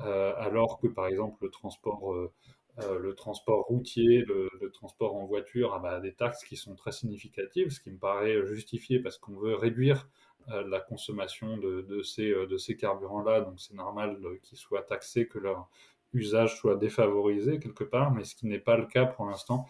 alors 0.00 0.78
que 0.78 0.86
par 0.86 1.06
exemple 1.06 1.44
le 1.44 1.50
transport, 1.50 2.12
euh, 2.12 2.32
euh, 2.80 2.98
le 2.98 3.14
transport 3.14 3.64
routier, 3.66 4.24
le, 4.24 4.48
transport 4.72 5.16
en 5.16 5.26
voiture 5.26 5.74
a 5.74 5.78
bah, 5.78 6.00
des 6.00 6.14
taxes 6.14 6.44
qui 6.44 6.56
sont 6.56 6.74
très 6.74 6.92
significatives, 6.92 7.70
ce 7.70 7.80
qui 7.80 7.90
me 7.90 7.98
paraît 7.98 8.46
justifié 8.46 9.00
parce 9.00 9.18
qu'on 9.18 9.36
veut 9.36 9.54
réduire 9.54 10.08
la 10.48 10.80
consommation 10.80 11.58
de, 11.58 12.02
ces, 12.02 12.30
de 12.30 12.56
ces 12.56 12.76
carburants-là, 12.76 13.42
donc 13.42 13.60
c'est 13.60 13.74
normal 13.74 14.18
qu'ils 14.42 14.58
soient 14.58 14.82
taxés, 14.82 15.28
que 15.28 15.38
leur 15.38 15.68
usage 16.12 16.56
soit 16.56 16.74
défavorisé 16.74 17.60
quelque 17.60 17.84
part, 17.84 18.10
mais 18.10 18.24
ce 18.24 18.34
qui 18.34 18.46
n'est 18.46 18.58
pas 18.58 18.76
le 18.76 18.86
cas 18.86 19.04
pour 19.04 19.26
l'instant 19.26 19.66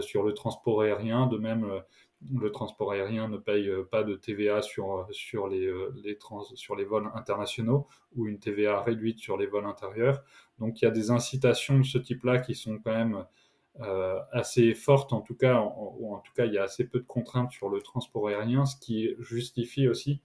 sur 0.00 0.24
le 0.24 0.32
transport 0.32 0.80
aérien. 0.80 1.28
De 1.28 1.36
même, 1.36 1.82
le 2.32 2.50
transport 2.50 2.92
aérien 2.92 3.28
ne 3.28 3.36
paye 3.36 3.68
euh, 3.68 3.84
pas 3.84 4.02
de 4.02 4.14
TVA 4.14 4.62
sur, 4.62 4.98
euh, 4.98 5.04
sur, 5.10 5.48
les, 5.48 5.66
euh, 5.66 5.92
les 6.02 6.18
sur 6.54 6.76
les 6.76 6.84
vols 6.84 7.10
internationaux 7.14 7.86
ou 8.16 8.26
une 8.26 8.38
TVA 8.38 8.82
réduite 8.82 9.18
sur 9.18 9.36
les 9.36 9.46
vols 9.46 9.66
intérieurs. 9.66 10.22
Donc 10.58 10.80
il 10.80 10.84
y 10.84 10.88
a 10.88 10.90
des 10.90 11.10
incitations 11.10 11.78
de 11.78 11.84
ce 11.84 11.98
type-là 11.98 12.38
qui 12.38 12.54
sont 12.54 12.78
quand 12.78 12.94
même 12.94 13.24
assez 14.30 14.72
fortes, 14.72 15.12
en 15.12 15.20
tout 15.20 15.34
cas, 15.34 15.60
ou 15.98 16.14
en 16.14 16.20
tout 16.20 16.32
cas 16.32 16.44
il 16.44 16.52
y 16.52 16.58
a 16.58 16.62
assez 16.62 16.84
peu 16.84 17.00
de 17.00 17.04
contraintes 17.04 17.50
sur 17.50 17.68
le 17.68 17.80
transport 17.80 18.28
aérien, 18.28 18.66
ce 18.66 18.76
qui 18.76 19.16
justifie 19.18 19.88
aussi 19.88 20.22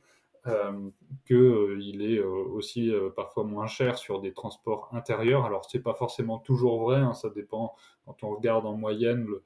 qu'il 1.26 2.02
est 2.04 2.20
aussi 2.20 2.92
parfois 3.16 3.44
moins 3.46 3.66
cher 3.66 3.98
sur 3.98 4.22
des 4.22 4.34
transports 4.34 4.90
intérieurs. 4.92 5.46
Alors 5.46 5.66
c'est 5.66 5.82
pas 5.82 5.96
forcément 5.96 6.38
toujours 6.38 6.84
vrai, 6.84 6.98
hein, 6.98 7.14
ça 7.14 7.32
dépend 7.32 7.74
quand 8.06 8.24
on 8.24 8.30
regarde 8.36 8.68
en 8.68 8.78
moyenne 8.78 9.26
le, 9.26 9.44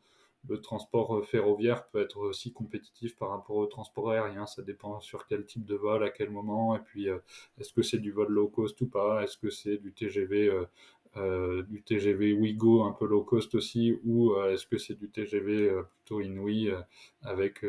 le 0.49 0.59
transport 0.61 1.17
euh, 1.17 1.21
ferroviaire 1.23 1.87
peut 1.87 2.01
être 2.01 2.17
aussi 2.17 2.51
compétitif 2.51 3.15
par 3.17 3.29
rapport 3.29 3.55
au 3.55 3.65
transport 3.65 4.11
aérien. 4.11 4.45
Ça 4.45 4.61
dépend 4.61 4.99
sur 4.99 5.25
quel 5.27 5.45
type 5.45 5.65
de 5.65 5.75
vol, 5.75 6.03
à 6.03 6.09
quel 6.09 6.29
moment, 6.29 6.75
et 6.75 6.79
puis 6.79 7.09
euh, 7.09 7.17
est-ce 7.59 7.73
que 7.73 7.81
c'est 7.81 7.99
du 7.99 8.11
vol 8.11 8.29
low 8.29 8.47
cost 8.47 8.79
ou 8.81 8.87
pas, 8.87 9.23
est-ce 9.23 9.37
que 9.37 9.49
c'est 9.49 9.77
du 9.77 9.93
TGV, 9.93 10.51
euh, 11.17 11.63
du 11.63 11.81
TGV 11.83 12.33
Ouigo 12.33 12.83
un 12.83 12.91
peu 12.91 13.05
low 13.05 13.23
cost 13.23 13.55
aussi, 13.55 13.97
ou 14.03 14.35
est-ce 14.49 14.65
que 14.65 14.77
c'est 14.77 14.95
du 14.95 15.09
TGV 15.09 15.71
plutôt 15.95 16.21
inouï 16.21 16.73
avec, 17.21 17.63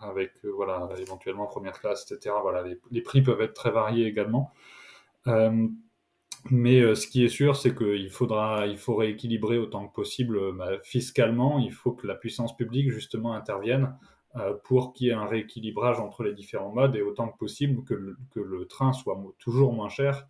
avec 0.00 0.32
voilà, 0.42 0.88
éventuellement 0.98 1.46
première 1.46 1.78
classe, 1.78 2.10
etc. 2.10 2.34
Voilà, 2.42 2.62
les, 2.62 2.78
les, 2.90 3.02
prix 3.02 3.22
peuvent 3.22 3.40
être 3.40 3.54
très 3.54 3.70
variés 3.70 4.06
également. 4.06 4.52
Mais 6.50 6.80
euh, 6.80 6.94
ce 6.94 7.06
qui 7.06 7.24
est 7.24 7.28
sûr, 7.28 7.56
c'est 7.56 7.74
qu'il 7.74 8.10
faudra, 8.10 8.66
il 8.66 8.78
faut 8.78 8.94
rééquilibrer 8.94 9.58
autant 9.58 9.86
que 9.88 9.92
possible 9.92 10.38
euh, 10.38 10.52
bah, 10.52 10.78
fiscalement. 10.82 11.58
Il 11.58 11.72
faut 11.72 11.92
que 11.92 12.06
la 12.06 12.14
puissance 12.14 12.56
publique 12.56 12.90
justement 12.90 13.32
intervienne 13.32 13.96
euh, 14.36 14.54
pour 14.64 14.92
qu'il 14.92 15.08
y 15.08 15.10
ait 15.10 15.14
un 15.14 15.26
rééquilibrage 15.26 15.98
entre 15.98 16.22
les 16.22 16.34
différents 16.34 16.72
modes 16.72 16.94
et 16.94 17.02
autant 17.02 17.28
que 17.28 17.38
possible 17.38 17.84
que 17.84 17.94
le, 17.94 18.66
train 18.66 18.92
soit 18.92 19.18
toujours 19.38 19.72
moins 19.72 19.88
cher 19.88 20.26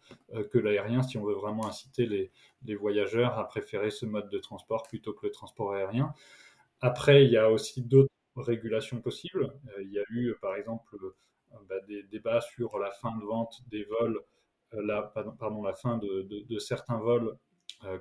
que 0.52 0.58
l'aérien 0.58 1.02
si 1.02 1.18
on 1.18 1.24
veut 1.24 1.34
vraiment 1.34 1.66
inciter 1.66 2.06
les, 2.06 2.30
les, 2.64 2.74
voyageurs 2.76 3.38
à 3.38 3.48
préférer 3.48 3.90
ce 3.90 4.06
mode 4.06 4.28
de 4.28 4.38
transport 4.38 4.84
plutôt 4.84 5.12
que 5.12 5.26
le 5.26 5.32
transport 5.32 5.72
aérien. 5.72 6.12
Après, 6.80 7.24
il 7.24 7.32
y 7.32 7.36
a 7.36 7.50
aussi 7.50 7.82
d'autres 7.82 8.10
régulations 8.36 9.00
possibles. 9.00 9.52
il 9.80 9.90
y 9.90 9.98
a 9.98 10.04
eu 10.10 10.34
par 10.40 10.54
exemple 10.54 10.96
bah, 11.68 11.80
des 11.88 12.02
débats 12.04 12.40
sur 12.40 12.78
la 12.78 12.92
fin 12.92 13.16
de 13.16 13.24
vente 13.24 13.62
des 13.70 13.84
vols 13.84 14.20
la, 14.72 15.02
pardon, 15.02 15.62
la 15.62 15.74
fin 15.74 15.98
de, 15.98 16.58
certains 16.58 16.98
vols 16.98 17.36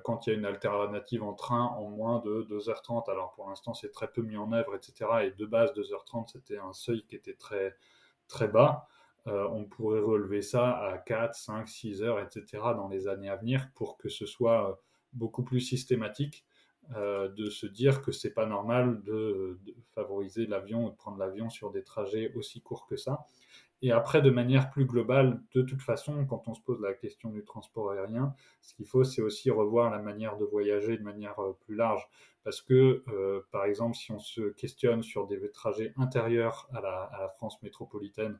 quand 0.04 0.26
il 0.26 0.30
y 0.30 0.32
a 0.34 0.38
une 0.38 0.46
alternative 0.46 1.22
en 1.22 1.34
train 1.34 1.62
en 1.62 1.90
moins 1.90 2.20
de 2.20 2.46
2h30. 2.50 3.10
Alors 3.10 3.32
pour 3.32 3.48
l'instant, 3.48 3.74
c'est 3.74 3.90
très 3.90 4.08
peu 4.08 4.22
mis 4.22 4.36
en 4.36 4.52
œuvre, 4.52 4.74
etc. 4.74 5.10
Et 5.24 5.30
de 5.32 5.46
base, 5.46 5.72
2h30, 5.74 6.32
c'était 6.32 6.58
un 6.58 6.72
seuil 6.72 7.04
qui 7.06 7.14
était 7.14 7.34
très, 7.34 7.76
très 8.26 8.48
bas. 8.48 8.88
on 9.26 9.64
pourrait 9.64 10.00
relever 10.00 10.42
ça 10.42 10.78
à 10.78 10.98
4, 10.98 11.34
5, 11.34 11.68
6 11.68 12.02
heures, 12.02 12.20
etc. 12.20 12.62
dans 12.74 12.88
les 12.88 13.06
années 13.06 13.28
à 13.28 13.36
venir 13.36 13.68
pour 13.74 13.98
que 13.98 14.08
ce 14.08 14.26
soit 14.26 14.80
beaucoup 15.12 15.42
plus 15.42 15.60
systématique 15.60 16.46
euh, 16.94 17.28
de 17.28 17.50
se 17.50 17.66
dire 17.66 18.00
que 18.00 18.12
c'est 18.12 18.32
pas 18.32 18.46
normal 18.46 19.02
de, 19.02 19.58
favoriser 19.94 20.46
l'avion 20.46 20.86
ou 20.86 20.90
de 20.90 20.94
prendre 20.94 21.18
l'avion 21.18 21.50
sur 21.50 21.72
des 21.72 21.82
trajets 21.82 22.32
aussi 22.34 22.60
courts 22.60 22.86
que 22.86 22.96
ça. 22.96 23.26
Et 23.82 23.92
après, 23.92 24.22
de 24.22 24.30
manière 24.30 24.70
plus 24.70 24.86
globale, 24.86 25.42
de 25.54 25.62
toute 25.62 25.82
façon, 25.82 26.24
quand 26.26 26.48
on 26.48 26.54
se 26.54 26.60
pose 26.60 26.80
la 26.80 26.94
question 26.94 27.30
du 27.30 27.44
transport 27.44 27.90
aérien, 27.90 28.34
ce 28.62 28.74
qu'il 28.74 28.86
faut, 28.86 29.04
c'est 29.04 29.22
aussi 29.22 29.50
revoir 29.50 29.90
la 29.90 29.98
manière 29.98 30.38
de 30.38 30.44
voyager 30.44 30.96
de 30.96 31.02
manière 31.02 31.38
euh, 31.40 31.56
plus 31.60 31.74
large. 31.74 32.08
Parce 32.42 32.62
que, 32.62 33.02
euh, 33.08 33.40
par 33.50 33.64
exemple, 33.64 33.96
si 33.96 34.12
on 34.12 34.18
se 34.18 34.50
questionne 34.50 35.02
sur 35.02 35.26
des 35.26 35.50
trajets 35.50 35.92
intérieurs 35.96 36.68
à 36.72 36.80
la 36.80 37.28
France 37.36 37.60
métropolitaine, 37.62 38.38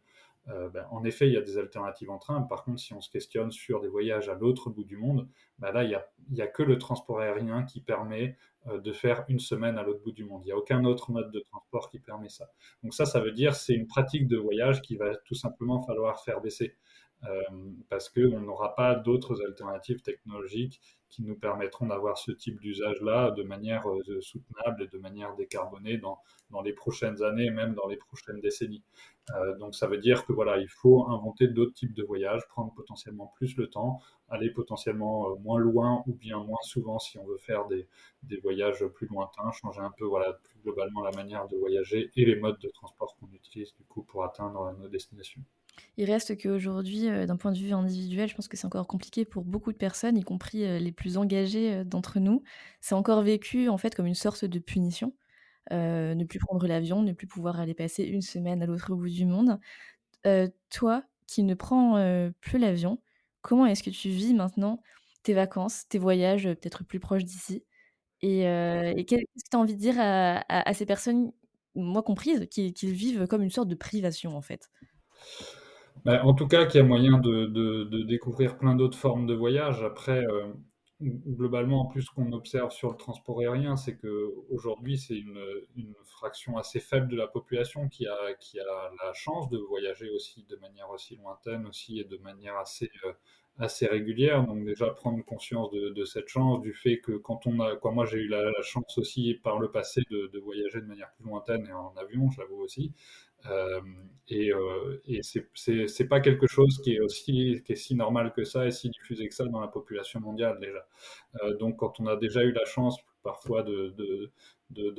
euh, 0.49 0.69
ben, 0.69 0.87
en 0.91 1.05
effet, 1.05 1.27
il 1.27 1.35
y 1.35 1.37
a 1.37 1.43
des 1.43 1.59
alternatives 1.59 2.11
en 2.11 2.19
train. 2.19 2.43
Par 2.43 2.65
contre, 2.65 2.81
si 2.81 2.93
on 2.95 3.01
se 3.01 3.11
questionne 3.11 3.51
sur 3.51 3.81
des 3.81 3.89
voyages 3.89 4.29
à 4.29 4.35
l'autre 4.35 4.71
bout 4.71 4.85
du 4.85 4.97
monde, 4.97 5.29
ben 5.59 5.73
là, 5.73 5.85
il 5.85 5.99
n'y 6.31 6.43
a, 6.43 6.47
que 6.47 6.63
le 6.63 6.79
transport 6.79 7.21
aérien 7.21 7.65
qui 7.65 7.81
permet 7.81 8.37
euh, 8.67 8.79
de 8.79 8.93
faire 8.93 9.25
une 9.29 9.39
semaine 9.39 9.79
à 9.79 9.83
l'autre 9.83 10.03
bout 10.03 10.13
du 10.13 10.25
monde. 10.25 10.43
Il 10.45 10.47
n'y 10.47 10.53
a 10.53 10.57
aucun 10.57 10.85
autre 10.85 11.11
mode 11.11 11.31
de 11.31 11.41
transport 11.41 11.89
qui 11.91 11.99
permet 11.99 12.29
ça. 12.29 12.51
Donc 12.83 12.95
ça, 12.95 13.07
ça 13.07 13.21
veut 13.21 13.33
dire 13.33 13.55
c'est 13.55 13.75
une 13.75 13.87
pratique 13.87 14.29
de 14.29 14.37
voyage 14.37 14.83
qui 14.83 14.97
va 14.97 15.17
tout 15.25 15.35
simplement 15.35 15.83
falloir 15.83 16.23
faire 16.23 16.41
baisser. 16.41 16.77
Euh, 17.25 17.43
parce 17.89 18.11
qu'on 18.11 18.41
n'aura 18.41 18.75
pas 18.75 18.95
d'autres 18.95 19.43
alternatives 19.43 20.03
technologiques 20.03 20.83
qui 21.09 21.23
nous 21.23 21.35
permettront 21.35 21.87
d'avoir 21.87 22.19
ce 22.19 22.31
type 22.31 22.61
d'usage-là 22.61 23.31
de 23.31 23.43
manière 23.43 23.85
soutenable 24.21 24.83
et 24.83 24.87
de 24.89 24.99
manière 24.99 25.35
décarbonée 25.35 25.97
dans, 25.97 26.19
dans 26.51 26.61
les 26.61 26.75
prochaines 26.75 27.23
années, 27.23 27.51
même 27.51 27.75
dans 27.75 27.87
les 27.87 27.97
prochaines 27.97 28.41
décennies. 28.41 28.83
Euh, 29.35 29.57
donc 29.59 29.75
ça 29.75 29.87
veut 29.87 29.99
dire 29.99 30.25
que 30.27 30.33
voilà, 30.33 30.59
il 30.59 30.69
faut 30.69 31.09
inventer 31.09 31.49
d'autres 31.49 31.73
types 31.73 31.95
de 31.95 32.05
voyages, 32.05 32.47
prendre 32.49 32.73
potentiellement 32.75 33.33
plus 33.37 33.57
le 33.57 33.69
temps, 33.69 34.01
aller 34.29 34.51
potentiellement 34.51 35.31
euh, 35.31 35.35
moins 35.37 35.59
loin 35.59 36.03
ou 36.07 36.15
bien 36.15 36.39
moins 36.39 36.59
souvent 36.63 36.99
si 36.99 37.19
on 37.19 37.27
veut 37.27 37.39
faire 37.39 37.67
des, 37.67 37.87
des 38.23 38.37
voyages 38.39 38.85
plus 38.87 39.07
lointains, 39.07 39.51
changer 39.53 39.81
un 39.81 39.93
peu 39.97 40.05
voilà 40.05 40.33
plus 40.33 40.59
globalement 40.63 41.03
la 41.03 41.13
manière 41.13 41.49
de 41.49 41.57
voyager 41.57 42.11
et 42.17 42.25
les 42.25 42.37
modes 42.37 42.59
de 42.61 42.69
transport 42.69 43.17
qu'on 43.17 43.29
utilise 43.33 43.75
du 43.75 43.85
coup 43.85 44.03
pour 44.03 44.25
atteindre 44.25 44.77
nos 44.79 44.89
destinations. 44.89 45.43
Il 45.99 46.11
reste 46.11 46.41
qu'aujourd'hui, 46.41 47.09
euh, 47.09 47.27
d'un 47.27 47.37
point 47.37 47.53
de 47.53 47.59
vue 47.59 47.73
individuel, 47.73 48.29
je 48.29 48.35
pense 48.35 48.49
que 48.49 48.57
c'est 48.57 48.67
encore 48.67 48.87
compliqué 48.87 49.25
pour 49.25 49.45
beaucoup 49.45 49.73
de 49.73 49.77
personnes, 49.77 50.17
y 50.17 50.25
compris 50.25 50.81
les 50.81 50.93
plus 50.93 51.19
engagées 51.19 51.85
d'entre 51.85 52.19
nous. 52.19 52.43
C'est 52.81 52.95
encore 52.95 53.23
vécu 53.23 53.69
en 53.69 53.79
fait 53.79 53.95
comme 53.95 54.07
une 54.07 54.15
sorte 54.15 54.45
de 54.45 54.59
punition. 54.59 55.13
Euh, 55.73 56.15
ne 56.15 56.25
plus 56.25 56.39
prendre 56.39 56.67
l'avion, 56.67 57.03
ne 57.03 57.13
plus 57.13 57.27
pouvoir 57.27 57.59
aller 57.59 57.75
passer 57.75 58.05
une 58.05 58.23
semaine 58.23 58.63
à 58.63 58.67
l'autre 58.67 58.95
bout 58.95 59.09
du 59.09 59.25
monde. 59.25 59.59
Euh, 60.27 60.49
toi, 60.71 61.03
qui 61.27 61.43
ne 61.43 61.55
prends 61.55 61.97
euh, 61.97 62.31
plus 62.41 62.59
l'avion, 62.59 63.01
comment 63.47 63.67
est-ce 63.67 63.85
que 63.85 63.91
tu 63.91 64.09
vis 64.09 64.35
maintenant 64.35 64.83
tes 65.23 65.33
vacances, 65.33 65.87
tes 65.89 65.99
voyages 65.99 66.45
peut-être 66.45 66.85
plus 66.85 66.99
proches 66.99 67.25
d'ici? 67.25 67.65
Et, 68.23 68.41
qu'est-ce 69.07 69.45
que 69.45 69.51
tu 69.51 69.57
as 69.57 69.59
envie 69.61 69.75
de 69.75 69.81
dire 69.81 69.95
à, 69.99 70.75
ces 70.75 70.85
personnes, 70.85 71.31
moi 71.77 72.03
comprise, 72.03 72.49
qui, 72.51 72.73
vivent 72.83 73.29
comme 73.29 73.43
une 73.43 73.51
sorte 73.51 73.69
de 73.69 73.77
privation 73.77 74.37
en 74.37 74.43
fait? 74.43 74.69
Bah, 76.05 76.25
En 76.25 76.35
tout 76.35 76.49
cas, 76.49 76.67
qu'il 76.67 76.81
y 76.81 76.85
a 76.85 76.87
moyen 76.87 77.19
de, 77.19 78.05
découvrir 78.05 78.59
plein 78.59 78.75
d'autres 78.75 78.99
formes 78.99 79.29
de 79.29 79.35
voyage. 79.35 79.81
Après, 79.85 80.25
globalement, 81.01 81.83
en 81.83 81.87
plus, 81.87 82.03
ce 82.03 82.11
qu'on 82.11 82.33
observe 82.33 82.71
sur 82.71 82.91
le 82.91 82.97
transport 82.97 83.41
aérien, 83.41 83.77
c'est 83.77 83.97
qu'aujourd'hui, 83.97 84.99
c'est 84.99 85.17
une, 85.17 85.95
fraction 86.05 86.57
assez 86.57 86.81
faible 86.81 87.09
de 87.09 87.17
la 87.17 87.27
population 87.27 87.89
qui 87.91 88.07
a, 88.07 88.33
qui 88.41 88.59
a 88.59 88.65
la 89.05 89.13
chance 89.13 89.51
de 89.51 89.59
voyager 89.59 90.09
aussi 90.09 90.47
de 90.49 90.57
manière 90.57 90.89
aussi 90.89 91.15
lointaine 91.17 91.67
aussi 91.67 92.01
et 92.01 92.05
de 92.05 92.17
manière 92.17 92.57
assez, 92.57 92.91
euh, 93.05 93.13
assez 93.59 93.87
régulière. 93.87 94.45
Donc 94.47 94.65
déjà 94.65 94.89
prendre 94.89 95.23
conscience 95.25 95.71
de, 95.71 96.05
cette 96.05 96.29
chance, 96.29 96.63
du 96.63 96.73
fait 96.73 97.01
que 97.01 97.13
quand 97.13 97.47
on 97.47 97.61
a, 97.61 97.77
quoi, 97.77 97.93
moi 97.93 98.07
j'ai 98.07 98.19
eu 98.19 98.29
la, 98.29 98.51
chance 98.63 98.97
aussi 98.97 99.35
par 99.35 99.59
le 99.59 99.71
passé 99.71 100.01
de, 100.11 100.29
de, 100.29 100.39
voyager 100.39 100.81
de 100.81 100.87
manière 100.87 101.13
plus 101.17 101.27
lointaine 101.27 101.67
et 101.67 101.73
en 101.73 101.95
avion, 101.97 102.31
j'avoue 102.31 102.63
aussi. 102.63 102.93
Euh, 103.51 103.81
et, 104.29 104.53
euh, 104.53 105.01
et 105.07 105.21
c'est 105.23 106.09
pas 106.09 106.21
quelque 106.21 106.49
chose 106.49 106.81
qui 106.83 106.95
est 106.95 107.01
aussi 107.01 107.63
si 107.77 107.95
normal 107.95 108.33
que 108.33 108.43
ça 108.43 108.67
et 108.67 108.73
si 108.73 108.91
diffusé 108.91 109.29
que 109.29 109.35
ça 109.35 109.45
dans 109.45 109.61
la 109.61 109.69
population 109.69 110.21
mondiale 110.21 110.59
déjà. 110.61 110.85
Euh, 111.45 111.57
donc 111.57 111.77
quand 111.77 112.01
on 112.01 112.07
a 112.07 112.17
déjà 112.17 112.43
eu 112.43 112.51
la 112.53 112.65
chance 112.65 112.99
parfois 113.23 113.63
de, 113.63 114.33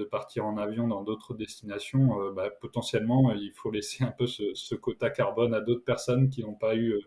partir 0.10 0.46
en 0.46 0.58
avion 0.58 0.88
dans 0.88 1.04
d'autres 1.04 1.34
destinations, 1.34 2.32
bah, 2.32 2.50
potentiellement 2.62 3.34
il 3.34 3.52
faut 3.54 3.72
laisser 3.72 4.06
un 4.06 4.12
peu 4.12 4.28
ce, 4.28 4.76
quota 4.76 5.10
carbone 5.10 5.54
à 5.54 5.60
d'autres 5.60 5.84
personnes 5.84 6.30
qui 6.30 6.42
n'ont 6.42 6.56
pas 6.56 6.76
eu 6.76 6.98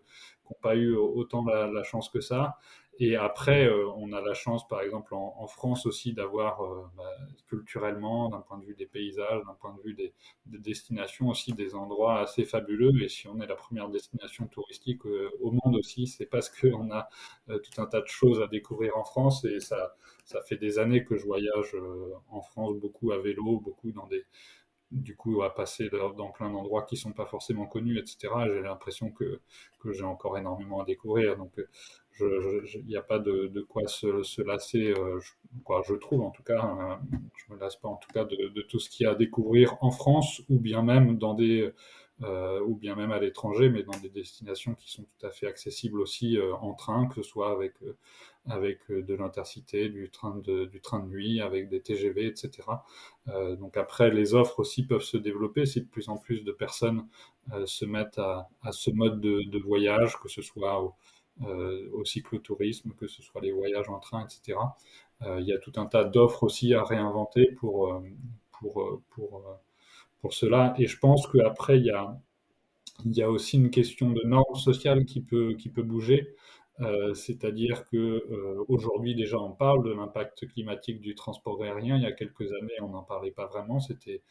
qui 0.44 0.52
n'ont 0.52 0.58
pas 0.60 0.76
eu 0.76 0.94
autant 0.94 1.44
la, 1.44 1.66
la, 1.68 1.82
chance 1.84 2.10
que 2.10 2.20
ça. 2.20 2.58
Et 3.02 3.16
après, 3.16 3.66
euh, 3.66 3.88
on 3.96 4.12
a 4.12 4.20
la 4.20 4.34
chance, 4.34 4.68
par 4.68 4.82
exemple, 4.82 5.14
en, 5.14 5.46
France 5.46 5.86
aussi, 5.86 6.12
d'avoir 6.12 6.62
euh, 6.62 6.84
bah, 6.98 7.10
culturellement, 7.48 8.28
d'un 8.28 8.42
point 8.42 8.58
de 8.58 8.66
vue 8.66 8.74
des 8.74 8.84
paysages, 8.84 9.42
d'un 9.46 9.54
point 9.54 9.74
de 9.74 9.80
vue 9.80 9.94
des, 9.94 10.12
destinations 10.44 11.28
aussi, 11.28 11.54
des 11.54 11.74
endroits 11.74 12.20
assez 12.20 12.44
fabuleux. 12.44 12.92
Et 13.02 13.08
si 13.08 13.26
on 13.26 13.40
est 13.40 13.46
la 13.46 13.54
première 13.54 13.88
destination 13.88 14.46
touristique 14.48 15.06
euh, 15.06 15.30
au 15.40 15.50
monde 15.50 15.76
aussi, 15.76 16.08
c'est 16.08 16.26
parce 16.26 16.50
qu'on 16.50 16.90
a 16.92 17.08
tout 17.46 17.80
un 17.80 17.86
tas 17.86 18.02
de 18.02 18.06
choses 18.06 18.42
à 18.42 18.48
découvrir 18.48 18.98
en 18.98 19.04
France. 19.04 19.46
Et 19.46 19.60
ça, 19.60 19.96
ça 20.26 20.42
fait 20.42 20.58
des 20.58 20.78
années 20.78 21.02
que 21.02 21.16
je 21.16 21.24
voyage 21.24 21.74
en 22.28 22.42
France, 22.42 22.76
beaucoup 22.76 23.12
à 23.12 23.18
vélo, 23.18 23.60
beaucoup 23.60 23.92
dans 23.92 24.06
des, 24.08 24.26
du 25.10 25.16
coup 25.16 25.42
à 25.42 25.52
passer 25.52 25.90
dans 25.90 26.30
plein 26.30 26.50
d'endroits 26.50 26.84
qui 26.84 26.96
sont 26.96 27.12
pas 27.12 27.26
forcément 27.26 27.66
connus, 27.66 27.98
etc. 27.98 28.32
J'ai 28.46 28.62
l'impression 28.62 29.10
que, 29.10 29.40
que 29.80 29.92
j'ai 29.92 30.04
encore 30.04 30.38
énormément 30.38 30.80
à 30.80 30.84
découvrir. 30.84 31.36
Donc 31.36 31.52
il 32.20 32.84
n'y 32.86 32.96
a 32.96 33.02
pas 33.02 33.18
de, 33.18 33.60
quoi 33.68 33.88
se, 33.88 34.22
se 34.22 34.40
lasser, 34.42 34.92
euh, 34.92 35.18
je, 35.20 35.32
quoi, 35.64 35.82
je 35.84 35.94
trouve 35.94 36.22
en 36.22 36.30
tout 36.30 36.44
cas. 36.44 36.62
Hein. 36.62 37.00
je 37.36 37.52
me 37.52 37.58
lasse 37.58 37.76
pas 37.76 37.88
en 37.88 37.96
tout 37.96 38.10
cas 38.12 38.24
de, 38.24 38.62
tout 38.68 38.78
ce 38.78 38.88
qu'il 38.88 39.04
y 39.04 39.06
a 39.08 39.12
à 39.12 39.14
découvrir 39.16 39.76
en 39.80 39.90
France 39.90 40.42
ou 40.48 40.60
bien 40.60 40.82
même 40.82 41.18
dans 41.18 41.34
des 41.34 41.72
euh, 42.22 42.60
ou 42.60 42.76
bien 42.76 42.94
même 42.94 43.12
à 43.12 43.18
l'étranger, 43.18 43.70
mais 43.70 43.82
dans 43.82 43.98
des 43.98 44.10
destinations 44.10 44.74
qui 44.74 44.90
sont 44.90 45.04
tout 45.04 45.26
à 45.26 45.30
fait 45.30 45.46
accessibles 45.46 46.00
aussi 46.00 46.36
euh, 46.38 46.54
en 46.56 46.74
train, 46.74 47.06
que 47.08 47.16
ce 47.16 47.22
soit 47.22 47.50
avec 47.52 47.74
avec 48.46 48.90
de 48.90 49.14
l'intercité, 49.14 49.88
du 49.90 50.10
train 50.10 50.36
de 50.36 50.64
du 50.64 50.80
train 50.80 51.00
de 51.00 51.06
nuit, 51.08 51.40
avec 51.40 51.68
des 51.68 51.80
TGV, 51.82 52.26
etc. 52.26 52.62
donc 53.58 53.76
après, 53.76 54.10
les 54.10 54.34
offres 54.34 54.60
aussi 54.60 54.86
peuvent 54.86 55.02
se 55.02 55.18
développer 55.18 55.66
si 55.66 55.82
de 55.82 55.86
plus 55.86 56.08
en 56.08 56.16
plus 56.16 56.42
de 56.42 56.52
personnes 56.52 57.06
se 57.66 57.84
mettent 57.84 58.18
à, 58.18 58.48
ce 58.72 58.90
mode 58.90 59.20
de, 59.20 59.58
voyage, 59.58 60.18
que 60.22 60.28
ce 60.28 60.40
soit 60.40 60.82
au, 60.82 60.94
euh, 61.42 61.88
au 61.94 62.04
cyclotourisme, 62.04 62.92
que 62.92 63.06
ce 63.06 63.22
soit 63.22 63.40
les 63.40 63.50
voyages 63.50 63.88
en 63.88 63.98
train, 63.98 64.26
etc. 64.26 64.58
Euh, 65.22 65.40
il 65.40 65.46
y 65.46 65.54
a 65.54 65.58
tout 65.58 65.72
un 65.76 65.86
tas 65.86 66.04
d'offres 66.04 66.42
aussi 66.42 66.74
à 66.74 66.84
réinventer 66.84 67.52
pour, 67.52 67.94
euh, 67.94 68.02
pour, 68.52 69.00
pour, 69.08 69.42
pour 70.20 70.34
cela. 70.34 70.74
Et 70.78 70.86
je 70.86 70.98
pense 70.98 71.26
qu'après, 71.26 71.78
il 71.78 71.86
y 71.86 73.22
a, 73.22 73.30
aussi 73.30 73.56
une 73.56 73.70
question 73.70 74.10
de 74.10 74.22
normes 74.24 74.56
sociales 74.56 75.04
qui 75.04 75.20
peut, 75.20 75.56
bouger. 75.78 76.34
Euh, 76.80 77.12
c'est-à-dire 77.14 77.84
que 77.90 77.96
euh, 77.96 78.64
aujourd'hui 78.68 79.14
déjà 79.14 79.38
on 79.38 79.52
parle 79.52 79.84
de 79.84 79.92
l'impact 79.92 80.48
climatique 80.48 81.00
du 81.00 81.14
transport 81.14 81.62
aérien. 81.62 81.96
Il 81.96 82.02
y 82.02 82.06
a 82.06 82.12
quelques 82.12 82.50
années 82.54 82.80
on 82.80 82.88
n'en 82.88 83.02
parlait 83.02 83.32
pas 83.32 83.46
vraiment. 83.46 83.80
C'était 83.80 84.22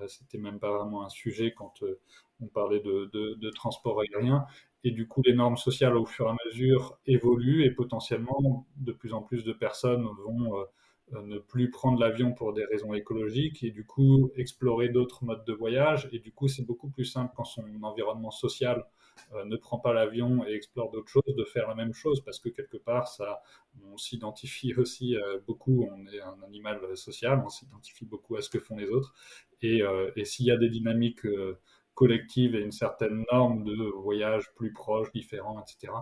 euh, 0.00 0.06
même 0.38 0.60
pas 0.60 0.70
vraiment 0.70 1.04
un 1.04 1.08
sujet 1.08 1.52
quand 1.56 1.82
on 2.40 2.46
parlait 2.46 2.80
de, 2.80 3.50
transport 3.50 4.00
aérien. 4.00 4.46
Et 4.84 4.90
du 4.90 5.08
coup, 5.08 5.22
les 5.24 5.34
normes 5.34 5.56
sociales, 5.56 5.96
au 5.96 6.06
fur 6.06 6.26
et 6.26 6.30
à 6.30 6.36
mesure, 6.46 6.98
évoluent 7.06 7.64
et 7.64 7.70
potentiellement, 7.70 8.66
de 8.76 8.92
plus 8.92 9.12
en 9.12 9.22
plus 9.22 9.44
de 9.44 9.52
personnes 9.52 10.06
vont 10.24 10.60
euh, 10.60 10.64
ne 11.12 11.38
plus 11.38 11.70
prendre 11.70 11.98
l'avion 11.98 12.32
pour 12.32 12.52
des 12.52 12.64
raisons 12.64 12.94
écologiques 12.94 13.62
et 13.62 13.70
du 13.70 13.84
coup 13.84 14.30
explorer 14.36 14.88
d'autres 14.88 15.24
modes 15.24 15.44
de 15.44 15.52
voyage. 15.52 16.08
Et 16.12 16.18
du 16.18 16.32
coup, 16.32 16.48
c'est 16.48 16.64
beaucoup 16.64 16.88
plus 16.88 17.04
simple 17.04 17.32
quand 17.36 17.44
son 17.44 17.64
environnement 17.82 18.30
social 18.30 18.84
euh, 19.34 19.44
ne 19.44 19.56
prend 19.56 19.78
pas 19.78 19.92
l'avion 19.92 20.46
et 20.46 20.52
explore 20.52 20.90
d'autres 20.90 21.08
choses, 21.08 21.34
de 21.36 21.44
faire 21.44 21.68
la 21.68 21.74
même 21.74 21.92
chose 21.92 22.22
parce 22.24 22.38
que 22.38 22.48
quelque 22.48 22.76
part, 22.76 23.08
ça, 23.08 23.42
on 23.92 23.96
s'identifie 23.96 24.74
aussi 24.74 25.16
euh, 25.16 25.38
beaucoup. 25.46 25.88
On 25.90 26.06
est 26.06 26.20
un 26.20 26.42
animal 26.44 26.96
social, 26.96 27.42
on 27.44 27.48
s'identifie 27.48 28.04
beaucoup 28.04 28.36
à 28.36 28.42
ce 28.42 28.50
que 28.50 28.58
font 28.58 28.76
les 28.76 28.88
autres. 28.88 29.14
Et, 29.60 29.82
et 30.14 30.24
s'il 30.24 30.46
y 30.46 30.52
a 30.52 30.56
des 30.56 30.68
dynamiques 30.68 31.26
collective 31.98 32.54
et 32.54 32.60
une 32.60 32.70
certaine 32.70 33.24
norme 33.32 33.64
de 33.64 33.74
voyage 33.74 34.54
plus 34.54 34.72
proche, 34.72 35.10
différent, 35.10 35.60
etc. 35.60 35.92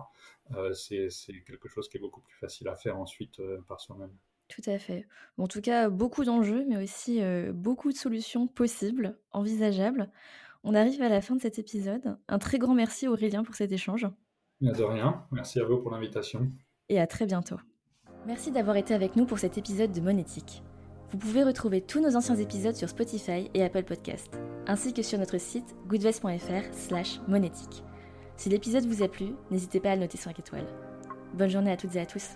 Euh, 0.51 0.71
c'est 0.71 1.09
quelque 1.47 1.67
chose 1.67 1.89
qui 1.89 1.97
est 1.97 1.99
beaucoup 1.99 2.21
plus 2.21 2.35
facile 2.35 2.67
à 2.67 2.75
faire 2.75 2.99
ensuite 2.99 3.39
euh, 3.39 3.63
par 3.67 3.81
soi-même. 3.81 4.15
Tout 4.47 4.61
à 4.65 4.79
fait. 4.79 5.05
en 5.37 5.47
tout 5.47 5.61
cas, 5.61 5.89
beaucoup 5.89 6.23
d'enjeux, 6.23 6.65
mais 6.67 6.81
aussi 6.81 7.21
euh, 7.21 7.51
beaucoup 7.51 7.91
de 7.91 7.97
solutions 7.97 8.47
possibles, 8.47 9.17
envisageables. 9.31 10.09
On 10.63 10.73
arrive 10.73 11.01
à 11.01 11.09
la 11.09 11.21
fin 11.21 11.35
de 11.35 11.41
cet 11.41 11.59
épisode. 11.59 12.17
Un 12.27 12.39
très 12.39 12.57
grand 12.57 12.73
merci 12.73 13.07
Aurélien 13.07 13.43
pour 13.43 13.55
cet 13.55 13.71
échange. 13.71 14.07
De 14.61 14.83
rien. 14.83 15.25
Merci 15.31 15.59
à 15.59 15.65
vous 15.65 15.77
pour 15.77 15.91
l'invitation. 15.91 16.51
Et 16.89 16.99
à 16.99 17.07
très 17.07 17.25
bientôt. 17.25 17.57
Merci 18.25 18.51
d'avoir 18.51 18.75
été 18.75 18.93
avec 18.93 19.15
nous 19.15 19.25
pour 19.25 19.39
cet 19.39 19.57
épisode 19.57 19.91
de 19.91 20.01
Monétique. 20.01 20.63
Vous 21.11 21.17
pouvez 21.17 21.43
retrouver 21.43 21.81
tous 21.81 22.01
nos 22.01 22.15
anciens 22.17 22.35
épisodes 22.35 22.75
sur 22.75 22.89
Spotify 22.89 23.49
et 23.53 23.63
Apple 23.63 23.83
Podcast, 23.83 24.37
ainsi 24.65 24.93
que 24.93 25.01
sur 25.01 25.19
notre 25.19 25.37
site 25.37 25.75
goodvest.fr 25.87 26.73
slash 26.73 27.21
monétique. 27.27 27.83
Si 28.35 28.49
l'épisode 28.49 28.85
vous 28.85 29.03
a 29.03 29.07
plu, 29.07 29.27
n'hésitez 29.49 29.79
pas 29.79 29.91
à 29.91 29.95
le 29.95 30.01
noter 30.01 30.17
5 30.17 30.37
étoiles. 30.39 30.67
Bonne 31.33 31.49
journée 31.49 31.71
à 31.71 31.77
toutes 31.77 31.95
et 31.95 32.01
à 32.01 32.05
tous. 32.05 32.31